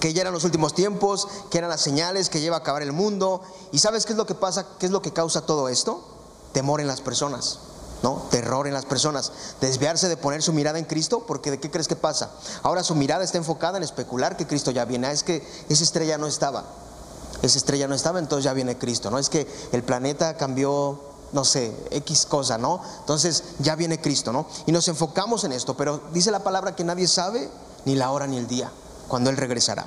que 0.00 0.12
ya 0.12 0.20
eran 0.20 0.34
los 0.34 0.44
últimos 0.44 0.74
tiempos, 0.74 1.26
que 1.50 1.58
eran 1.58 1.70
las 1.70 1.80
señales 1.80 2.28
que 2.28 2.40
lleva 2.40 2.56
a 2.56 2.58
acabar 2.60 2.82
el 2.82 2.92
mundo. 2.92 3.40
¿Y 3.72 3.78
sabes 3.78 4.04
qué 4.04 4.12
es 4.12 4.18
lo 4.18 4.26
que 4.26 4.34
pasa? 4.34 4.66
¿Qué 4.78 4.86
es 4.86 4.92
lo 4.92 5.00
que 5.00 5.12
causa 5.12 5.46
todo 5.46 5.68
esto? 5.68 6.15
Temor 6.56 6.80
en 6.80 6.86
las 6.86 7.02
personas, 7.02 7.58
¿no? 8.02 8.14
Terror 8.30 8.66
en 8.66 8.72
las 8.72 8.86
personas. 8.86 9.30
Desviarse 9.60 10.08
de 10.08 10.16
poner 10.16 10.42
su 10.42 10.54
mirada 10.54 10.78
en 10.78 10.86
Cristo, 10.86 11.24
porque 11.26 11.50
¿de 11.50 11.60
qué 11.60 11.70
crees 11.70 11.86
que 11.86 11.96
pasa? 11.96 12.30
Ahora 12.62 12.82
su 12.82 12.94
mirada 12.94 13.22
está 13.22 13.36
enfocada 13.36 13.76
en 13.76 13.84
especular 13.84 14.38
que 14.38 14.46
Cristo 14.46 14.70
ya 14.70 14.86
viene. 14.86 15.08
Ah, 15.08 15.12
es 15.12 15.22
que 15.22 15.46
esa 15.68 15.84
estrella 15.84 16.16
no 16.16 16.26
estaba. 16.26 16.64
Esa 17.42 17.58
estrella 17.58 17.88
no 17.88 17.94
estaba, 17.94 18.20
entonces 18.20 18.44
ya 18.46 18.54
viene 18.54 18.78
Cristo, 18.78 19.10
¿no? 19.10 19.18
Es 19.18 19.28
que 19.28 19.46
el 19.72 19.82
planeta 19.82 20.38
cambió 20.38 20.98
no 21.32 21.44
sé, 21.44 21.76
X 21.90 22.24
cosa, 22.24 22.56
¿no? 22.56 22.80
Entonces 23.00 23.44
ya 23.58 23.76
viene 23.76 24.00
Cristo, 24.00 24.32
¿no? 24.32 24.46
Y 24.64 24.72
nos 24.72 24.88
enfocamos 24.88 25.44
en 25.44 25.52
esto, 25.52 25.76
pero 25.76 26.00
dice 26.14 26.30
la 26.30 26.42
palabra 26.42 26.74
que 26.74 26.84
nadie 26.84 27.06
sabe 27.06 27.50
ni 27.84 27.96
la 27.96 28.12
hora 28.12 28.26
ni 28.26 28.38
el 28.38 28.46
día 28.46 28.72
cuando 29.08 29.28
Él 29.28 29.36
regresará. 29.36 29.84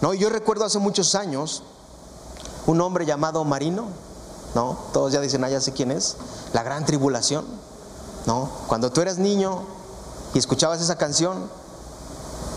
No, 0.00 0.14
yo 0.14 0.30
recuerdo 0.30 0.64
hace 0.64 0.78
muchos 0.78 1.14
años 1.14 1.64
un 2.66 2.80
hombre 2.80 3.04
llamado 3.04 3.44
Marino, 3.44 3.88
¿no? 4.54 4.78
Todos 4.92 5.12
ya 5.12 5.20
dicen, 5.20 5.44
ah, 5.44 5.48
ya 5.48 5.60
sé 5.60 5.72
quién 5.72 5.90
es, 5.90 6.16
la 6.52 6.62
gran 6.62 6.84
tribulación, 6.84 7.44
¿no? 8.26 8.50
Cuando 8.66 8.90
tú 8.90 9.00
eras 9.00 9.18
niño 9.18 9.62
y 10.34 10.38
escuchabas 10.38 10.80
esa 10.80 10.96
canción 10.96 11.50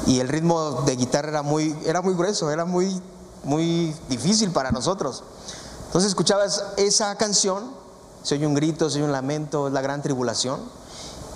y 0.08 0.19
el 0.19 0.27
ritmo 0.27 0.84
de 0.86 0.95
guitarra 0.95 1.30
era 1.30 1.41
muy, 1.41 1.75
era 1.86 2.01
muy 2.01 2.13
grueso, 2.13 2.51
era 2.51 2.65
muy, 2.65 3.01
muy 3.43 3.95
difícil 4.10 4.51
para 4.51 4.71
nosotros. 4.71 5.23
Entonces 5.88 6.10
escuchabas 6.10 6.63
esa 6.77 7.15
canción, 7.15 7.71
se 8.23 8.36
oye 8.36 8.47
un 8.47 8.54
grito, 8.54 8.89
se 8.89 8.97
oye 8.97 9.06
un 9.06 9.12
lamento, 9.12 9.67
es 9.67 9.73
la 9.73 9.82
gran 9.82 10.01
tribulación 10.01 10.60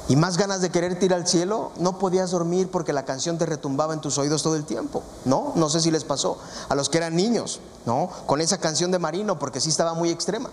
y 0.07 0.15
más 0.15 0.37
ganas 0.37 0.61
de 0.61 0.69
querer 0.69 1.01
ir 1.01 1.13
al 1.13 1.27
cielo, 1.27 1.71
no 1.77 1.97
podías 1.97 2.31
dormir 2.31 2.69
porque 2.69 2.93
la 2.93 3.05
canción 3.05 3.37
te 3.37 3.45
retumbaba 3.45 3.93
en 3.93 4.01
tus 4.01 4.17
oídos 4.17 4.43
todo 4.43 4.55
el 4.55 4.65
tiempo, 4.65 5.01
¿no? 5.25 5.53
No 5.55 5.69
sé 5.69 5.81
si 5.81 5.89
les 5.89 6.03
pasó 6.03 6.37
a 6.69 6.75
los 6.75 6.89
que 6.89 6.97
eran 6.97 7.15
niños, 7.15 7.59
¿no? 7.85 8.09
Con 8.27 8.39
esa 8.39 8.59
canción 8.59 8.91
de 8.91 8.99
Marino, 8.99 9.39
porque 9.39 9.59
sí 9.59 9.69
estaba 9.69 9.95
muy 9.95 10.11
extrema. 10.11 10.49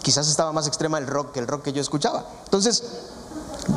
Quizás 0.00 0.28
estaba 0.28 0.52
más 0.52 0.66
extrema 0.66 0.98
el 0.98 1.06
rock 1.06 1.32
que 1.32 1.40
el 1.40 1.46
rock 1.46 1.64
que 1.64 1.72
yo 1.72 1.82
escuchaba. 1.82 2.24
Entonces, 2.44 2.82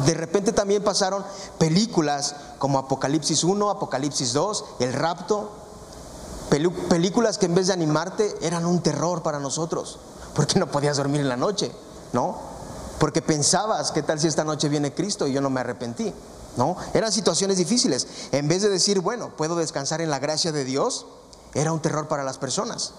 de 0.05 0.13
repente 0.13 0.53
también 0.53 0.83
pasaron 0.83 1.23
películas 1.57 2.35
como 2.57 2.79
Apocalipsis 2.79 3.43
1, 3.43 3.69
Apocalipsis 3.69 4.33
2, 4.33 4.65
El 4.79 4.93
rapto, 4.93 5.51
películas 6.49 7.37
que 7.37 7.45
en 7.45 7.55
vez 7.55 7.67
de 7.67 7.73
animarte 7.73 8.35
eran 8.41 8.65
un 8.65 8.81
terror 8.81 9.23
para 9.23 9.39
nosotros, 9.39 9.99
porque 10.33 10.59
no 10.59 10.67
podías 10.67 10.97
dormir 10.97 11.21
en 11.21 11.29
la 11.29 11.37
noche, 11.37 11.71
¿no? 12.13 12.57
Porque 12.99 13.21
pensabas, 13.21 13.91
¿qué 13.91 14.01
tal 14.01 14.19
si 14.19 14.27
esta 14.27 14.43
noche 14.43 14.69
viene 14.69 14.93
Cristo 14.93 15.27
y 15.27 15.33
yo 15.33 15.41
no 15.41 15.49
me 15.49 15.60
arrepentí? 15.60 16.13
¿No? 16.55 16.75
Eran 16.93 17.12
situaciones 17.12 17.57
difíciles. 17.57 18.07
En 18.31 18.47
vez 18.47 18.63
de 18.63 18.69
decir, 18.69 18.99
bueno, 18.99 19.36
puedo 19.38 19.55
descansar 19.55 20.01
en 20.01 20.10
la 20.10 20.19
gracia 20.19 20.51
de 20.51 20.65
Dios, 20.65 21.05
era 21.53 21.71
un 21.71 21.81
terror 21.81 22.07
para 22.07 22.23
las 22.23 22.39
personas. 22.39 22.93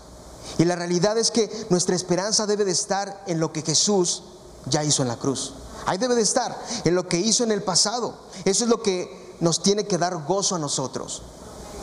Y 0.58 0.64
la 0.64 0.76
realidad 0.76 1.18
es 1.18 1.30
que 1.30 1.66
nuestra 1.68 1.96
esperanza 1.96 2.46
debe 2.46 2.64
de 2.64 2.70
estar 2.70 3.24
en 3.26 3.40
lo 3.40 3.52
que 3.52 3.62
Jesús 3.62 4.22
ya 4.66 4.84
hizo 4.84 5.02
en 5.02 5.08
la 5.08 5.16
cruz. 5.16 5.54
Ahí 5.86 5.98
debe 5.98 6.14
de 6.14 6.22
estar, 6.22 6.56
en 6.84 6.94
lo 6.94 7.08
que 7.08 7.18
hizo 7.18 7.44
en 7.44 7.50
el 7.50 7.62
pasado. 7.62 8.14
Eso 8.44 8.64
es 8.64 8.70
lo 8.70 8.82
que 8.82 9.36
nos 9.40 9.62
tiene 9.62 9.86
que 9.86 9.98
dar 9.98 10.24
gozo 10.24 10.54
a 10.54 10.58
nosotros. 10.58 11.22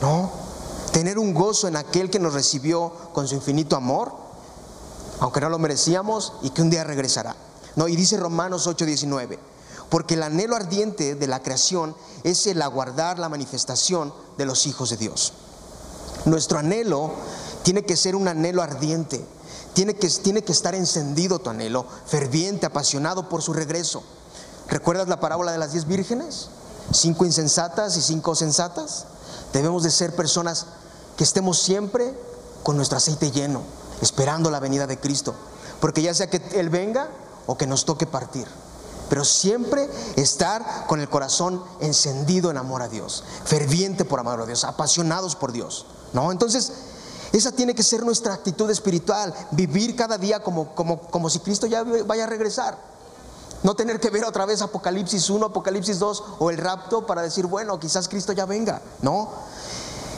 ¿No? 0.01 0.31
Tener 0.91 1.19
un 1.19 1.33
gozo 1.33 1.67
en 1.67 1.75
aquel 1.75 2.09
que 2.09 2.19
nos 2.19 2.33
recibió 2.33 2.91
con 3.13 3.27
su 3.27 3.35
infinito 3.35 3.75
amor, 3.75 4.13
aunque 5.19 5.41
no 5.41 5.49
lo 5.49 5.59
merecíamos, 5.59 6.33
y 6.41 6.51
que 6.51 6.61
un 6.61 6.69
día 6.69 6.83
regresará. 6.83 7.35
No, 7.75 7.87
y 7.87 7.95
dice 7.95 8.17
Romanos 8.17 8.67
8:19, 8.67 9.37
porque 9.89 10.15
el 10.15 10.23
anhelo 10.23 10.55
ardiente 10.55 11.15
de 11.15 11.27
la 11.27 11.41
creación 11.43 11.95
es 12.23 12.47
el 12.47 12.61
aguardar 12.61 13.19
la 13.19 13.29
manifestación 13.29 14.13
de 14.37 14.45
los 14.45 14.65
hijos 14.65 14.89
de 14.89 14.97
Dios. 14.97 15.33
Nuestro 16.25 16.59
anhelo 16.59 17.11
tiene 17.63 17.83
que 17.83 17.97
ser 17.97 18.15
un 18.15 18.27
anhelo 18.27 18.61
ardiente, 18.61 19.25
tiene 19.73 19.95
que, 19.95 20.09
tiene 20.09 20.43
que 20.43 20.51
estar 20.51 20.73
encendido 20.73 21.39
tu 21.39 21.49
anhelo, 21.49 21.85
ferviente, 22.05 22.65
apasionado 22.65 23.29
por 23.29 23.41
su 23.41 23.53
regreso. 23.53 24.03
¿Recuerdas 24.69 25.07
la 25.07 25.19
parábola 25.19 25.51
de 25.51 25.57
las 25.57 25.73
diez 25.73 25.85
vírgenes? 25.85 26.47
Cinco 26.91 27.25
insensatas 27.25 27.97
y 27.97 28.01
cinco 28.01 28.35
sensatas. 28.35 29.05
Debemos 29.53 29.83
de 29.83 29.91
ser 29.91 30.15
personas 30.15 30.65
que 31.17 31.23
estemos 31.23 31.59
siempre 31.59 32.17
con 32.63 32.77
nuestro 32.77 32.97
aceite 32.97 33.31
lleno, 33.31 33.61
esperando 34.01 34.49
la 34.49 34.59
venida 34.59 34.87
de 34.87 34.99
Cristo. 34.99 35.35
Porque 35.79 36.01
ya 36.01 36.13
sea 36.13 36.29
que 36.29 36.41
Él 36.59 36.69
venga 36.69 37.09
o 37.47 37.57
que 37.57 37.67
nos 37.67 37.85
toque 37.85 38.05
partir. 38.05 38.47
Pero 39.09 39.23
siempre 39.23 39.89
estar 40.15 40.87
con 40.87 40.99
el 40.99 41.09
corazón 41.09 41.63
encendido 41.79 42.49
en 42.49 42.57
amor 42.57 42.81
a 42.81 42.87
Dios, 42.87 43.23
ferviente 43.43 44.03
por 44.05 44.19
amor 44.19 44.41
a 44.41 44.45
Dios, 44.45 44.63
apasionados 44.63 45.35
por 45.35 45.51
Dios. 45.51 45.85
¿No? 46.13 46.31
Entonces, 46.31 46.71
esa 47.31 47.51
tiene 47.51 47.75
que 47.75 47.83
ser 47.83 48.03
nuestra 48.03 48.33
actitud 48.33 48.69
espiritual, 48.69 49.33
vivir 49.51 49.95
cada 49.95 50.17
día 50.17 50.41
como, 50.41 50.73
como, 50.73 51.01
como 51.01 51.29
si 51.29 51.39
Cristo 51.39 51.67
ya 51.67 51.83
vaya 51.83 52.23
a 52.23 52.27
regresar. 52.27 52.77
No 53.63 53.75
tener 53.75 53.99
que 53.99 54.09
ver 54.09 54.25
otra 54.25 54.45
vez 54.45 54.61
Apocalipsis 54.61 55.29
1, 55.29 55.47
Apocalipsis 55.47 55.99
2 55.99 56.23
o 56.39 56.49
el 56.49 56.57
rapto 56.57 57.05
para 57.05 57.23
decir, 57.23 57.45
bueno, 57.45 57.79
quizás 57.79 58.07
Cristo 58.07 58.31
ya 58.31 58.45
venga. 58.45 58.81
No, 59.01 59.29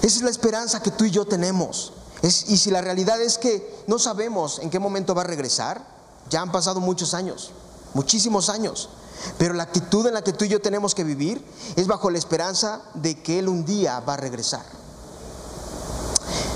esa 0.01 0.17
es 0.17 0.21
la 0.21 0.30
esperanza 0.30 0.82
que 0.82 0.91
tú 0.91 1.05
y 1.05 1.11
yo 1.11 1.25
tenemos. 1.25 1.93
Y 2.21 2.57
si 2.57 2.71
la 2.71 2.82
realidad 2.82 3.21
es 3.21 3.38
que 3.38 3.84
no 3.88 3.99
sabemos 3.99 4.59
en 4.59 4.69
qué 4.69 4.80
momento 4.80 5.15
va 5.15 5.21
a 5.21 5.25
regresar, 5.25 5.97
ya 6.30 6.41
han 6.41 6.51
pasado 6.51 6.80
muchos 6.80 7.13
años, 7.13 7.51
muchísimos 7.93 8.49
años. 8.49 8.89
Pero 9.38 9.53
la 9.53 9.63
actitud 9.63 10.05
en 10.05 10.13
la 10.13 10.23
que 10.23 10.34
tú 10.34 10.45
y 10.45 10.49
yo 10.49 10.61
tenemos 10.61 10.93
que 10.93 11.03
vivir 11.03 11.43
es 11.75 11.88
bajo 11.88 12.09
la 12.09 12.19
esperanza 12.19 12.82
de 12.93 13.21
que 13.21 13.39
Él 13.39 13.49
un 13.49 13.65
día 13.65 13.99
va 14.01 14.13
a 14.13 14.17
regresar. 14.17 14.63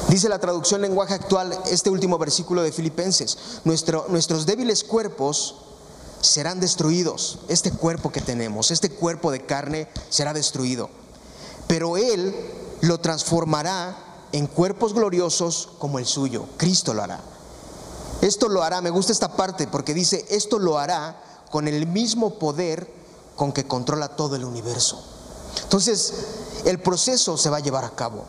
Dice 0.09 0.29
la 0.29 0.39
traducción 0.39 0.81
lenguaje 0.81 1.13
actual 1.13 1.57
este 1.67 1.89
último 1.89 2.17
versículo 2.17 2.61
de 2.61 2.73
Filipenses, 2.73 3.37
nuestros 3.63 4.45
débiles 4.45 4.83
cuerpos 4.83 5.55
serán 6.19 6.59
destruidos, 6.59 7.39
este 7.47 7.71
cuerpo 7.71 8.11
que 8.11 8.19
tenemos, 8.19 8.71
este 8.71 8.91
cuerpo 8.91 9.31
de 9.31 9.45
carne 9.45 9.87
será 10.09 10.33
destruido, 10.33 10.89
pero 11.67 11.95
Él 11.95 12.35
lo 12.81 12.99
transformará 12.99 14.27
en 14.33 14.47
cuerpos 14.47 14.93
gloriosos 14.93 15.69
como 15.79 15.97
el 15.97 16.05
suyo, 16.05 16.45
Cristo 16.57 16.93
lo 16.93 17.03
hará. 17.03 17.21
Esto 18.21 18.47
lo 18.47 18.63
hará, 18.63 18.81
me 18.81 18.91
gusta 18.91 19.11
esta 19.11 19.35
parte 19.35 19.67
porque 19.67 19.93
dice, 19.93 20.25
esto 20.29 20.59
lo 20.59 20.77
hará 20.77 21.21
con 21.49 21.67
el 21.67 21.87
mismo 21.87 22.35
poder 22.39 22.91
con 23.35 23.51
que 23.51 23.67
controla 23.67 24.09
todo 24.09 24.35
el 24.35 24.45
universo. 24.45 25.03
Entonces, 25.63 26.13
el 26.65 26.79
proceso 26.79 27.37
se 27.37 27.49
va 27.49 27.57
a 27.57 27.61
llevar 27.61 27.83
a 27.83 27.95
cabo. 27.95 28.25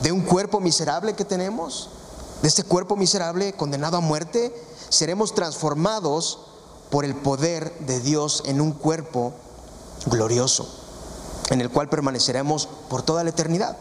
De 0.00 0.12
un 0.12 0.22
cuerpo 0.22 0.60
miserable 0.60 1.14
que 1.14 1.24
tenemos, 1.24 1.90
de 2.42 2.48
este 2.48 2.62
cuerpo 2.62 2.96
miserable 2.96 3.54
condenado 3.54 3.96
a 3.96 4.00
muerte, 4.00 4.54
seremos 4.88 5.34
transformados 5.34 6.38
por 6.90 7.04
el 7.04 7.16
poder 7.16 7.76
de 7.80 8.00
Dios 8.00 8.42
en 8.46 8.60
un 8.60 8.72
cuerpo 8.72 9.32
glorioso, 10.06 10.68
en 11.50 11.60
el 11.60 11.70
cual 11.70 11.88
permaneceremos 11.88 12.68
por 12.88 13.02
toda 13.02 13.24
la 13.24 13.30
eternidad. 13.30 13.76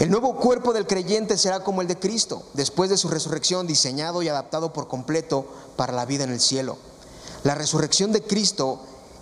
El 0.00 0.10
nuevo 0.10 0.34
cuerpo 0.36 0.72
del 0.72 0.88
creyente 0.88 1.38
será 1.38 1.62
como 1.62 1.80
el 1.80 1.86
de 1.86 1.98
Cristo, 1.98 2.42
después 2.54 2.90
de 2.90 2.96
su 2.96 3.08
resurrección, 3.08 3.68
diseñado 3.68 4.22
y 4.22 4.28
adaptado 4.28 4.72
por 4.72 4.88
completo 4.88 5.46
para 5.76 5.92
la 5.92 6.04
vida 6.04 6.24
en 6.24 6.32
el 6.32 6.40
cielo. 6.40 6.76
La 7.44 7.54
resurrección 7.54 8.10
de 8.10 8.22
Cristo 8.22 8.80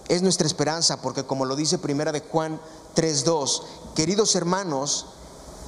es 0.08 0.22
nuestra 0.22 0.46
esperanza, 0.46 1.02
porque 1.02 1.24
como 1.24 1.44
lo 1.44 1.56
dice 1.56 1.76
Primera 1.76 2.10
de 2.10 2.20
Juan 2.20 2.58
3:2, 2.94 3.62
queridos 3.94 4.34
hermanos, 4.34 5.06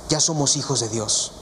ya 0.08 0.20
somos 0.20 0.56
hijos 0.56 0.80
de 0.80 0.88
Dios. 0.88 1.32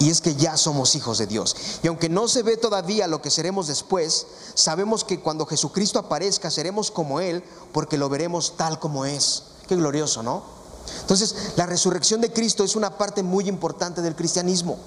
Y 0.00 0.10
es 0.10 0.20
que 0.20 0.34
ya 0.34 0.56
somos 0.56 0.94
hijos 0.94 1.18
de 1.18 1.26
Dios. 1.26 1.54
Y 1.82 1.88
aunque 1.88 2.08
no 2.08 2.26
se 2.26 2.42
ve 2.42 2.56
todavía 2.56 3.06
lo 3.06 3.20
que 3.20 3.30
seremos 3.30 3.66
después, 3.66 4.26
sabemos 4.54 5.04
que 5.04 5.20
cuando 5.20 5.46
Jesucristo 5.46 5.98
aparezca 5.98 6.50
seremos 6.50 6.90
como 6.90 7.20
Él, 7.20 7.44
porque 7.72 7.98
lo 7.98 8.08
veremos 8.08 8.54
tal 8.56 8.80
como 8.80 9.04
es. 9.04 9.44
Qué 9.68 9.76
glorioso, 9.76 10.22
¿no? 10.22 10.53
Entonces, 11.00 11.34
la 11.56 11.66
resurrección 11.66 12.20
de 12.20 12.32
Cristo 12.32 12.64
es 12.64 12.76
una 12.76 12.96
parte 12.98 13.22
muy 13.22 13.48
importante 13.48 14.02
del 14.02 14.16
cristianismo. 14.16 14.78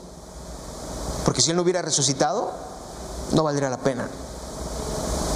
Porque 1.25 1.41
si 1.41 1.51
Él 1.51 1.57
no 1.57 1.63
hubiera 1.63 1.81
resucitado, 1.81 2.51
no 3.33 3.43
valdría 3.43 3.69
la 3.69 3.77
pena. 3.77 4.09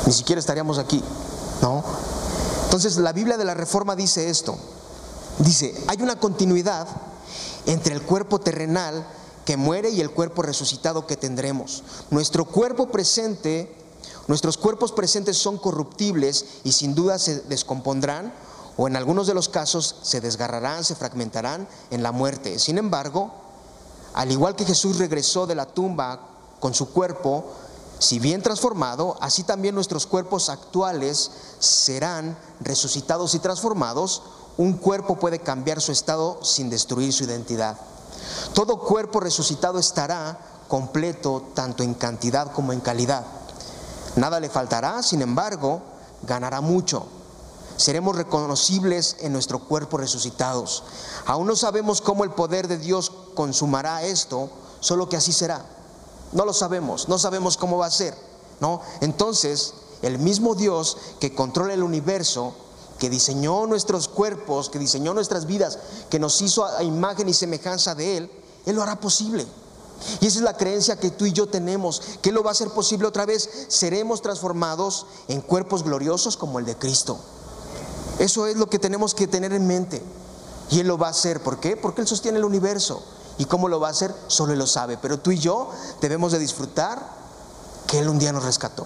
Ni 0.06 0.14
siquiera 0.14 0.40
estaríamos 0.40 0.78
aquí, 0.78 1.04
¿no? 1.62 1.84
Entonces, 2.66 2.98
la 2.98 3.14
Biblia 3.14 3.38
de 3.38 3.46
la 3.46 3.54
Reforma 3.54 3.96
dice 3.96 4.30
esto. 4.30 4.58
Dice, 5.40 5.74
hay 5.88 6.02
una 6.02 6.20
continuidad 6.20 6.88
entre 7.66 7.94
el 7.94 8.02
cuerpo 8.02 8.40
terrenal 8.40 9.06
que 9.46 9.58
muere 9.58 9.90
y 9.90 10.02
el 10.02 10.12
cuerpo 10.12 10.42
resucitado 10.42 11.08
que 11.08 11.18
tendremos. 11.18 11.84
Nuestro 12.10 12.46
cuerpo 12.46 12.90
presente, 12.90 13.76
nuestros 14.28 14.58
cuerpos 14.58 14.92
presentes 14.92 15.38
son 15.38 15.58
corruptibles 15.58 16.46
y 16.64 16.72
sin 16.72 16.96
duda 16.96 17.20
se 17.20 17.42
descompondrán 17.42 18.34
o 18.78 18.88
en 18.88 18.96
algunos 18.96 19.28
de 19.28 19.34
los 19.34 19.50
casos 19.50 19.98
se 20.02 20.22
desgarrarán, 20.22 20.84
se 20.84 20.96
fragmentarán 20.96 21.68
en 21.90 22.04
la 22.04 22.12
muerte. 22.12 22.60
Sin 22.60 22.78
embargo, 22.78 23.32
al 24.14 24.32
igual 24.32 24.56
que 24.56 24.66
Jesús 24.66 24.98
regresó 24.98 25.48
de 25.48 25.56
la 25.56 25.66
tumba 25.66 26.20
con 26.60 26.74
su 26.74 26.92
cuerpo, 26.92 27.52
si 28.00 28.20
bien 28.20 28.42
transformado, 28.42 29.16
así 29.22 29.44
también 29.44 29.76
nuestros 29.76 30.08
cuerpos 30.08 30.50
actuales 30.50 31.32
serán 31.60 32.38
resucitados 32.60 33.36
y 33.36 33.40
transformados. 33.40 34.24
Un 34.58 34.74
cuerpo 34.74 35.18
puede 35.18 35.40
cambiar 35.40 35.82
su 35.82 35.92
estado 35.92 36.44
sin 36.44 36.70
destruir 36.70 37.14
su 37.14 37.26
identidad. 37.26 37.78
Todo 38.54 38.80
cuerpo 38.80 39.20
resucitado 39.20 39.80
estará 39.80 40.40
completo 40.68 41.50
tanto 41.54 41.84
en 41.84 41.94
cantidad 41.94 42.52
como 42.52 42.74
en 42.74 42.80
calidad. 42.80 43.24
Nada 44.16 44.40
le 44.40 44.50
faltará, 44.50 45.04
sin 45.04 45.22
embargo, 45.22 45.82
ganará 46.24 46.60
mucho. 46.60 47.06
Seremos 47.82 48.16
reconocibles 48.16 49.16
en 49.22 49.34
nuestro 49.34 49.58
cuerpo 49.58 49.98
resucitados. 49.98 50.84
Aún 51.26 51.48
no 51.48 51.56
sabemos 51.56 52.00
cómo 52.00 52.24
el 52.24 52.30
poder 52.30 52.68
de 52.68 52.78
Dios 52.78 53.12
consumará 53.34 54.04
esto, 54.04 54.52
solo 54.82 55.10
que 55.10 55.18
así 55.18 55.34
será. 55.34 55.66
No 56.32 56.46
lo 56.46 56.54
sabemos, 56.54 57.10
no 57.10 57.18
sabemos 57.18 57.58
cómo 57.58 57.80
va 57.80 57.88
a 57.88 57.92
ser, 57.92 58.16
¿no? 58.60 58.82
Entonces, 59.00 59.74
el 60.04 60.20
mismo 60.20 60.54
Dios 60.54 60.96
que 61.20 61.34
controla 61.34 61.74
el 61.74 61.82
universo 61.82 62.54
que 63.00 63.10
diseñó 63.10 63.66
nuestros 63.66 64.08
cuerpos, 64.08 64.70
que 64.70 64.78
diseñó 64.78 65.16
nuestras 65.16 65.48
vidas, 65.48 65.80
que 66.12 66.20
nos 66.20 66.40
hizo 66.44 66.64
a 66.64 66.84
imagen 66.84 67.30
y 67.30 67.34
semejanza 67.34 67.96
de 67.96 68.18
Él, 68.18 68.32
Él 68.68 68.76
lo 68.76 68.84
hará 68.84 69.00
posible. 69.00 69.48
Y 70.20 70.28
esa 70.28 70.38
es 70.38 70.44
la 70.44 70.56
creencia 70.56 71.00
que 71.00 71.10
tú 71.10 71.26
y 71.26 71.34
yo 71.34 71.48
tenemos, 71.48 72.00
que 72.22 72.30
Él 72.30 72.36
lo 72.36 72.44
va 72.44 72.52
a 72.52 72.54
hacer 72.54 72.70
posible 72.70 73.08
otra 73.08 73.26
vez. 73.26 73.50
Seremos 73.70 74.22
transformados 74.22 75.08
en 75.30 75.42
cuerpos 75.42 75.82
gloriosos 75.82 76.38
como 76.38 76.60
el 76.60 76.66
de 76.66 76.78
Cristo. 76.78 77.18
Eso 78.22 78.46
es 78.46 78.56
lo 78.56 78.70
que 78.70 78.78
tenemos 78.78 79.16
que 79.16 79.26
tener 79.28 79.52
en 79.52 79.66
mente. 79.66 80.04
Y 80.70 80.80
Él 80.80 80.88
lo 80.88 81.00
va 81.00 81.08
a 81.08 81.10
hacer. 81.10 81.42
¿Por 81.42 81.60
qué? 81.60 81.76
Porque 81.76 82.02
Él 82.02 82.08
sostiene 82.08 82.38
el 82.38 82.46
universo. 82.46 83.04
¿Y 83.40 83.46
cómo 83.46 83.68
lo 83.68 83.80
va 83.80 83.88
a 83.88 83.92
hacer? 83.92 84.14
Solo 84.28 84.54
Él 84.54 84.60
lo 84.60 84.68
sabe. 84.68 84.98
Pero 84.98 85.20
tú 85.20 85.32
y 85.32 85.40
yo 85.40 85.72
debemos 86.02 86.32
de 86.32 86.38
disfrutar 86.38 87.04
que 87.88 87.98
Él 87.98 88.10
un 88.10 88.20
día 88.20 88.32
nos 88.32 88.44
rescató 88.44 88.86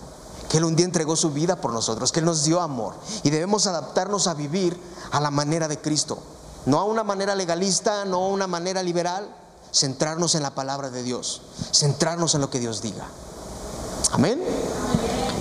que 0.50 0.58
Él 0.58 0.64
un 0.64 0.76
día 0.76 0.86
entregó 0.86 1.16
su 1.16 1.32
vida 1.32 1.56
por 1.58 1.74
nosotros, 1.74 2.12
que 2.12 2.20
Él 2.20 2.26
nos 2.26 2.44
dio 2.44 2.62
amor. 2.62 2.94
Y 3.24 3.30
debemos 3.30 3.68
adaptarnos 3.68 4.28
a 4.28 4.36
vivir 4.36 4.80
a 5.12 5.20
la 5.20 5.32
manera 5.32 5.68
de 5.68 5.80
Cristo. 5.82 6.20
No 6.66 6.80
a 6.80 6.86
una 6.86 7.04
manera 7.04 7.36
legalista, 7.36 8.06
no 8.06 8.18
a 8.18 8.28
una 8.30 8.48
manera 8.48 8.84
liberal. 8.84 9.28
Centrarnos 9.74 10.36
en 10.36 10.44
la 10.44 10.52
palabra 10.52 10.92
de 10.92 11.04
Dios. 11.04 11.42
Centrarnos 11.74 12.36
en 12.36 12.42
lo 12.42 12.50
que 12.50 12.60
Dios 12.60 12.82
diga. 12.82 13.06
Amén. 14.12 14.42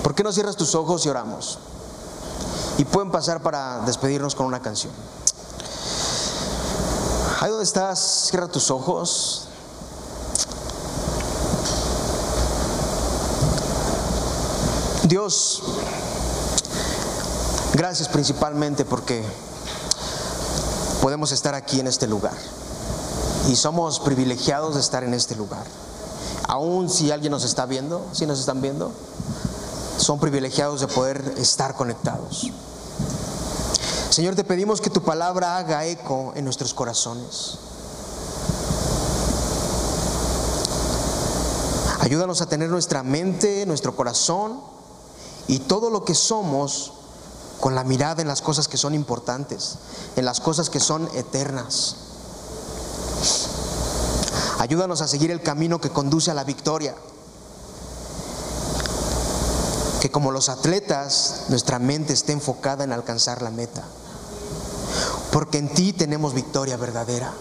¿Por 0.02 0.14
qué 0.14 0.22
no 0.22 0.32
cierras 0.32 0.56
tus 0.56 0.74
ojos 0.74 1.04
y 1.06 1.08
oramos? 1.08 1.58
Y 2.78 2.84
pueden 2.84 3.10
pasar 3.10 3.40
para 3.40 3.80
despedirnos 3.80 4.34
con 4.34 4.46
una 4.46 4.60
canción. 4.60 4.92
Ahí 7.40 7.50
donde 7.50 7.64
estás, 7.64 8.28
cierra 8.30 8.48
tus 8.48 8.70
ojos. 8.70 9.48
Dios, 15.04 15.62
gracias 17.74 18.08
principalmente 18.08 18.86
porque 18.86 19.22
podemos 21.02 21.30
estar 21.32 21.54
aquí 21.54 21.80
en 21.80 21.86
este 21.86 22.06
lugar. 22.06 22.32
Y 23.48 23.56
somos 23.56 24.00
privilegiados 24.00 24.74
de 24.74 24.80
estar 24.80 25.04
en 25.04 25.12
este 25.12 25.36
lugar. 25.36 25.64
Aún 26.48 26.88
si 26.88 27.10
alguien 27.10 27.30
nos 27.30 27.44
está 27.44 27.66
viendo, 27.66 28.06
si 28.12 28.24
nos 28.24 28.40
están 28.40 28.62
viendo, 28.62 28.90
son 29.96 30.18
privilegiados 30.18 30.80
de 30.80 30.88
poder 30.88 31.34
estar 31.38 31.74
conectados. 31.74 32.50
Señor, 34.10 34.34
te 34.34 34.44
pedimos 34.44 34.80
que 34.80 34.90
tu 34.90 35.02
palabra 35.02 35.56
haga 35.56 35.84
eco 35.86 36.32
en 36.36 36.44
nuestros 36.44 36.72
corazones. 36.74 37.58
Ayúdanos 42.00 42.42
a 42.42 42.46
tener 42.46 42.68
nuestra 42.68 43.02
mente, 43.02 43.64
nuestro 43.66 43.96
corazón 43.96 44.60
y 45.48 45.60
todo 45.60 45.90
lo 45.90 46.04
que 46.04 46.14
somos 46.14 46.92
con 47.60 47.74
la 47.74 47.82
mirada 47.82 48.20
en 48.20 48.28
las 48.28 48.42
cosas 48.42 48.68
que 48.68 48.76
son 48.76 48.94
importantes, 48.94 49.76
en 50.16 50.24
las 50.26 50.40
cosas 50.40 50.68
que 50.68 50.80
son 50.80 51.08
eternas. 51.14 51.96
Ayúdanos 54.58 55.00
a 55.00 55.08
seguir 55.08 55.30
el 55.30 55.42
camino 55.42 55.80
que 55.80 55.90
conduce 55.90 56.30
a 56.30 56.34
la 56.34 56.44
victoria. 56.44 56.94
Que 60.00 60.03
como 60.14 60.30
los 60.30 60.48
atletas, 60.48 61.46
nuestra 61.48 61.80
mente 61.80 62.12
esté 62.12 62.30
enfocada 62.30 62.84
en 62.84 62.92
alcanzar 62.92 63.42
la 63.42 63.50
meta. 63.50 63.82
Porque 65.32 65.58
en 65.58 65.68
ti 65.74 65.92
tenemos 65.92 66.34
victoria 66.34 66.76
verdadera. 66.76 67.32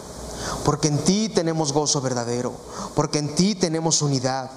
Porque 0.65 0.88
en 0.88 0.97
ti 0.97 1.30
tenemos 1.30 1.71
gozo 1.71 2.01
verdadero. 2.01 2.51
Porque 2.95 3.19
en 3.19 3.36
ti 3.36 3.53
tenemos 3.53 4.01
unidad 4.01 4.49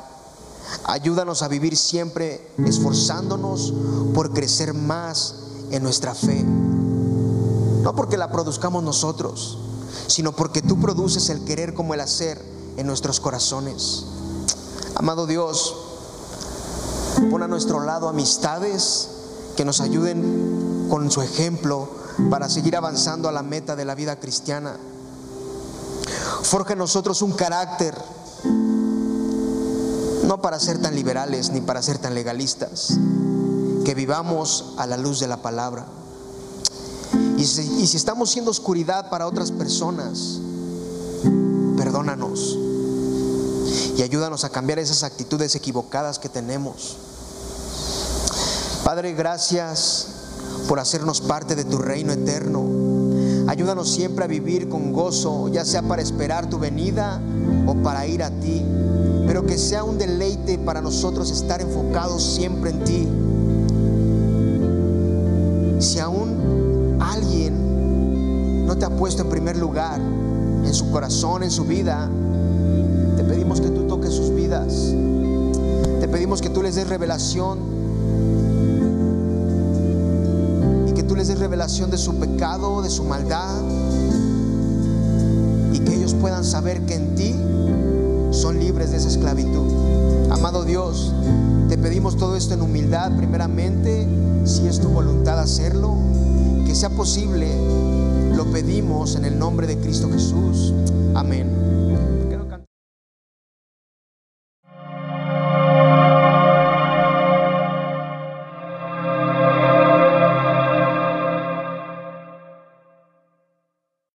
Ayúdanos 0.84 1.42
a 1.42 1.48
vivir 1.48 1.76
siempre 1.76 2.50
esforzándonos 2.64 3.74
por 4.14 4.32
crecer 4.32 4.72
más 4.72 5.34
en 5.70 5.82
nuestra 5.82 6.14
fe. 6.14 6.42
No 6.42 7.94
porque 7.94 8.16
la 8.16 8.32
produzcamos 8.32 8.82
nosotros, 8.82 9.58
sino 10.06 10.32
porque 10.32 10.62
tú 10.62 10.80
produces 10.80 11.28
el 11.28 11.44
querer 11.44 11.74
como 11.74 11.92
el 11.92 12.00
hacer 12.00 12.42
en 12.78 12.86
nuestros 12.86 13.20
corazones. 13.20 14.06
Amado 14.96 15.26
Dios, 15.26 15.74
pon 17.30 17.42
a 17.42 17.48
nuestro 17.48 17.80
lado 17.80 18.08
amistades 18.08 19.08
que 19.56 19.64
nos 19.64 19.80
ayuden 19.80 20.86
con 20.90 21.10
su 21.10 21.22
ejemplo 21.22 21.88
para 22.30 22.48
seguir 22.48 22.76
avanzando 22.76 23.28
a 23.28 23.32
la 23.32 23.42
meta 23.42 23.76
de 23.76 23.84
la 23.84 23.94
vida 23.94 24.16
cristiana. 24.20 24.76
Forja 26.42 26.74
en 26.74 26.78
nosotros 26.78 27.22
un 27.22 27.32
carácter 27.32 27.94
no 30.26 30.40
para 30.40 30.58
ser 30.58 30.80
tan 30.80 30.94
liberales 30.94 31.50
ni 31.50 31.60
para 31.60 31.82
ser 31.82 31.98
tan 31.98 32.14
legalistas, 32.14 32.98
que 33.84 33.94
vivamos 33.94 34.74
a 34.76 34.86
la 34.86 34.96
luz 34.96 35.20
de 35.20 35.28
la 35.28 35.40
palabra. 35.40 35.86
Y 37.38 37.44
si, 37.44 37.96
estamos 37.96 38.30
siendo 38.30 38.50
oscuridad 38.50 39.08
para 39.08 39.26
otras 39.26 39.52
personas, 39.52 40.40
perdónanos 41.76 42.58
y 43.96 44.02
ayúdanos 44.02 44.44
a 44.44 44.50
cambiar 44.50 44.78
esas 44.78 45.02
actitudes 45.02 45.54
equivocadas 45.54 46.18
que 46.18 46.28
tenemos. 46.28 46.96
Padre, 48.84 49.14
gracias 49.14 50.08
por 50.68 50.78
hacernos 50.78 51.20
parte 51.20 51.56
de 51.56 51.64
tu 51.64 51.78
reino 51.78 52.12
eterno. 52.12 52.64
Ayúdanos 53.48 53.90
siempre 53.90 54.24
a 54.24 54.28
vivir 54.28 54.68
con 54.68 54.92
gozo, 54.92 55.48
ya 55.48 55.64
sea 55.64 55.82
para 55.82 56.02
esperar 56.02 56.48
tu 56.48 56.58
venida 56.58 57.20
o 57.66 57.74
para 57.82 58.06
ir 58.06 58.22
a 58.22 58.30
ti 58.30 58.64
pero 59.26 59.44
que 59.44 59.58
sea 59.58 59.82
un 59.82 59.98
deleite 59.98 60.56
para 60.58 60.80
nosotros 60.80 61.30
estar 61.30 61.60
enfocados 61.60 62.22
siempre 62.22 62.70
en 62.70 62.84
ti. 62.84 63.08
Si 65.80 65.98
aún 65.98 66.96
alguien 67.00 68.66
no 68.66 68.76
te 68.76 68.84
ha 68.84 68.90
puesto 68.90 69.22
en 69.22 69.28
primer 69.28 69.56
lugar 69.56 70.00
en 70.00 70.72
su 70.72 70.90
corazón, 70.90 71.42
en 71.42 71.50
su 71.50 71.64
vida, 71.64 72.08
te 73.16 73.24
pedimos 73.24 73.60
que 73.60 73.68
tú 73.68 73.85
Te 76.00 76.08
pedimos 76.08 76.40
que 76.40 76.48
tú 76.48 76.62
les 76.62 76.74
des 76.74 76.88
revelación 76.88 77.58
y 80.88 80.92
que 80.92 81.02
tú 81.02 81.14
les 81.14 81.28
des 81.28 81.38
revelación 81.38 81.90
de 81.90 81.98
su 81.98 82.14
pecado, 82.14 82.80
de 82.80 82.88
su 82.88 83.04
maldad 83.04 83.54
y 85.72 85.78
que 85.80 85.94
ellos 85.94 86.14
puedan 86.14 86.44
saber 86.44 86.80
que 86.82 86.94
en 86.94 87.14
ti 87.14 87.34
son 88.30 88.58
libres 88.58 88.90
de 88.90 88.96
esa 88.96 89.08
esclavitud. 89.08 90.30
Amado 90.30 90.64
Dios, 90.64 91.12
te 91.68 91.76
pedimos 91.76 92.16
todo 92.16 92.36
esto 92.36 92.54
en 92.54 92.62
humildad 92.62 93.16
primeramente, 93.16 94.06
si 94.44 94.66
es 94.66 94.80
tu 94.80 94.88
voluntad 94.88 95.38
hacerlo, 95.38 95.96
que 96.66 96.74
sea 96.74 96.90
posible, 96.90 97.48
lo 98.34 98.44
pedimos 98.46 99.16
en 99.16 99.24
el 99.24 99.38
nombre 99.38 99.66
de 99.66 99.78
Cristo 99.78 100.08
Jesús. 100.10 100.72
Amén. 101.14 101.55